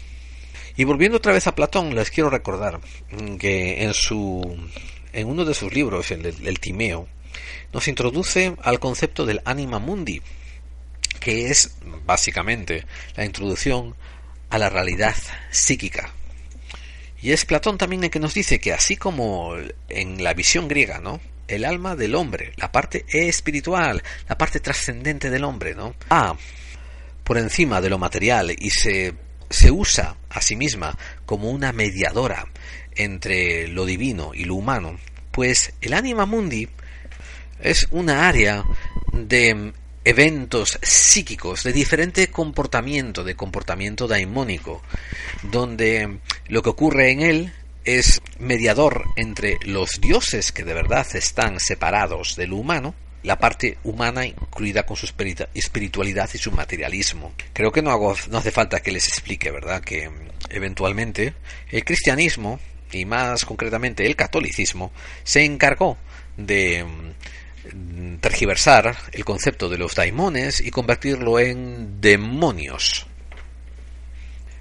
[0.78, 2.80] y volviendo otra vez a Platón, les quiero recordar
[3.40, 4.56] que en su
[5.12, 7.08] en uno de sus libros, el, el Timeo,
[7.72, 10.22] nos introduce al concepto del anima mundi,
[11.18, 11.76] que es
[12.06, 12.86] básicamente
[13.16, 13.96] la introducción
[14.50, 15.16] a la realidad
[15.50, 16.12] psíquica.
[17.20, 19.56] Y es Platón también el que nos dice que así como
[19.88, 21.20] en la visión griega, ¿no?
[21.48, 25.96] El alma del hombre, la parte espiritual, la parte trascendente del hombre, ¿no?
[26.08, 26.36] Ah,
[27.24, 29.12] por encima de lo material y se
[29.50, 30.96] se usa a sí misma
[31.26, 32.46] como una mediadora
[32.94, 34.98] entre lo divino y lo humano,
[35.30, 36.68] pues el anima mundi
[37.60, 38.64] es una área
[39.12, 39.72] de
[40.04, 44.82] eventos psíquicos de diferente comportamiento, de comportamiento daimónico,
[45.42, 47.52] donde lo que ocurre en él
[47.84, 52.94] es mediador entre los dioses que de verdad están separados del humano
[53.28, 57.34] la parte humana incluida con su espiritualidad y su materialismo.
[57.52, 60.14] Creo que no, hace falta que les explique, ¿verdad?, que mm,
[60.48, 61.34] eventualmente
[61.70, 62.58] el cristianismo,
[62.90, 64.92] y más concretamente el catolicismo,
[65.24, 65.98] se encargó
[66.38, 73.06] de mm, tergiversar el concepto de los daimones y convertirlo en demonios.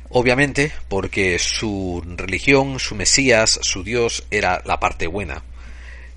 [0.09, 5.41] Obviamente porque su religión, su Mesías, su Dios era la parte buena.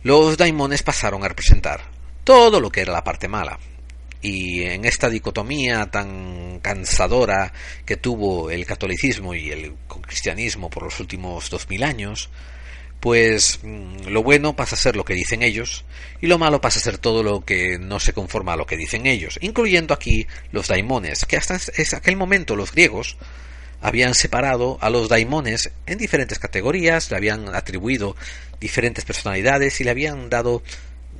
[0.02, 3.58] Los daimones pasaron a representar todo lo que era la parte mala.
[4.22, 7.52] Y en esta dicotomía tan cansadora
[7.86, 9.74] que tuvo el catolicismo y el
[10.06, 12.28] cristianismo por los últimos dos mil años,
[13.00, 15.86] pues mm, lo bueno pasa a ser lo que dicen ellos
[16.20, 18.76] y lo malo pasa a ser todo lo que no se conforma a lo que
[18.76, 21.56] dicen ellos, incluyendo aquí los daimones, que hasta
[21.96, 23.16] aquel momento los griegos
[23.80, 28.14] habían separado a los daimones en diferentes categorías, le habían atribuido
[28.60, 30.62] diferentes personalidades y le habían dado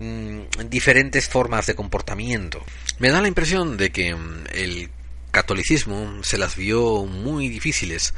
[0.00, 2.64] Mm, diferentes formas de comportamiento.
[2.98, 4.90] Me da la impresión de que mm, el
[5.30, 8.14] catolicismo se las vio muy difíciles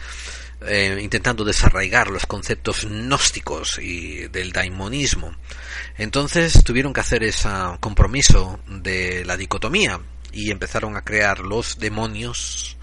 [0.65, 5.35] eh, intentando desarraigar los conceptos gnósticos y del daimonismo.
[5.99, 7.49] Entonces tuvieron que hacer ese
[7.81, 10.01] compromiso de la dicotomía
[10.31, 12.77] y empezaron a crear los demonios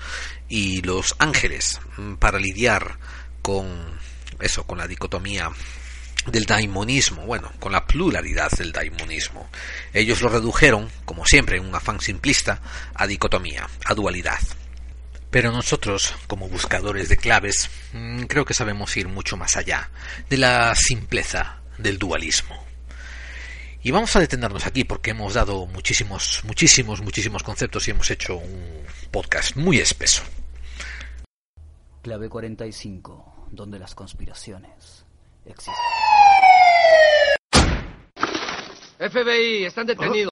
[0.49, 2.99] y los ángeles mm, para lidiar
[3.41, 3.97] con
[4.41, 5.51] eso, con la dicotomía
[6.25, 9.49] del daimonismo, bueno, con la pluralidad del daimonismo.
[9.93, 12.61] Ellos lo redujeron, como siempre en un afán simplista,
[12.93, 14.39] a dicotomía, a dualidad.
[15.31, 19.91] Pero nosotros, como buscadores de claves, mm, creo que sabemos ir mucho más allá
[20.29, 22.63] de la simpleza del dualismo.
[23.81, 28.35] Y vamos a detenernos aquí porque hemos dado muchísimos, muchísimos, muchísimos conceptos y hemos hecho
[28.35, 30.23] un podcast muy espeso.
[32.01, 34.98] Clave 45, donde las conspiraciones
[38.99, 40.29] FBI, están detenidos.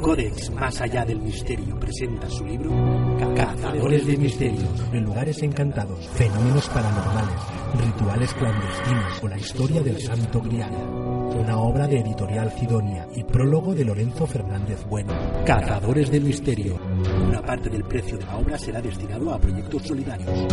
[0.00, 2.70] Codex Más Allá del Misterio presenta su libro
[3.36, 7.38] Cazadores de Misterios, en lugares encantados, fenómenos paranormales,
[7.78, 10.72] rituales clandestinos o la historia del Santo Grial.
[10.72, 15.12] Una obra de editorial Sidonia y prólogo de Lorenzo Fernández Bueno.
[15.46, 16.80] Cazadores del Misterio.
[17.28, 20.48] Una parte del precio de la obra será destinado a proyectos solidarios.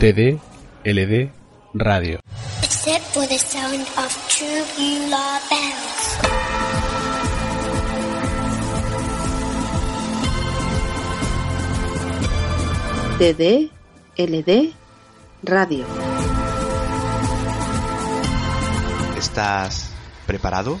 [0.00, 0.40] TD,
[0.82, 1.28] LD,
[1.74, 2.20] radio.
[2.62, 6.00] Except for the sound of true Beulah bells.
[13.18, 13.70] TD,
[14.16, 14.72] LD,
[15.42, 15.84] radio.
[19.18, 19.90] ¿Estás
[20.24, 20.80] preparado?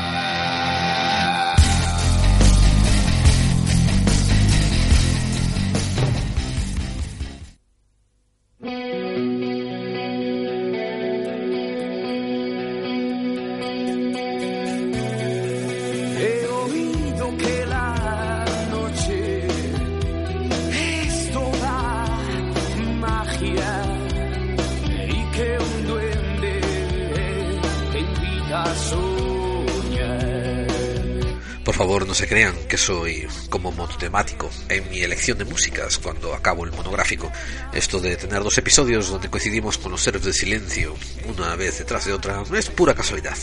[32.81, 37.31] Soy como monotemático en mi elección de músicas cuando acabo el monográfico.
[37.71, 40.95] Esto de tener dos episodios donde coincidimos con los seres de silencio
[41.27, 43.37] una vez detrás de otra es pura casualidad.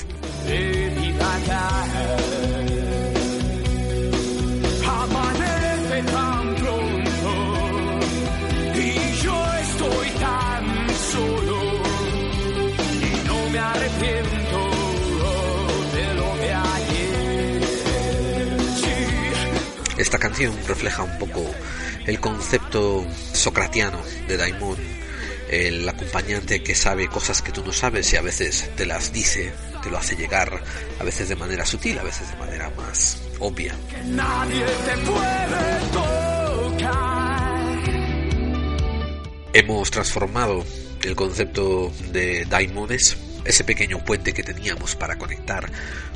[20.08, 21.44] Esta canción refleja un poco
[22.06, 24.78] el concepto socratiano de Daimon,
[25.50, 29.52] el acompañante que sabe cosas que tú no sabes y a veces te las dice,
[29.82, 30.62] te lo hace llegar,
[30.98, 33.76] a veces de manera sutil, a veces de manera más obvia.
[34.06, 37.82] Nadie te puede tocar.
[39.52, 40.64] Hemos transformado
[41.02, 45.70] el concepto de daimones, ese pequeño puente que teníamos para conectar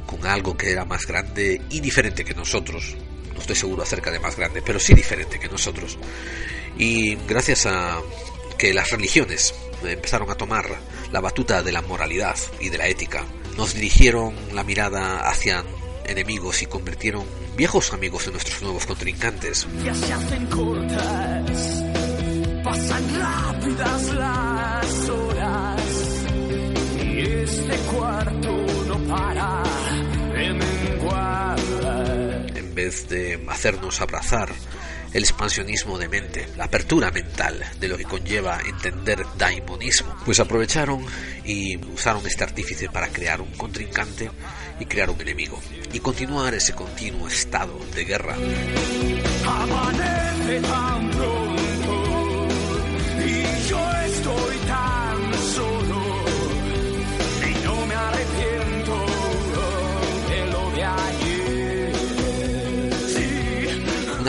[0.06, 2.96] con algo que era más grande y diferente que nosotros.
[3.32, 5.98] No estoy seguro acerca de más grande, pero sí diferente que nosotros.
[6.78, 8.00] Y gracias a
[8.58, 9.54] que las religiones
[9.84, 10.66] empezaron a tomar
[11.10, 13.24] la batuta de la moralidad y de la ética,
[13.56, 15.64] nos dirigieron la mirada hacia
[16.04, 17.24] enemigos y convirtieron
[17.56, 19.66] viejos amigos en nuestros nuevos contrincantes.
[19.84, 21.84] Ya se hacen cortas,
[22.64, 25.82] pasan rápidas las horas
[27.02, 29.62] y este cuarto no para
[30.34, 30.71] de.
[32.72, 34.48] En vez de hacernos abrazar
[35.12, 41.04] el expansionismo de mente, la apertura mental de lo que conlleva entender daimonismo, pues aprovecharon
[41.44, 44.30] y usaron este artífice para crear un contrincante
[44.80, 45.60] y crear un enemigo
[45.92, 48.36] y continuar ese continuo estado de guerra.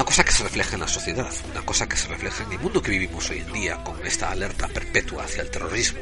[0.03, 2.59] Una cosa que se refleja en la sociedad, una cosa que se refleja en el
[2.59, 6.01] mundo que vivimos hoy en día con esta alerta perpetua hacia el terrorismo.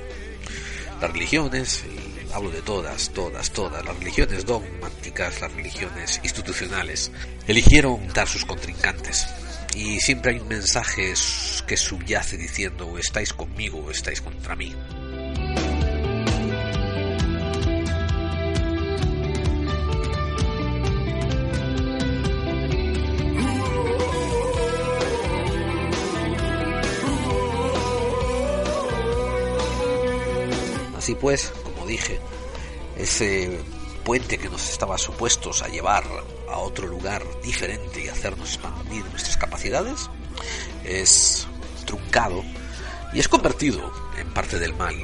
[0.99, 7.11] Las religiones, y hablo de todas, todas, todas, las religiones dogmáticas, las religiones institucionales,
[7.45, 9.27] eligieron dar sus contrincantes.
[9.75, 11.13] Y siempre hay un mensaje
[11.67, 14.75] que subyace diciendo estáis conmigo o estáis contra mí.
[31.01, 32.19] Así pues, como dije,
[32.95, 33.59] ese
[34.05, 36.03] puente que nos estaba supuestos a llevar
[36.47, 40.11] a otro lugar diferente y hacernos expandir nuestras capacidades
[40.83, 41.47] es
[41.87, 42.43] truncado
[43.13, 44.95] y es convertido en parte del mal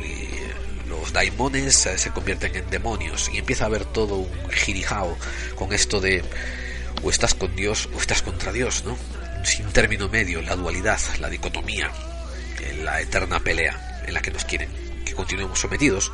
[0.88, 5.18] los daimones se convierten en demonios y empieza a haber todo un girijao
[5.56, 6.24] con esto de
[7.02, 8.96] o estás con Dios o estás contra Dios, ¿no?
[9.44, 11.92] Sin término medio, la dualidad, la dicotomía,
[12.84, 14.70] la eterna pelea en la que nos quieren
[15.18, 16.14] continuemos sometidos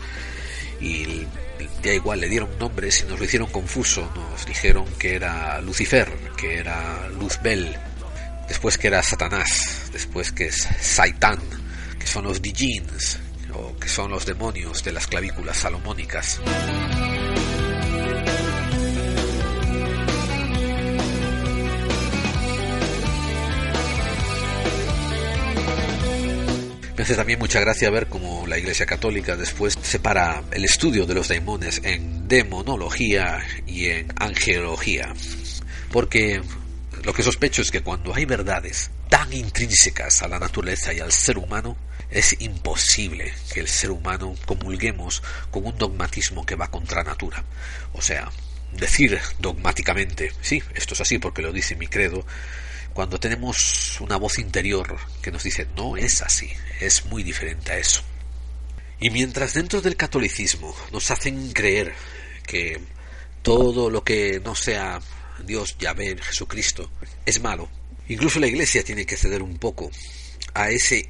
[0.82, 1.28] y
[1.84, 6.10] ya igual le dieron nombres y nos lo hicieron confuso, nos dijeron que era Lucifer,
[6.36, 7.78] que era Luzbel,
[8.48, 11.40] después que era Satanás, después que es Saitán,
[12.00, 13.20] que son los Dijins,
[13.54, 16.42] o que son los demonios de las clavículas salomónicas.
[27.10, 31.28] Me también mucha gracia ver cómo la Iglesia Católica después separa el estudio de los
[31.28, 35.14] daimones en demonología y en angelología.
[35.92, 36.42] Porque
[37.04, 41.12] lo que sospecho es que cuando hay verdades tan intrínsecas a la naturaleza y al
[41.12, 41.76] ser humano,
[42.10, 45.22] es imposible que el ser humano comulguemos
[45.52, 47.44] con un dogmatismo que va contra natura.
[47.92, 48.32] O sea,
[48.72, 52.26] decir dogmáticamente, sí, esto es así porque lo dice mi credo,
[52.94, 56.50] cuando tenemos una voz interior que nos dice no es así,
[56.80, 58.02] es muy diferente a eso.
[59.00, 61.94] Y mientras dentro del catolicismo nos hacen creer
[62.46, 62.80] que
[63.42, 65.02] todo lo que no sea
[65.44, 66.90] Dios, Yahvé, Jesucristo,
[67.26, 67.68] es malo,
[68.08, 69.90] incluso la Iglesia tiene que ceder un poco
[70.54, 71.06] a ese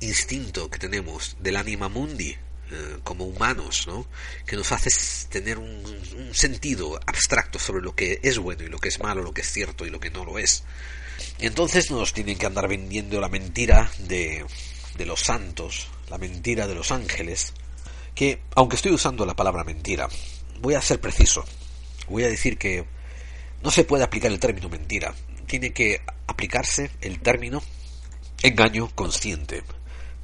[0.00, 2.36] instinto que tenemos del anima mundi
[2.70, 4.06] eh, como humanos, ¿no?
[4.46, 4.90] que nos hace
[5.28, 5.84] tener un,
[6.16, 9.40] un, sentido abstracto sobre lo que es bueno y lo que es malo, lo que
[9.40, 10.64] es cierto y lo que no lo es.
[11.38, 14.44] Entonces nos tienen que andar vendiendo la mentira de,
[14.96, 17.52] de los santos, la mentira de los ángeles,
[18.14, 20.08] que, aunque estoy usando la palabra mentira,
[20.60, 21.44] voy a ser preciso.
[22.08, 22.84] Voy a decir que
[23.62, 25.14] no se puede aplicar el término mentira,
[25.46, 27.62] tiene que aplicarse el término
[28.42, 29.62] engaño consciente.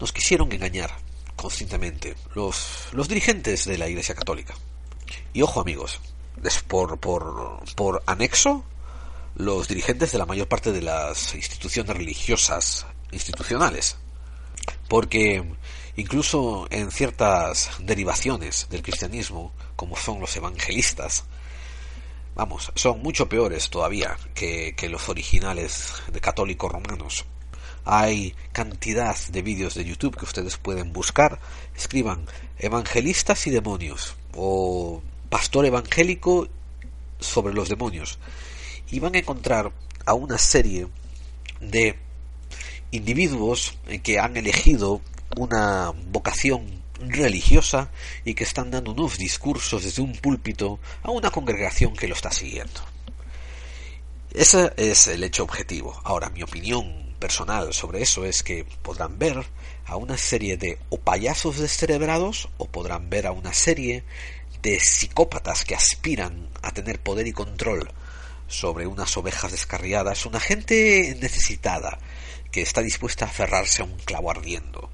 [0.01, 1.04] Nos quisieron engañar
[1.45, 4.55] conscientemente los, los dirigentes de la Iglesia Católica.
[5.35, 6.01] Y ojo amigos,
[6.67, 8.65] por, por, por anexo,
[9.37, 13.99] los dirigentes de la mayor parte de las instituciones religiosas institucionales.
[14.89, 15.45] Porque
[15.97, 21.25] incluso en ciertas derivaciones del cristianismo, como son los evangelistas,
[22.35, 27.27] vamos, son mucho peores todavía que, que los originales de católicos romanos.
[27.85, 31.39] Hay cantidad de vídeos de YouTube que ustedes pueden buscar.
[31.77, 32.27] Escriban
[32.59, 36.49] evangelistas y demonios o pastor evangélico
[37.21, 38.19] sobre los demonios.
[38.91, 39.73] Y van a encontrar
[40.07, 40.89] a una serie
[41.61, 41.99] de
[42.91, 45.01] individuos que han elegido
[45.37, 47.91] una vocación religiosa
[48.25, 52.31] y que están dando unos discursos desde un púlpito a una congregación que lo está
[52.31, 52.81] siguiendo.
[54.33, 56.01] Ese es el hecho objetivo.
[56.05, 59.47] Ahora, mi opinión personal sobre eso es que podrán ver
[59.87, 64.05] a una serie de o payasos descerebrados o podrán ver a una serie
[64.61, 67.91] de psicópatas que aspiran a tener poder y control
[68.47, 71.99] sobre unas ovejas descarriadas, una gente necesitada
[72.53, 74.91] que está dispuesta a aferrarse a un clavo ardiendo.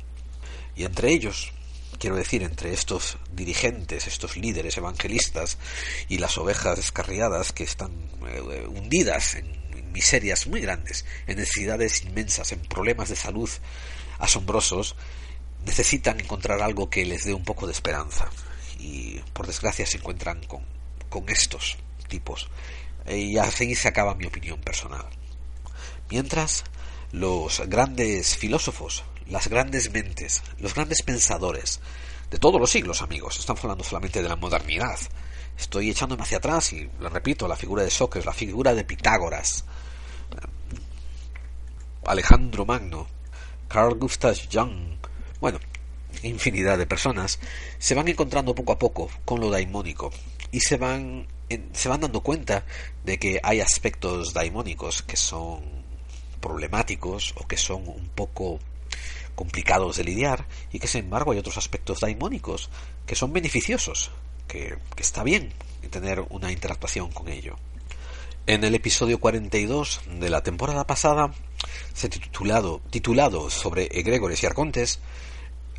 [0.77, 1.52] Y entre ellos,
[1.98, 5.59] quiero decir, entre estos dirigentes, estos líderes evangelistas
[6.09, 7.90] y las ovejas descarriadas que están
[8.28, 9.60] eh, hundidas en
[9.91, 13.49] miserias muy grandes, en necesidades inmensas, en problemas de salud
[14.19, 14.97] asombrosos,
[15.65, 18.31] necesitan encontrar algo que les dé un poco de esperanza.
[18.79, 20.65] Y por desgracia se encuentran con,
[21.09, 21.77] con estos
[22.09, 22.49] tipos.
[23.07, 25.07] Y así se acaba mi opinión personal.
[26.11, 26.65] Mientras,
[27.12, 31.81] los grandes filósofos, las grandes mentes, los grandes pensadores,
[32.31, 34.99] de todos los siglos, amigos, estamos hablando solamente de la modernidad,
[35.61, 39.67] Estoy echándome hacia atrás y, lo repito, la figura de Sócrates, la figura de Pitágoras,
[42.05, 43.06] Alejandro Magno,
[43.68, 44.97] Carl Gustav Jung,
[45.40, 45.59] bueno,
[46.22, 47.39] infinidad de personas,
[47.78, 50.10] se van encontrando poco a poco con lo daimónico
[50.51, 51.27] y se van,
[51.72, 52.64] se van dando cuenta
[53.05, 55.60] de que hay aspectos daimónicos que son
[56.40, 58.59] problemáticos o que son un poco
[59.35, 62.70] complicados de lidiar y que sin embargo hay otros aspectos daimónicos
[63.06, 64.10] que son beneficiosos,
[64.48, 65.52] que, que está bien
[65.90, 67.56] tener una interactuación con ello.
[68.47, 71.32] En el episodio 42 de la temporada pasada,
[71.95, 75.01] se titulado, titulado sobre egregores y arcontes,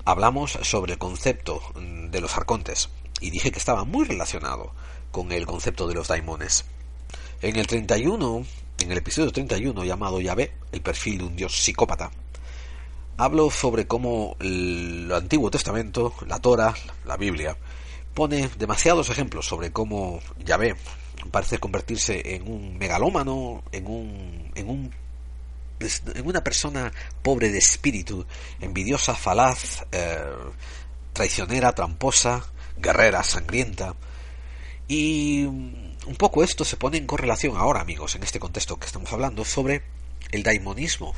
[0.06, 2.90] hablamos sobre el concepto de los arcontes
[3.20, 4.74] y dije que estaba muy relacionado
[5.12, 6.66] con el concepto de los daimones.
[7.42, 8.46] En el 31,
[8.80, 12.12] en el episodio 31 llamado Yahvé, el perfil de un dios psicópata,
[13.18, 16.74] hablo sobre cómo el Antiguo Testamento, la Torah,
[17.06, 17.58] la Biblia,
[18.14, 20.76] pone demasiados ejemplos sobre cómo Yahvé
[21.30, 24.92] parece convertirse en un megalómano, en un, en un
[25.82, 26.92] en una persona
[27.22, 28.26] pobre de espíritu,
[28.60, 30.20] envidiosa, falaz, eh,
[31.14, 32.46] traicionera, tramposa,
[32.78, 33.96] guerrera, sangrienta.
[34.88, 39.12] Y un poco esto se pone en correlación ahora, amigos, en este contexto que estamos
[39.14, 39.84] hablando, sobre
[40.32, 41.14] el daimonismo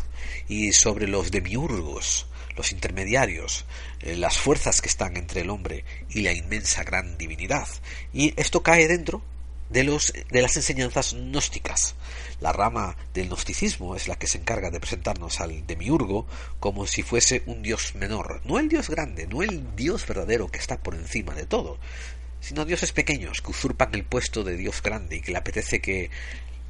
[0.47, 3.65] y sobre los demiurgos, los intermediarios,
[4.01, 7.67] eh, las fuerzas que están entre el hombre y la inmensa gran divinidad.
[8.13, 9.23] Y esto cae dentro
[9.73, 11.95] de, los, de las enseñanzas gnósticas.
[12.39, 16.27] La rama del gnosticismo es la que se encarga de presentarnos al demiurgo
[16.59, 20.59] como si fuese un dios menor, no el dios grande, no el dios verdadero que
[20.59, 21.79] está por encima de todo,
[22.39, 26.11] sino dioses pequeños que usurpan el puesto de dios grande y que le apetece que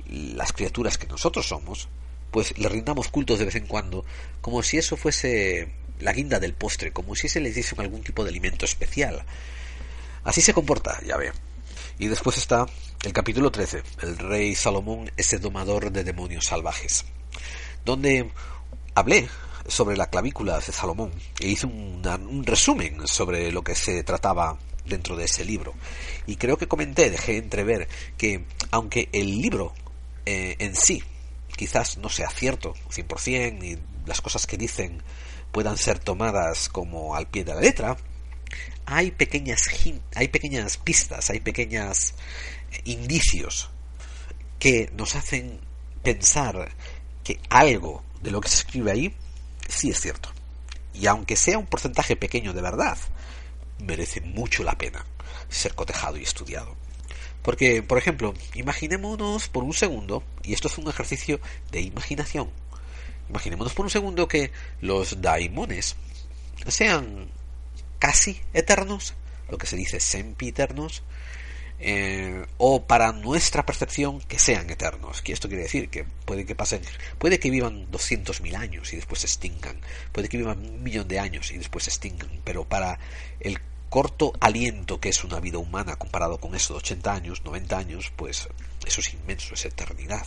[0.07, 1.89] las criaturas que nosotros somos,
[2.31, 4.05] pues le rindamos cultos de vez en cuando,
[4.41, 5.69] como si eso fuese
[5.99, 9.23] la guinda del postre, como si se les diese algún tipo de alimento especial.
[10.23, 11.31] Así se comporta, ya ve.
[11.99, 12.65] Y después está
[13.03, 17.03] el capítulo 13, el rey Salomón ese domador de demonios salvajes,
[17.83, 18.31] donde
[18.95, 19.27] hablé
[19.67, 25.17] sobre la clavícula de Salomón e hice un resumen sobre lo que se trataba dentro
[25.17, 25.73] de ese libro.
[26.27, 29.73] Y creo que comenté, dejé entrever que aunque el libro
[30.25, 31.03] eh, en sí
[31.57, 35.03] quizás no sea cierto 100% y las cosas que dicen
[35.51, 37.97] puedan ser tomadas como al pie de la letra,
[38.85, 39.61] hay pequeñas,
[40.15, 42.15] hay pequeñas pistas, hay pequeños
[42.85, 43.69] indicios
[44.59, 45.59] que nos hacen
[46.03, 46.71] pensar
[47.23, 49.15] que algo de lo que se escribe ahí
[49.67, 50.29] sí es cierto.
[50.93, 52.97] Y aunque sea un porcentaje pequeño de verdad,
[53.79, 55.05] merece mucho la pena
[55.49, 56.75] ser cotejado y estudiado.
[57.41, 61.41] Porque, por ejemplo, imaginémonos por un segundo, y esto es un ejercicio
[61.71, 62.49] de imaginación,
[63.29, 64.51] imaginémonos por un segundo que
[64.81, 65.95] los daimones
[66.67, 67.27] sean
[67.99, 69.13] casi eternos,
[69.49, 71.03] lo que se dice sempiternos,
[71.85, 75.21] eh, o para nuestra percepción que sean eternos.
[75.21, 76.81] Que esto quiere decir que puede que pasen,
[77.19, 79.77] puede que vivan 200.000 años y después se extingan,
[80.13, 82.99] puede que vivan un millón de años y después se extingan, pero para
[83.41, 87.77] el corto aliento que es una vida humana comparado con eso de 80 años, 90
[87.77, 88.47] años, pues
[88.85, 90.25] eso es inmenso, es eternidad.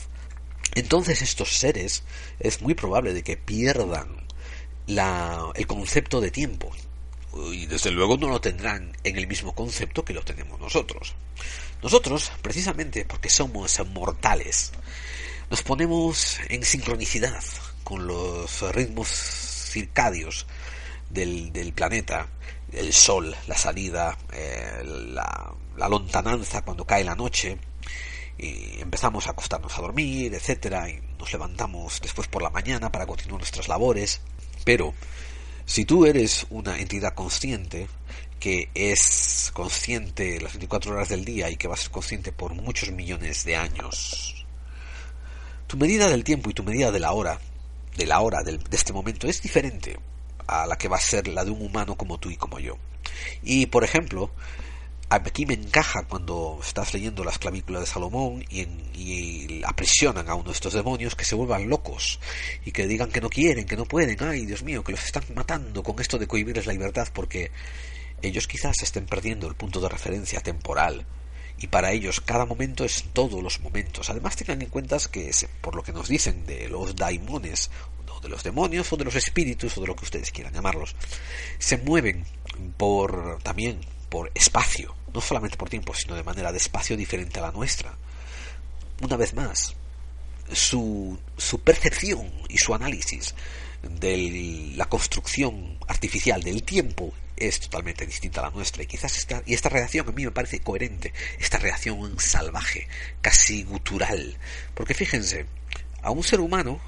[0.75, 2.03] Entonces estos seres
[2.39, 4.27] es muy probable de que pierdan
[4.87, 6.71] la, el concepto de tiempo,
[7.53, 11.15] y desde luego no lo tendrán en el mismo concepto que lo tenemos nosotros.
[11.83, 14.73] Nosotros, precisamente porque somos mortales,
[15.51, 17.43] nos ponemos en sincronicidad
[17.85, 20.47] con los ritmos circadios
[21.11, 22.29] del, del planeta,
[22.73, 27.59] el sol, la salida, eh, la, la lontananza cuando cae la noche,
[28.39, 33.07] y empezamos a acostarnos a dormir, etcétera, y nos levantamos después por la mañana para
[33.07, 34.21] continuar nuestras labores,
[34.65, 34.95] pero
[35.67, 37.89] si tú eres una entidad consciente,
[38.39, 42.55] que es consciente las 24 horas del día y que va a ser consciente por
[42.55, 44.47] muchos millones de años,
[45.67, 47.41] tu medida del tiempo y tu medida de la hora,
[47.97, 49.99] de la hora de este momento, es diferente
[50.47, 52.79] a la que va a ser la de un humano como tú y como yo.
[53.43, 54.31] Y, por ejemplo,
[55.09, 58.63] aquí me encaja cuando estás leyendo las clavículas de Salomón y,
[58.95, 62.19] y, aprisionan a uno de estos demonios que se vuelvan locos
[62.65, 65.25] y que digan que no quieren, que no pueden, ay Dios mío, que los están
[65.35, 67.53] matando con esto de cohibirles la libertad porque
[68.23, 71.07] ellos quizás estén perdiendo el punto de referencia temporal.
[71.59, 74.11] Y para ellos cada momento es todos los momentos.
[74.11, 75.31] Además tengan en cuenta que
[75.61, 77.71] por lo que nos dicen de los daimones
[78.15, 80.97] o de los demonios o de los espíritus o de lo que ustedes quieran llamarlos,
[81.59, 82.25] se mueven
[82.77, 87.43] por también por espacio, no solamente por tiempo, sino de manera de espacio diferente a
[87.43, 87.97] la nuestra.
[89.03, 89.75] Una vez más,
[90.53, 93.35] su, su percepción y su análisis
[93.83, 99.43] de la construcción artificial del tiempo es totalmente distinta a la nuestra y quizás esta,
[99.45, 102.89] y esta reacción a mí me parece coherente, esta reacción salvaje,
[103.21, 104.39] casi gutural,
[104.75, 105.47] porque fíjense,
[106.03, 106.81] a un ser humano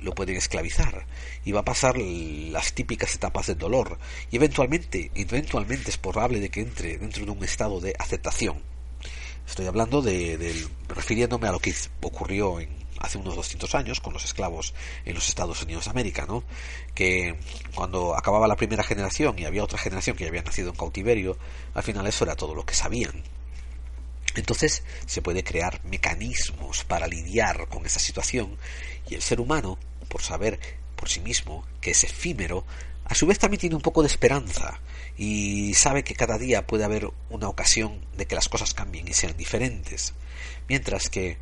[0.00, 1.06] lo pueden esclavizar
[1.44, 3.98] y va a pasar las típicas etapas del dolor
[4.30, 8.62] y eventualmente, eventualmente es probable de que entre dentro de un estado de aceptación.
[9.46, 12.68] Estoy hablando de, refiriéndome a lo que ocurrió en,
[12.98, 14.74] hace unos 200 años con los esclavos
[15.04, 16.42] en los Estados Unidos de América, ¿no?
[16.94, 17.36] Que
[17.74, 21.38] cuando acababa la primera generación y había otra generación que había nacido en cautiverio,
[21.74, 23.22] al final eso era todo lo que sabían.
[24.36, 28.56] Entonces se puede crear mecanismos para lidiar con esa situación
[29.08, 30.60] y el ser humano, por saber
[30.94, 32.64] por sí mismo que es efímero,
[33.04, 34.80] a su vez también tiene un poco de esperanza
[35.16, 39.14] y sabe que cada día puede haber una ocasión de que las cosas cambien y
[39.14, 40.12] sean diferentes.
[40.68, 41.38] Mientras que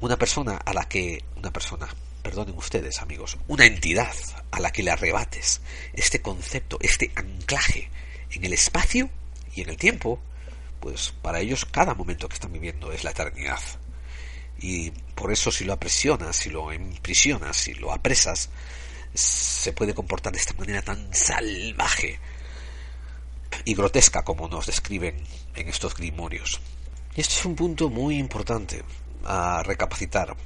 [0.00, 1.88] una persona a la que una persona
[2.22, 4.14] perdonen ustedes amigos, una entidad
[4.50, 5.62] a la que le arrebates
[5.94, 7.90] este concepto, este anclaje
[8.32, 9.08] en el espacio
[9.54, 10.20] y en el tiempo,
[10.80, 13.60] pues para ellos cada momento que están viviendo es la eternidad.
[14.58, 18.48] Y por eso si lo apresionas, si lo imprisionas, si lo apresas,
[19.14, 22.18] se puede comportar de esta manera tan salvaje
[23.64, 25.16] y grotesca como nos describen
[25.54, 26.60] en estos grimorios.
[27.14, 28.82] Y este es un punto muy importante
[29.24, 30.36] a recapacitar.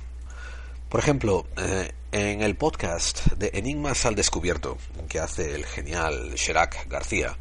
[0.89, 4.79] Por ejemplo, eh, en el podcast de Enigmas al Descubierto,
[5.09, 7.37] que hace el genial Sherak García,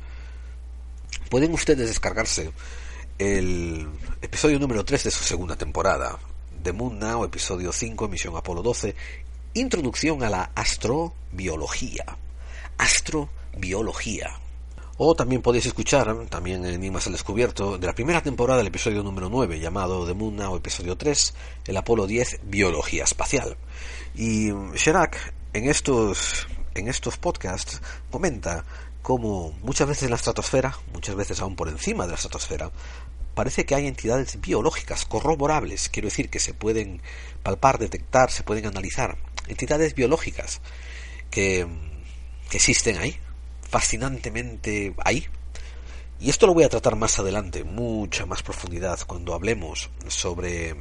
[1.29, 2.51] pueden ustedes descargarse
[3.19, 3.87] el
[4.21, 6.17] episodio número 3 de su segunda temporada,
[6.63, 8.95] de Moon Now, episodio 5, emisión Apolo 12,
[9.53, 12.05] Introducción a la astrobiología.
[12.77, 14.39] Astrobiología.
[14.97, 19.01] O también podéis escuchar, también en Enigmas al Descubierto, de la primera temporada, el episodio
[19.03, 21.33] número 9, llamado The Moon Now, episodio 3,
[21.67, 23.55] el Apolo 10, Biología Espacial.
[24.15, 27.81] Y Sherak, en estos, en estos podcasts,
[28.11, 28.65] comenta
[29.01, 32.71] cómo muchas veces en la estratosfera, muchas veces aún por encima de la estratosfera,
[33.33, 37.01] parece que hay entidades biológicas corroborables, quiero decir que se pueden
[37.43, 39.17] palpar, detectar, se pueden analizar,
[39.47, 40.61] entidades biológicas
[41.31, 41.65] que,
[42.49, 43.17] que existen ahí,
[43.69, 45.27] fascinantemente ahí.
[46.19, 50.75] Y esto lo voy a tratar más adelante, mucha más profundidad, cuando hablemos sobre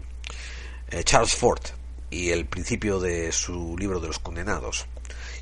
[0.91, 1.63] eh, Charles Ford
[2.11, 4.87] y el principio de su libro de los condenados.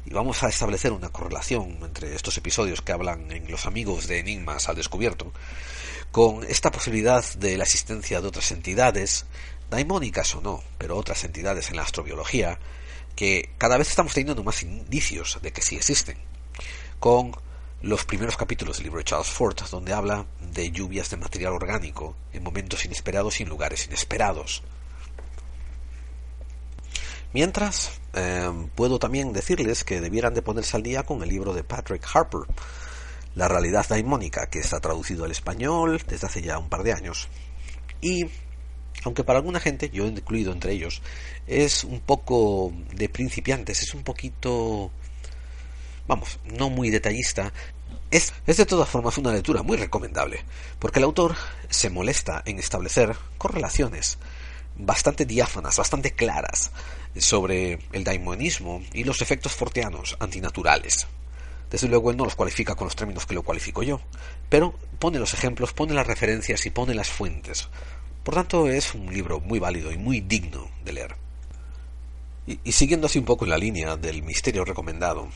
[0.06, 4.20] Y vamos a establecer una correlación entre estos episodios que hablan en Los amigos de
[4.20, 5.32] Enigmas al descubierto,
[6.12, 9.26] con esta posibilidad de la existencia de otras entidades,
[9.68, 12.60] daimónicas o no, pero otras entidades en la astrobiología,
[13.16, 16.16] que cada vez estamos teniendo más indicios de que sí existen
[17.00, 17.32] con
[17.82, 22.16] los primeros capítulos del libro de Charles Ford, donde habla de lluvias de material orgánico
[22.32, 24.62] en momentos inesperados y en lugares inesperados.
[27.32, 31.64] Mientras, eh, puedo también decirles que debieran de ponerse al día con el libro de
[31.64, 32.42] Patrick Harper,
[33.34, 37.28] La realidad daimónica, que está traducido al español desde hace ya un par de años.
[38.00, 38.24] Y,
[39.04, 41.02] aunque para alguna gente, yo incluido entre ellos,
[41.46, 44.90] es un poco de principiantes, es un poquito
[46.06, 47.52] vamos, no muy detallista,
[48.10, 50.44] es, de todas formas una lectura muy recomendable,
[50.78, 51.34] porque el autor
[51.68, 54.18] se molesta en establecer correlaciones
[54.76, 56.70] bastante diáfanas, bastante claras
[57.20, 61.06] sobre el daimonismo y los efectos forteanos antinaturales.
[61.70, 64.00] Desde luego él no los cualifica con los términos que lo cualifico yo,
[64.48, 67.68] pero pone los ejemplos, pone las referencias y pone las fuentes.
[68.22, 71.16] Por tanto, es un libro muy válido y muy digno de leer.
[72.46, 75.28] Y, y siguiendo así un poco en la línea del misterio recomendado,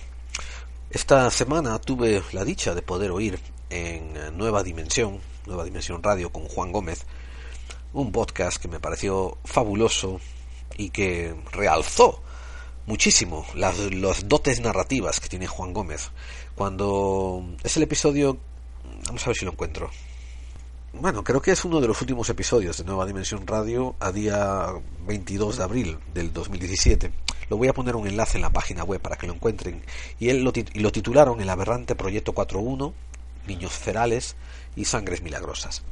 [0.90, 3.39] esta semana tuve la dicha de poder oír
[3.70, 7.07] en Nueva Dimensión, Nueva Dimensión Radio con Juan Gómez,
[7.93, 10.20] un podcast que me pareció fabuloso
[10.81, 12.23] y que realzó
[12.86, 13.77] muchísimo las,
[14.27, 16.11] dotes narrativas que tiene Juan Gómez.
[16.55, 18.39] Cuando es el episodio,
[19.07, 19.90] vamos a ver si lo encuentro.
[20.94, 24.69] Bueno, creo que es uno de los últimos episodios de Nueva Dimensión Radio a día
[25.07, 27.12] 22 de abril del 2017
[27.51, 29.82] lo voy a poner un enlace en la página web para que lo encuentren.
[30.20, 32.93] Y él lo, y lo titularon El aberrante Proyecto 4.1,
[33.48, 34.36] Niños Ferales
[34.77, 35.82] y Sangres Milagrosas.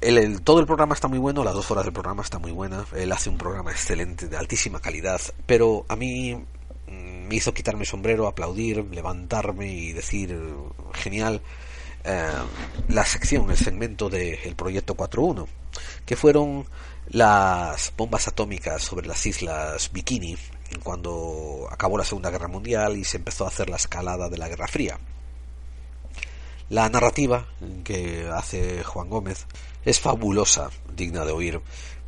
[0.00, 2.84] El, todo el programa está muy bueno, las dos horas del programa está muy buena.
[2.94, 7.82] Él hace un programa excelente, de altísima calidad, pero a mí mm, me hizo quitarme
[7.82, 10.38] el sombrero, aplaudir, levantarme y decir
[10.94, 11.40] genial
[12.04, 12.28] eh,
[12.88, 15.46] la sección, el segmento del proyecto 4.1,
[16.04, 16.66] que fueron
[17.08, 20.36] las bombas atómicas sobre las islas Bikini
[20.82, 24.48] cuando acabó la Segunda Guerra Mundial y se empezó a hacer la escalada de la
[24.48, 24.98] Guerra Fría.
[26.68, 27.46] La narrativa
[27.84, 29.46] que hace Juan Gómez
[29.84, 31.60] es fabulosa, digna de oír,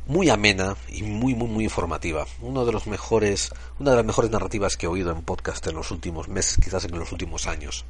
[0.05, 2.25] muy amena y muy muy muy informativa.
[2.41, 5.75] Uno de los mejores, una de las mejores narrativas que he oído en podcast en
[5.75, 7.85] los últimos meses, quizás en los últimos años.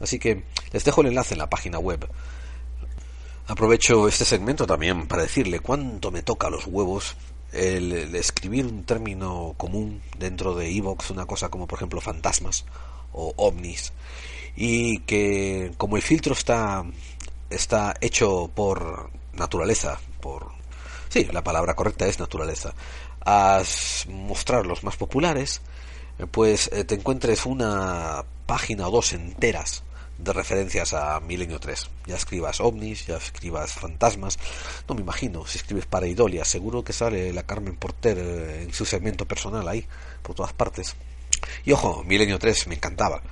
[0.00, 0.42] Así que
[0.72, 2.08] les dejo el enlace en la página web.
[3.46, 7.16] Aprovecho este segmento también para decirle cuánto me toca los huevos
[7.52, 12.64] el, escribir un término común dentro de Evox, una cosa como por ejemplo fantasmas
[13.12, 13.92] o ovnis,
[14.56, 16.84] y que como el filtro está,
[17.50, 20.52] está hecho por naturaleza, por...
[21.08, 22.74] Sí, la palabra correcta es naturaleza,
[23.24, 23.62] a
[24.08, 25.60] mostrar los más populares,
[26.30, 29.82] pues eh, te encuentres una página o dos enteras
[30.18, 31.90] de referencias a Milenio 3.
[32.06, 34.38] Ya escribas ovnis, ya escribas fantasmas.
[34.88, 38.72] No me imagino, si escribes para Idolia, seguro que sale la Carmen Porter eh, en
[38.72, 39.86] su segmento personal ahí,
[40.22, 40.94] por todas partes.
[41.64, 43.22] Y ojo, Milenio 3 me encantaba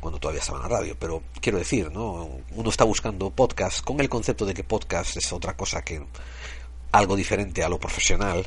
[0.00, 2.28] cuando todavía estaba en la radio, pero quiero decir, ¿no?
[2.52, 6.04] Uno está buscando podcast con el concepto de que podcast es otra cosa que
[6.92, 8.46] algo diferente a lo profesional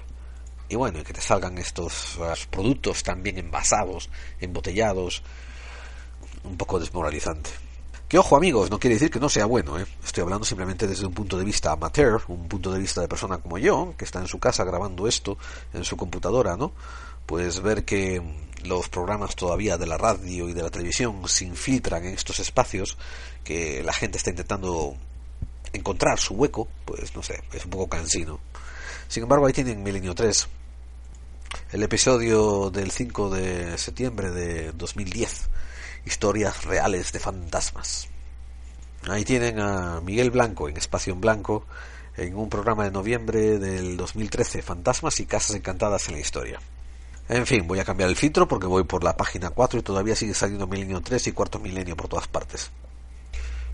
[0.69, 2.17] y bueno, y que te salgan estos
[2.49, 4.09] productos tan bien envasados,
[4.39, 5.21] embotellados,
[6.45, 7.49] un poco desmoralizante.
[8.07, 9.85] Que ojo amigos, no quiere decir que no sea bueno, ¿eh?
[10.03, 13.37] estoy hablando simplemente desde un punto de vista amateur, un punto de vista de persona
[13.37, 15.37] como yo, que está en su casa grabando esto
[15.73, 16.71] en su computadora, ¿no?
[17.25, 18.21] Pues ver que
[18.65, 22.97] los programas todavía de la radio y de la televisión se infiltran en estos espacios,
[23.43, 24.95] que la gente está intentando
[25.73, 28.39] encontrar su hueco, pues no sé, es un poco cansino.
[29.07, 30.47] Sin embargo, ahí tienen Milenio 3,
[31.71, 35.49] el episodio del 5 de septiembre de 2010,
[36.05, 38.07] historias reales de fantasmas.
[39.09, 41.65] Ahí tienen a Miguel Blanco en Espacio en Blanco,
[42.17, 46.59] en un programa de noviembre del 2013, Fantasmas y Casas Encantadas en la Historia.
[47.31, 50.17] En fin, voy a cambiar el filtro porque voy por la página 4 y todavía
[50.17, 52.71] sigue saliendo Milenio 3 y Cuarto Milenio por todas partes.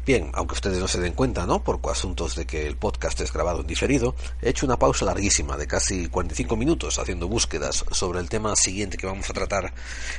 [0.05, 1.63] Bien, aunque ustedes no se den cuenta, ¿no?
[1.63, 5.57] Por asuntos de que el podcast es grabado en diferido, he hecho una pausa larguísima
[5.57, 9.73] de casi 45 minutos haciendo búsquedas sobre el tema siguiente que vamos a tratar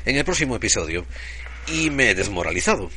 [0.04, 1.06] en el próximo episodio
[1.68, 2.90] y me he desmoralizado.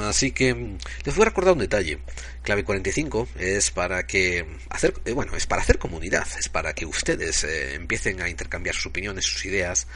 [0.00, 1.98] Así que les voy a recordar un detalle.
[2.42, 6.86] Clave 45 es para que hacer, eh, bueno, es para hacer comunidad, es para que
[6.86, 9.86] ustedes eh, empiecen a intercambiar sus opiniones, sus ideas,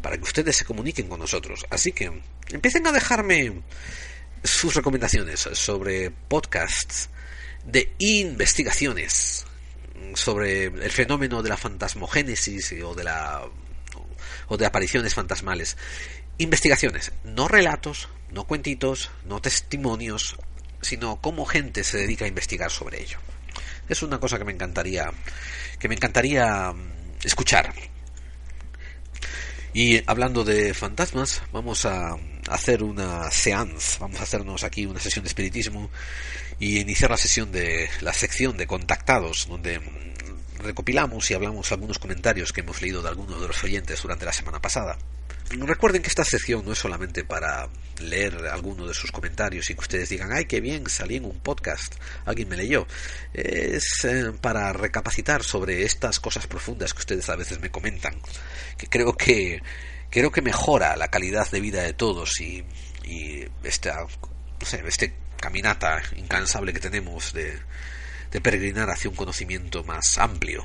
[0.00, 1.66] para que ustedes se comuniquen con nosotros.
[1.70, 2.12] Así que
[2.50, 3.62] empiecen a dejarme
[4.44, 7.10] sus recomendaciones sobre podcasts
[7.64, 9.44] de investigaciones
[10.14, 13.42] sobre el fenómeno de la fantasmogénesis o de la
[14.48, 15.76] o de apariciones fantasmales.
[16.38, 20.36] Investigaciones, no relatos, no cuentitos, no testimonios,
[20.80, 23.18] sino cómo gente se dedica a investigar sobre ello.
[23.88, 25.10] Es una cosa que me encantaría
[25.78, 26.72] que me encantaría
[27.24, 27.72] escuchar.
[29.72, 32.16] Y hablando de fantasmas, vamos a
[32.48, 35.90] hacer una seance, vamos a hacernos aquí una sesión de espiritismo
[36.58, 39.80] y iniciar la sesión de la sección de contactados, donde
[40.58, 44.32] recopilamos y hablamos algunos comentarios que hemos leído de algunos de los oyentes durante la
[44.32, 44.98] semana pasada.
[45.50, 47.68] Recuerden que esta sección no es solamente para
[47.98, 51.40] leer alguno de sus comentarios y que ustedes digan, ay, qué bien, salí en un
[51.40, 52.86] podcast, alguien me leyó.
[53.32, 58.14] Es eh, para recapacitar sobre estas cosas profundas que ustedes a veces me comentan,
[58.78, 59.60] que creo que
[60.08, 62.64] creo que mejora la calidad de vida de todos y,
[63.64, 64.06] esta,
[64.60, 67.58] no sé, este caminata incansable que tenemos de,
[68.30, 70.64] de peregrinar hacia un conocimiento más amplio.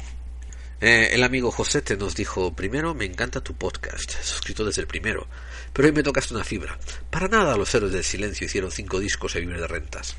[0.86, 5.26] Eh, el amigo Josete nos dijo, primero me encanta tu podcast, suscrito desde el primero,
[5.74, 6.78] pero hoy me tocaste una fibra.
[7.10, 10.16] Para nada los héroes del silencio hicieron cinco discos a vivir de rentas.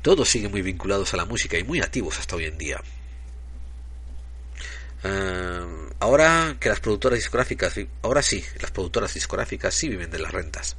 [0.00, 2.80] Todos siguen muy vinculados a la música y muy activos hasta hoy en día.
[5.02, 10.30] Uh, ahora que las productoras discográficas, ahora sí, las productoras discográficas sí viven de las
[10.30, 10.76] rentas.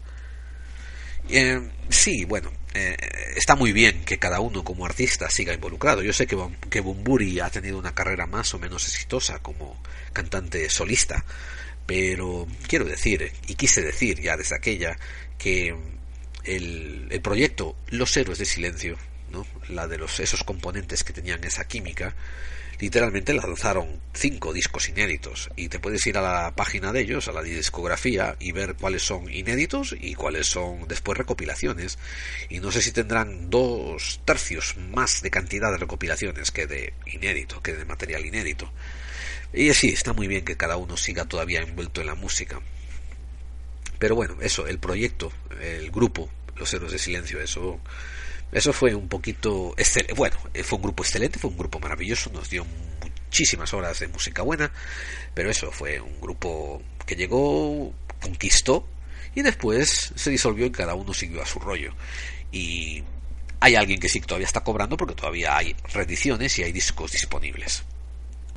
[1.29, 2.95] Eh, sí, bueno, eh,
[3.35, 6.01] está muy bien que cada uno como artista siga involucrado.
[6.01, 6.37] Yo sé que,
[6.69, 9.81] que Bumburi ha tenido una carrera más o menos exitosa como
[10.11, 11.23] cantante solista,
[11.85, 14.97] pero quiero decir, y quise decir ya desde aquella,
[15.37, 15.75] que
[16.43, 18.97] el, el proyecto Los Héroes de Silencio,
[19.31, 19.45] ¿no?
[19.69, 22.15] la de los, esos componentes que tenían esa química,
[22.79, 27.31] literalmente lanzaron cinco discos inéditos y te puedes ir a la página de ellos, a
[27.31, 31.97] la discografía y ver cuáles son inéditos y cuáles son después recopilaciones
[32.49, 37.61] y no sé si tendrán dos tercios más de cantidad de recopilaciones que de inédito,
[37.61, 38.71] que de material inédito.
[39.53, 42.59] Y sí, está muy bien que cada uno siga todavía envuelto en la música.
[43.99, 45.31] Pero bueno, eso, el proyecto,
[45.61, 47.79] el grupo, Los Héroes de Silencio, eso
[48.53, 49.75] eso fue un poquito
[50.15, 52.65] bueno, fue un grupo excelente, fue un grupo maravilloso, nos dio
[53.25, 54.71] muchísimas horas de música buena,
[55.33, 58.87] pero eso fue un grupo que llegó, conquistó
[59.35, 61.93] y después se disolvió y cada uno siguió a su rollo.
[62.51, 63.03] Y
[63.59, 67.83] hay alguien que sí todavía está cobrando porque todavía hay reediciones y hay discos disponibles.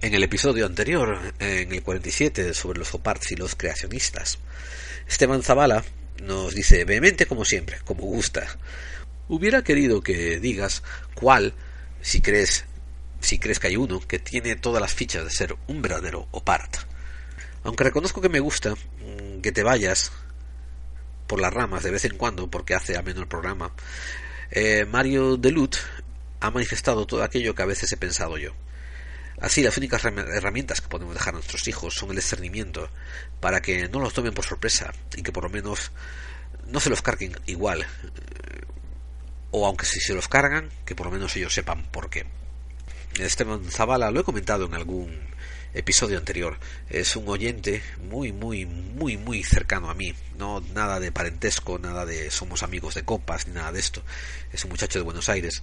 [0.03, 4.39] En el episodio anterior, en el 47, sobre los oparts y los creacionistas,
[5.09, 5.85] Esteban Zavala
[6.23, 8.47] nos dice vehemente como siempre, como gusta.
[9.29, 10.83] Hubiera querido que digas
[11.15, 11.55] cuál,
[12.01, 12.65] si crees,
[13.21, 16.77] si crees que hay uno, que tiene todas las fichas de ser un verdadero opart.
[17.65, 20.13] Aunque reconozco que me gusta mm, que te vayas
[21.27, 23.73] por las ramas de vez en cuando, porque hace ameno el programa,
[24.53, 25.75] eh, Mario Delut
[26.39, 28.53] ha manifestado todo aquello que a veces he pensado yo.
[29.41, 32.89] Así, las únicas herramientas que podemos dejar a nuestros hijos son el discernimiento,
[33.41, 35.91] para que no los tomen por sorpresa y que por lo menos
[36.69, 37.87] no se los carguen igual
[39.59, 42.27] o aunque si se los cargan, que por lo menos ellos sepan por qué.
[43.19, 45.19] Esteban Zavala, lo he comentado en algún
[45.73, 46.59] episodio anterior,
[46.91, 50.13] es un oyente muy, muy, muy, muy cercano a mí.
[50.37, 54.03] No nada de parentesco, nada de somos amigos de copas, ni nada de esto.
[54.53, 55.63] Es un muchacho de Buenos Aires.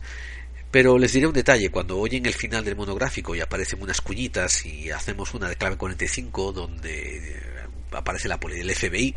[0.71, 4.65] Pero les diré un detalle, cuando oyen el final del monográfico y aparecen unas cuñitas
[4.65, 7.43] y hacemos una de clave 45 donde
[7.91, 9.15] aparece la del FBI,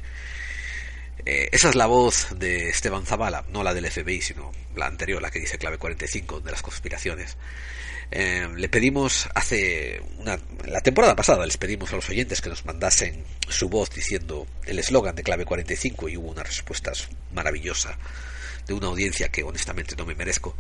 [1.25, 5.23] eh, esa es la voz de Esteban Zavala, no la del FBI, sino la anterior,
[5.23, 7.37] la que dice clave 45 de las conspiraciones.
[8.11, 12.65] Eh, le pedimos hace una, la temporada pasada les pedimos a los oyentes que nos
[12.65, 16.93] mandasen su voz diciendo el eslogan de clave 45 y hubo una respuesta
[17.33, 17.99] maravillosa
[18.65, 20.55] de una audiencia que honestamente no me merezco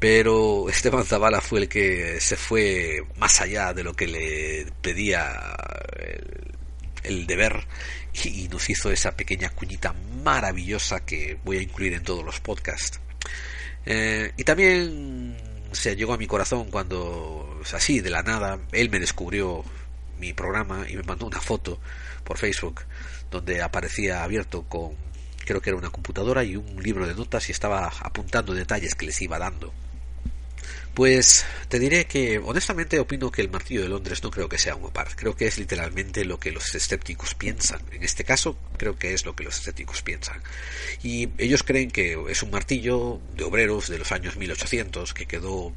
[0.00, 5.54] pero Esteban Zavala fue el que se fue más allá de lo que le pedía
[5.98, 6.49] el,
[7.04, 7.66] el deber
[8.24, 13.00] y, nos hizo esa pequeña cuñita maravillosa que voy a incluir en todos los podcasts
[13.86, 15.36] eh, y también
[15.72, 19.64] se llegó a mi corazón cuando, así, de la nada, él me descubrió
[20.18, 21.78] mi programa y me mandó una foto
[22.24, 22.82] por Facebook
[23.30, 24.92] donde aparecía abierto con,
[25.44, 29.06] creo que era una computadora y un libro de notas y estaba apuntando detalles que
[29.06, 29.72] les iba dando.
[30.94, 34.74] Pues te diré que honestamente opino que el martillo de Londres no creo que sea
[34.74, 37.80] un opar, creo que es literalmente lo que los escépticos piensan.
[37.92, 40.42] En este caso, creo que es lo que los escépticos piensan.
[41.02, 45.72] Y ellos creen que es un martillo de obreros de los años 1800 que quedó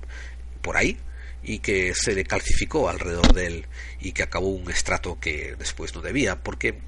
[0.61, 0.97] por ahí
[1.43, 3.65] y que se le calcificó alrededor de él
[3.99, 6.79] y que acabó un estrato que después no debía, porque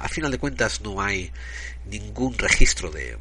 [0.00, 1.32] a final de cuentas no hay
[1.90, 3.18] ningún registro de,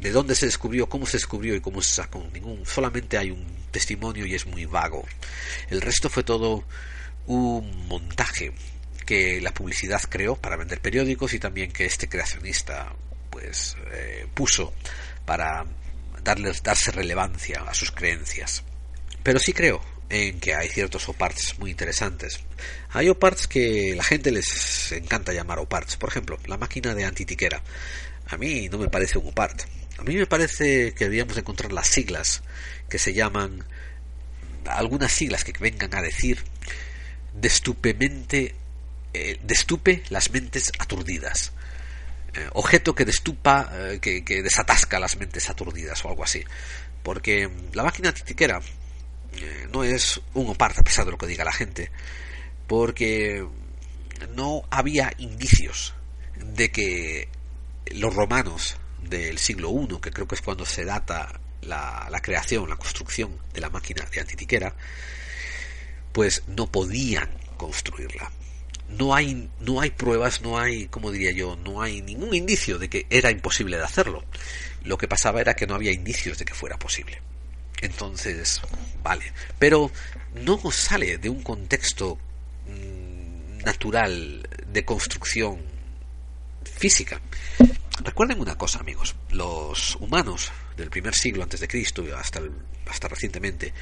[0.00, 2.26] de dónde se descubrió, cómo se descubrió y cómo se sacó.
[2.32, 5.04] Ningún, solamente hay un testimonio y es muy vago.
[5.70, 6.64] El resto fue todo
[7.26, 8.52] un montaje
[9.06, 12.94] que la publicidad creó para vender periódicos y también que este creacionista
[13.30, 14.72] pues eh, puso
[15.24, 15.64] para
[16.22, 18.62] darles darse relevancia a sus creencias.
[19.22, 22.40] Pero sí creo en que hay ciertos oparts muy interesantes.
[22.90, 25.96] Hay oparts que la gente les encanta llamar oparts.
[25.96, 27.62] Por ejemplo, la máquina de antitiquera.
[28.28, 29.62] A mí no me parece un opart.
[29.98, 32.42] A mí me parece que deberíamos encontrar las siglas
[32.88, 33.64] que se llaman
[34.66, 36.42] algunas siglas que vengan a decir
[37.34, 38.54] destupemente
[39.12, 41.52] eh, destupe las mentes aturdidas
[42.36, 46.42] eh, objeto que destupa eh, que, que, desatasca las mentes aturdidas o algo así.
[47.04, 48.60] Porque la máquina titiquera
[49.36, 51.90] eh, no es un opart a pesar de lo que diga la gente
[52.66, 53.46] porque
[54.34, 55.94] no había indicios
[56.36, 57.28] de que
[57.86, 58.78] los romanos
[59.18, 63.38] del siglo I, que creo que es cuando se data la, la, creación, la construcción
[63.52, 64.74] de la máquina de antitiquera,
[66.12, 68.30] pues no podían construirla.
[68.88, 72.88] No hay, no hay pruebas, no hay, como diría yo, no hay ningún indicio de
[72.88, 74.24] que era imposible de hacerlo.
[74.82, 77.22] Lo que pasaba era que no había indicios de que fuera posible.
[77.80, 78.60] Entonces,
[79.02, 79.32] vale.
[79.58, 79.90] Pero
[80.34, 82.18] no sale de un contexto
[82.66, 85.58] mmm, natural de construcción
[86.64, 87.20] física.
[88.02, 89.14] Recuerden una cosa, amigos.
[89.30, 92.50] Los humanos del primer siglo antes de Cristo hasta, el,
[92.86, 93.72] hasta recientemente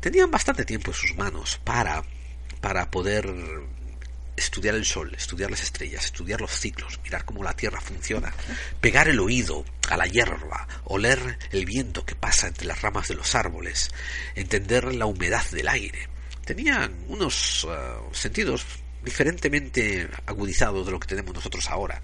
[0.00, 2.04] tenían bastante tiempo en sus manos para,
[2.60, 3.32] para poder
[4.36, 8.32] estudiar el sol, estudiar las estrellas, estudiar los ciclos, mirar cómo la Tierra funciona,
[8.80, 13.14] pegar el oído a la hierba, oler el viento que pasa entre las ramas de
[13.14, 13.90] los árboles,
[14.34, 16.08] entender la humedad del aire.
[16.44, 18.66] Tenían unos uh, sentidos
[19.02, 22.02] diferentemente agudizados de lo que tenemos nosotros ahora.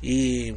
[0.00, 0.52] Y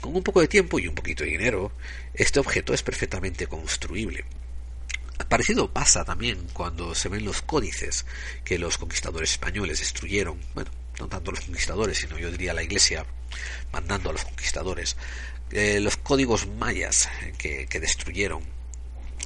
[0.00, 1.72] con un poco de tiempo y un poquito de dinero,
[2.14, 4.24] este objeto es perfectamente construible.
[5.28, 8.04] Parecido pasa también cuando se ven los códices
[8.44, 10.38] que los conquistadores españoles destruyeron.
[10.54, 13.06] Bueno, no tanto los conquistadores, sino yo diría la iglesia
[13.72, 14.96] mandando a los conquistadores.
[15.50, 17.08] Eh, los códigos mayas
[17.38, 18.42] que, que destruyeron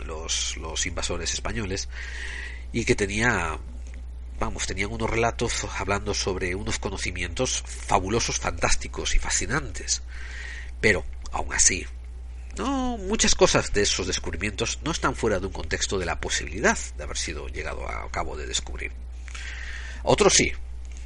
[0.04, 1.88] los, los invasores españoles
[2.72, 3.58] y que tenía
[4.38, 10.02] vamos, tenían unos relatos hablando sobre unos conocimientos fabulosos, fantásticos y fascinantes.
[10.80, 11.86] Pero, aún así,
[12.56, 16.78] no, muchas cosas de esos descubrimientos no están fuera de un contexto de la posibilidad
[16.96, 18.92] de haber sido llegado a cabo de descubrir.
[20.02, 20.52] Otros sí.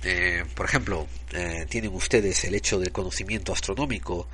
[0.04, 4.28] Eh, por ejemplo, eh, tienen ustedes el hecho del conocimiento astronómico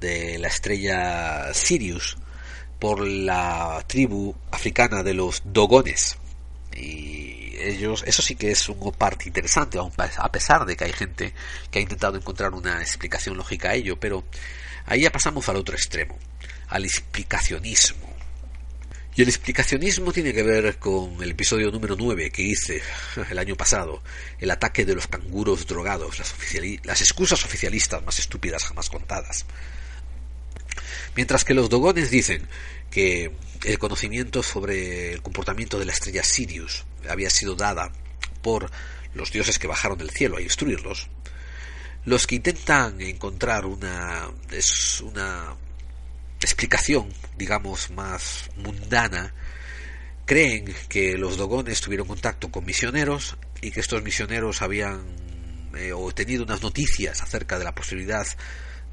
[0.00, 2.16] de la estrella Sirius
[2.78, 6.16] por la tribu africana de los Dogones.
[6.76, 11.34] Y ellos, eso sí que es un parte interesante, a pesar de que hay gente
[11.70, 14.24] que ha intentado encontrar una explicación lógica a ello, pero
[14.86, 16.18] ahí ya pasamos al otro extremo
[16.70, 18.08] al explicacionismo.
[19.16, 22.80] Y el explicacionismo tiene que ver con el episodio número 9 que hice
[23.30, 24.02] el año pasado,
[24.38, 26.34] el ataque de los canguros drogados, las,
[26.84, 29.44] las excusas oficialistas más estúpidas jamás contadas.
[31.16, 32.46] Mientras que los dogones dicen
[32.90, 33.32] que
[33.64, 37.92] el conocimiento sobre el comportamiento de la estrella Sirius había sido dada
[38.42, 38.70] por
[39.14, 41.08] los dioses que bajaron del cielo a instruirlos,
[42.04, 45.54] los que intentan encontrar una, es una
[46.40, 49.34] explicación, digamos, más mundana,
[50.24, 55.02] creen que los dogones tuvieron contacto con misioneros y que estos misioneros habían
[55.76, 58.26] eh, obtenido unas noticias acerca de la posibilidad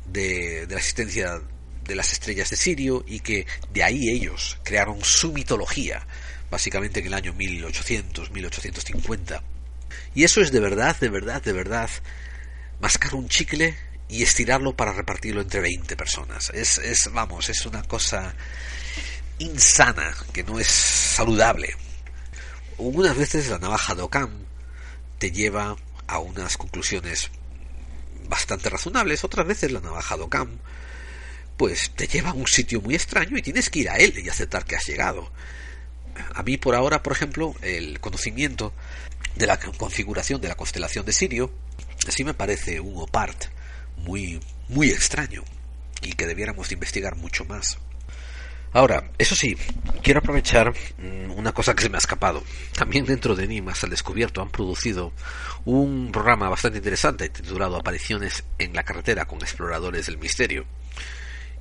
[0.05, 1.41] de, de la existencia
[1.87, 6.05] de las estrellas de Sirio y que de ahí ellos crearon su mitología,
[6.51, 9.43] básicamente en el año 1800, 1850.
[10.13, 11.89] Y eso es de verdad, de verdad, de verdad,
[12.79, 13.75] mascar un chicle
[14.09, 16.51] y estirarlo para repartirlo entre 20 personas.
[16.53, 18.35] Es, es vamos, es una cosa
[19.39, 21.75] insana, que no es saludable.
[22.79, 24.31] Algunas veces la navaja de Ockham
[25.19, 25.75] te lleva
[26.07, 27.31] a unas conclusiones
[28.29, 30.57] bastante razonables, otras veces la navaja de Ockham
[31.57, 34.29] pues te lleva a un sitio muy extraño y tienes que ir a él y
[34.29, 35.31] aceptar que has llegado.
[36.33, 38.73] A mí por ahora, por ejemplo, el conocimiento
[39.35, 41.51] de la configuración de la constelación de Sirio
[42.07, 43.45] sí me parece un opart
[43.97, 44.39] muy
[44.69, 45.43] muy extraño
[46.01, 47.77] y que debiéramos investigar mucho más.
[48.73, 49.57] Ahora, eso sí,
[50.03, 52.43] quiero aprovechar mm, una cosa que se me ha escapado.
[52.73, 55.13] También dentro de Enigmas al Descubierto han producido
[55.65, 60.65] un programa bastante interesante titulado Apariciones en la carretera con exploradores del misterio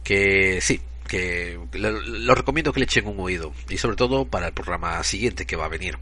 [0.07, 4.53] que sí, que lo, recomiendo que le echen un oído y sobre todo para el
[4.53, 5.99] programa siguiente que va a venir.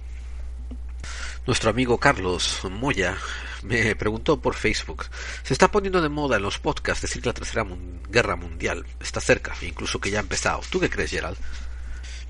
[1.47, 3.17] Nuestro amigo Carlos Moya
[3.63, 5.07] me preguntó por Facebook,
[5.43, 7.67] se está poniendo de moda en los podcasts decir que la tercera
[8.11, 10.61] guerra mundial está cerca, incluso que ya ha empezado.
[10.69, 11.39] ¿Tú qué crees, Gerald?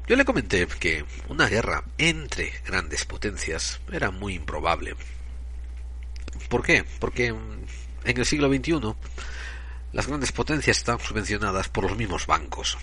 [0.07, 4.95] Yo le comenté que una guerra entre grandes potencias era muy improbable.
[6.49, 6.85] ¿Por qué?
[7.01, 7.67] Porque en
[8.05, 8.95] el siglo XXI
[9.95, 12.77] las grandes potencias están subvencionadas por los mismos bancos.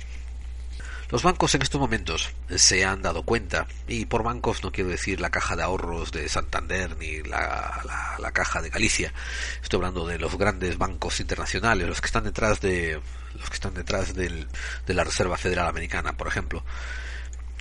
[1.09, 5.19] Los bancos en estos momentos se han dado cuenta, y por bancos no quiero decir
[5.19, 9.13] la caja de ahorros de Santander ni la, caja de Galicia.
[9.61, 13.01] Estoy hablando de los grandes bancos internacionales, los que están detrás de
[13.38, 14.47] los que están detrás del,
[14.88, 16.63] de la Reserva Federal Americana, por ejemplo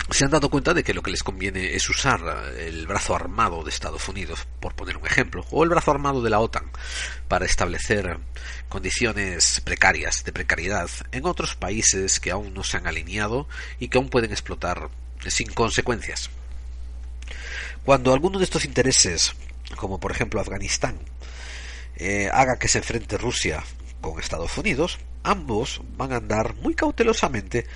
[0.09, 2.21] se han dado cuenta de que lo que les conviene es usar
[2.59, 6.31] el brazo armado de Estados Unidos, por poner un ejemplo, o el brazo armado de
[6.31, 6.71] la OTAN,
[7.29, 8.19] para establecer
[8.69, 13.47] condiciones precarias, de precariedad, en otros países que aún no se han alineado
[13.79, 14.89] y que aún pueden explotar
[15.29, 16.31] sin consecuencias.
[17.85, 19.35] Cuando alguno de estos intereses,
[19.77, 20.99] como por ejemplo Afganistán,
[21.97, 23.63] eh, haga que se enfrente Rusia
[24.01, 27.67] con Estados Unidos, ambos van a andar muy cautelosamente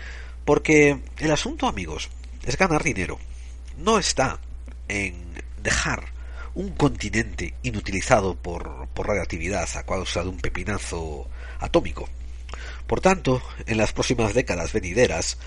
[0.44, 2.10] porque el asunto, amigos,
[2.44, 3.18] es ganar dinero.
[3.78, 4.38] No está
[4.88, 5.14] en
[5.62, 6.12] dejar
[6.54, 12.08] un continente inutilizado por, por a causa de un pepinazo atómico.
[12.86, 15.38] Por tanto, en las próximas décadas venideras,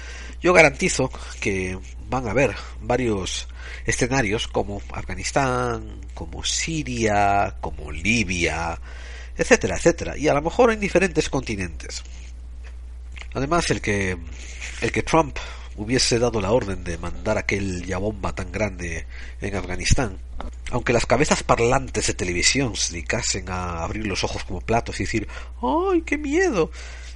[0.41, 1.79] yo garantizo que
[2.09, 3.47] van a haber varios
[3.85, 8.79] escenarios como Afganistán, como Siria, como Libia,
[9.37, 12.03] etcétera, etcétera, y a lo mejor en diferentes continentes.
[13.33, 14.17] Además, el que
[14.81, 15.37] el que Trump
[15.75, 19.05] hubiese dado la orden de mandar aquel ya bomba tan grande
[19.41, 20.17] en Afganistán,
[20.71, 25.03] aunque las cabezas parlantes de televisión se dedicasen a abrir los ojos como platos y
[25.03, 25.27] decir
[25.61, 26.71] ¡ay, qué miedo!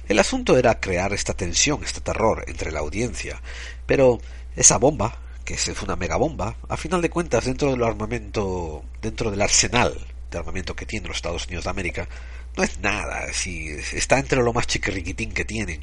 [0.08, 3.40] El asunto era crear esta tensión, este terror entre la audiencia,
[3.86, 4.20] pero
[4.56, 9.42] esa bomba, que es una megabomba, a final de cuentas dentro del armamento, dentro del
[9.42, 12.08] arsenal de armamento que tienen los Estados Unidos de América,
[12.56, 15.80] no es nada, si está entre lo más chiquiriquitín que tienen,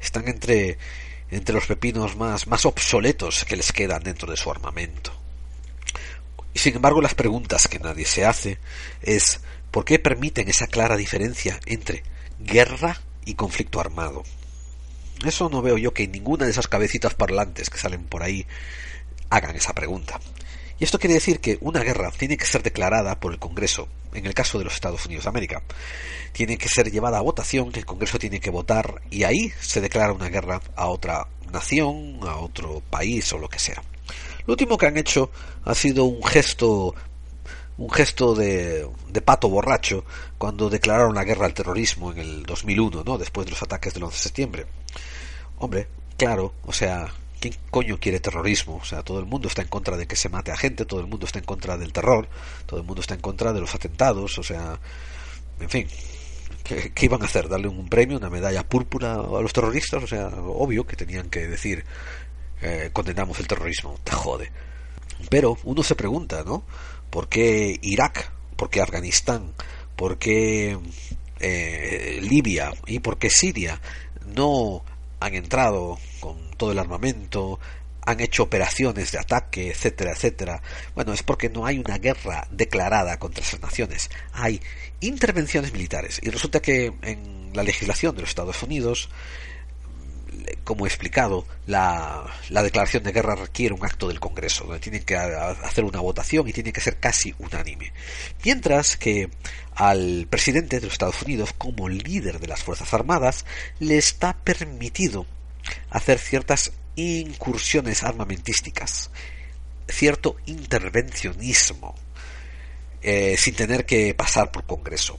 [0.00, 0.76] están entre
[1.30, 5.12] entre los pepinos más, más obsoletos que les quedan dentro de su armamento.
[6.52, 8.58] Y sin embargo las preguntas que nadie se hace
[9.02, 9.40] es
[9.70, 12.02] ¿por qué permiten esa clara diferencia entre
[12.40, 14.24] guerra y conflicto armado?
[15.24, 18.46] Eso no veo yo que ninguna de esas cabecitas parlantes que salen por ahí
[19.28, 20.18] hagan esa pregunta.
[20.80, 24.24] Y esto quiere decir que una guerra tiene que ser declarada por el Congreso, en
[24.24, 25.62] el caso de los Estados Unidos de América.
[26.32, 29.82] Tiene que ser llevada a votación, que el Congreso tiene que votar, y ahí se
[29.82, 33.82] declara una guerra a otra nación, a otro país o lo que sea.
[34.46, 35.30] Lo último que han hecho
[35.64, 36.94] ha sido un gesto
[37.76, 40.04] un gesto de, de, pato borracho
[40.36, 43.16] cuando declararon la guerra al terrorismo en el 2001, ¿no?
[43.16, 44.66] Después de los ataques del 11 de septiembre.
[45.56, 45.88] Hombre,
[46.18, 47.10] claro, o sea,
[47.40, 48.76] ¿Quién coño quiere terrorismo?
[48.76, 51.00] O sea, todo el mundo está en contra de que se mate a gente, todo
[51.00, 52.28] el mundo está en contra del terror,
[52.66, 54.78] todo el mundo está en contra de los atentados, o sea,
[55.58, 55.88] en fin,
[56.62, 57.48] ¿qué, iban a hacer?
[57.48, 60.02] ¿Darle un premio, una medalla púrpura a los terroristas?
[60.02, 61.84] O sea, obvio que tenían que decir,
[62.60, 64.52] eh, condenamos el terrorismo, te jode.
[65.30, 66.64] Pero uno se pregunta, ¿no?
[67.08, 68.30] ¿Por qué Irak?
[68.56, 69.52] ¿Por qué Afganistán?
[69.96, 70.78] ¿Por qué
[71.40, 72.72] eh, Libia?
[72.86, 73.80] ¿Y por qué Siria?
[74.34, 74.84] No
[75.20, 77.58] han entrado con todo el armamento,
[78.04, 80.62] han hecho operaciones de ataque, etcétera, etcétera.
[80.94, 84.10] Bueno, es porque no hay una guerra declarada contra esas naciones.
[84.34, 84.60] Hay
[85.00, 86.20] intervenciones militares.
[86.22, 89.08] Y resulta que en la legislación de los Estados Unidos
[90.64, 95.02] como he explicado, la, la, declaración de guerra requiere un acto del Congreso, donde tienen
[95.02, 97.92] que hacer una votación y tiene que ser casi unánime.
[98.44, 99.28] Mientras que
[99.74, 103.44] al presidente de los Estados Unidos, como líder de las Fuerzas Armadas,
[103.80, 105.26] le está permitido
[105.90, 109.10] hacer ciertas incursiones armamentísticas,
[109.88, 111.94] cierto intervencionismo,
[113.02, 115.18] eh, sin tener que pasar por Congreso.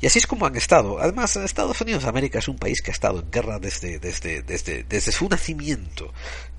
[0.00, 0.98] Y así es como han estado.
[0.98, 4.42] Además, Estados Unidos de América es un país que ha estado en guerra desde, desde,
[4.42, 6.12] desde, desde su nacimiento.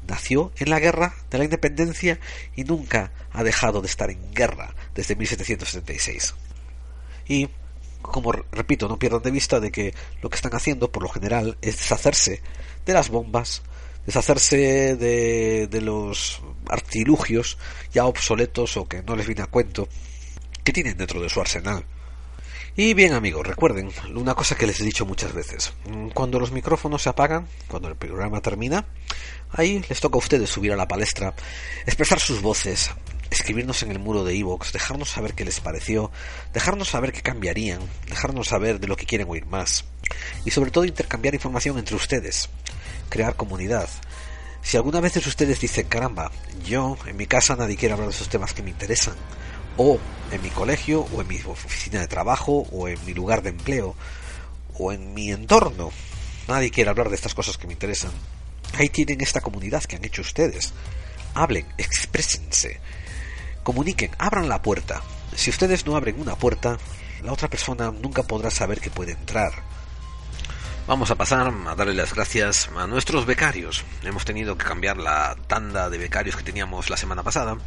[0.08, 2.20] Nació en la guerra de la independencia
[2.56, 6.36] y nunca ha dejado de estar en guerra desde 1776.
[7.28, 7.49] Y,
[8.02, 11.57] como repito, no pierdan de vista de que lo que están haciendo, por lo general,
[11.61, 12.41] es deshacerse
[12.86, 13.61] de las bombas,
[14.06, 17.57] deshacerse de, de los artilugios
[17.94, 19.88] ya obsoletos o que no les viene a cuento
[20.64, 21.86] que tienen dentro de su arsenal.
[22.76, 25.73] Y bien amigos, recuerden una cosa que les he dicho muchas veces.
[26.14, 28.85] Cuando los micrófonos se apagan, cuando el programa termina,
[29.52, 31.34] ahí les toca a ustedes subir a la palestra,
[31.85, 32.89] expresar sus voces,
[33.30, 36.11] escribirnos en el muro de Evox, dejarnos saber qué les pareció,
[36.53, 39.84] dejarnos saber qué cambiarían, dejarnos saber de lo que quieren oír más.
[40.45, 42.49] Y sobre todo intercambiar información entre ustedes,
[43.10, 43.89] crear comunidad.
[44.61, 46.31] Si alguna vez ustedes dicen, caramba,
[46.65, 49.15] yo en mi casa nadie quiere hablar de esos temas que me interesan,
[49.77, 49.99] o
[50.31, 53.95] en mi colegio, o en mi oficina de trabajo, o en mi lugar de empleo,
[54.77, 55.91] o en mi entorno.
[56.48, 58.11] Nadie quiere hablar de estas cosas que me interesan.
[58.77, 60.73] Ahí tienen esta comunidad que han hecho ustedes.
[61.34, 62.80] Hablen, exprésense,
[63.64, 65.02] comuniquen, abran la puerta.
[65.35, 66.77] Si ustedes no abren una puerta,
[67.23, 69.53] la otra persona nunca podrá saber que puede entrar.
[70.88, 73.85] Vamos a pasar a darle las gracias a nuestros becarios.
[74.03, 77.57] Hemos tenido que cambiar la tanda de becarios que teníamos la semana pasada,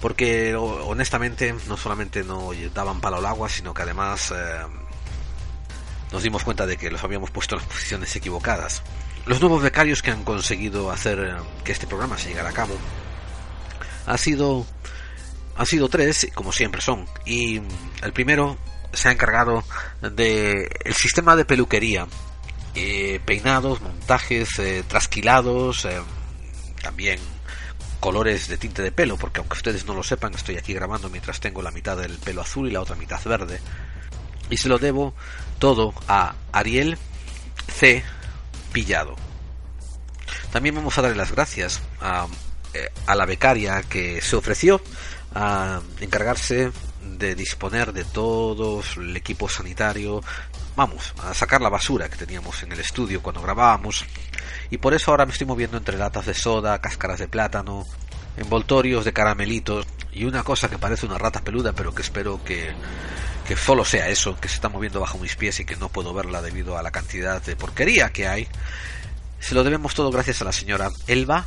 [0.00, 4.60] porque honestamente no solamente no daban palo al agua, sino que además eh,
[6.10, 8.82] nos dimos cuenta de que los habíamos puesto en las posiciones equivocadas.
[9.26, 12.74] Los nuevos becarios que han conseguido hacer eh, que este programa se llegara a cabo
[14.06, 14.66] ha sido
[15.56, 17.60] han sido tres, como siempre son, y
[18.02, 18.56] el primero
[18.94, 19.62] se ha encargado
[20.00, 22.06] de el sistema de peluquería
[22.74, 25.86] eh, peinados, montajes, eh, trasquilados,
[26.82, 27.20] también
[28.00, 31.38] colores de tinte de pelo, porque aunque ustedes no lo sepan, estoy aquí grabando mientras
[31.38, 33.60] tengo la mitad del pelo azul y la otra mitad verde.
[34.48, 35.14] Y se lo debo
[35.58, 36.98] todo a Ariel
[37.68, 38.02] C.
[38.72, 39.16] Pillado.
[40.52, 42.26] También vamos a darle las gracias a,
[43.06, 44.80] a la becaria que se ofreció
[45.34, 46.72] a encargarse
[47.02, 50.22] de disponer de todo el equipo sanitario,
[50.76, 54.04] vamos, a sacar la basura que teníamos en el estudio cuando grabábamos.
[54.70, 57.86] Y por eso ahora me estoy moviendo entre latas de soda, cáscaras de plátano,
[58.36, 62.72] envoltorios de caramelitos y una cosa que parece una rata peluda, pero que espero que,
[63.46, 66.14] que solo sea eso, que se está moviendo bajo mis pies y que no puedo
[66.14, 68.48] verla debido a la cantidad de porquería que hay.
[69.38, 71.46] Se lo debemos todo gracias a la señora Elba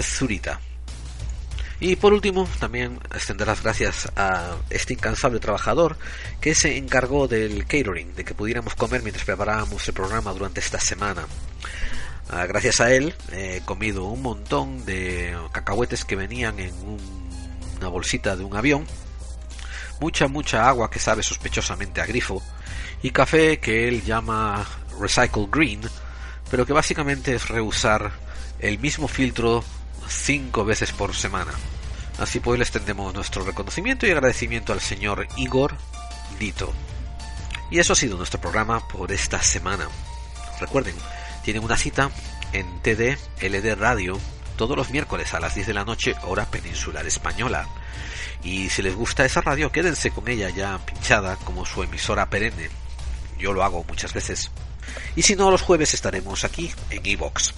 [0.00, 0.60] Zurita.
[1.80, 5.96] Y por último, también extender las gracias a este incansable trabajador
[6.40, 10.78] que se encargó del catering, de que pudiéramos comer mientras preparábamos el programa durante esta
[10.78, 11.26] semana.
[12.30, 16.72] Ah, gracias a él he comido un montón de cacahuetes que venían en
[17.76, 18.86] una bolsita de un avión,
[20.00, 22.42] mucha, mucha agua que sabe sospechosamente a grifo,
[23.02, 24.64] y café que él llama
[25.00, 25.80] Recycle Green,
[26.50, 28.12] pero que básicamente es reusar
[28.60, 29.64] el mismo filtro
[30.08, 31.52] cinco veces por semana.
[32.18, 35.76] Así pues le extendemos nuestro reconocimiento y agradecimiento al señor Igor
[36.38, 36.72] Dito.
[37.70, 39.88] Y eso ha sido nuestro programa por esta semana.
[40.60, 40.94] Recuerden,
[41.42, 42.10] tienen una cita
[42.52, 44.18] en TD LD Radio
[44.56, 47.66] todos los miércoles a las 10 de la noche, hora peninsular española.
[48.44, 52.68] Y si les gusta esa radio, quédense con ella ya pinchada como su emisora perenne.
[53.38, 54.50] Yo lo hago muchas veces.
[55.16, 57.54] Y si no, los jueves estaremos aquí en Evox,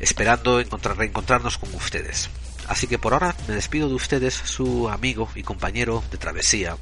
[0.00, 2.30] esperando encontrar, reencontrarnos con ustedes.
[2.68, 6.76] Así que por ahora me despido de ustedes, su amigo y compañero de travesía,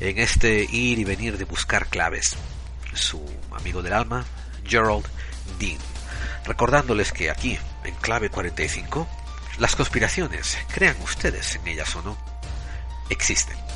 [0.00, 2.36] en este ir y venir de buscar claves.
[2.94, 4.24] Su amigo del alma,
[4.66, 5.06] Gerald
[5.60, 5.78] Dean.
[6.44, 9.06] Recordándoles que aquí, en Clave 45,
[9.58, 12.18] las conspiraciones, crean ustedes en ellas o no,
[13.08, 13.69] existen.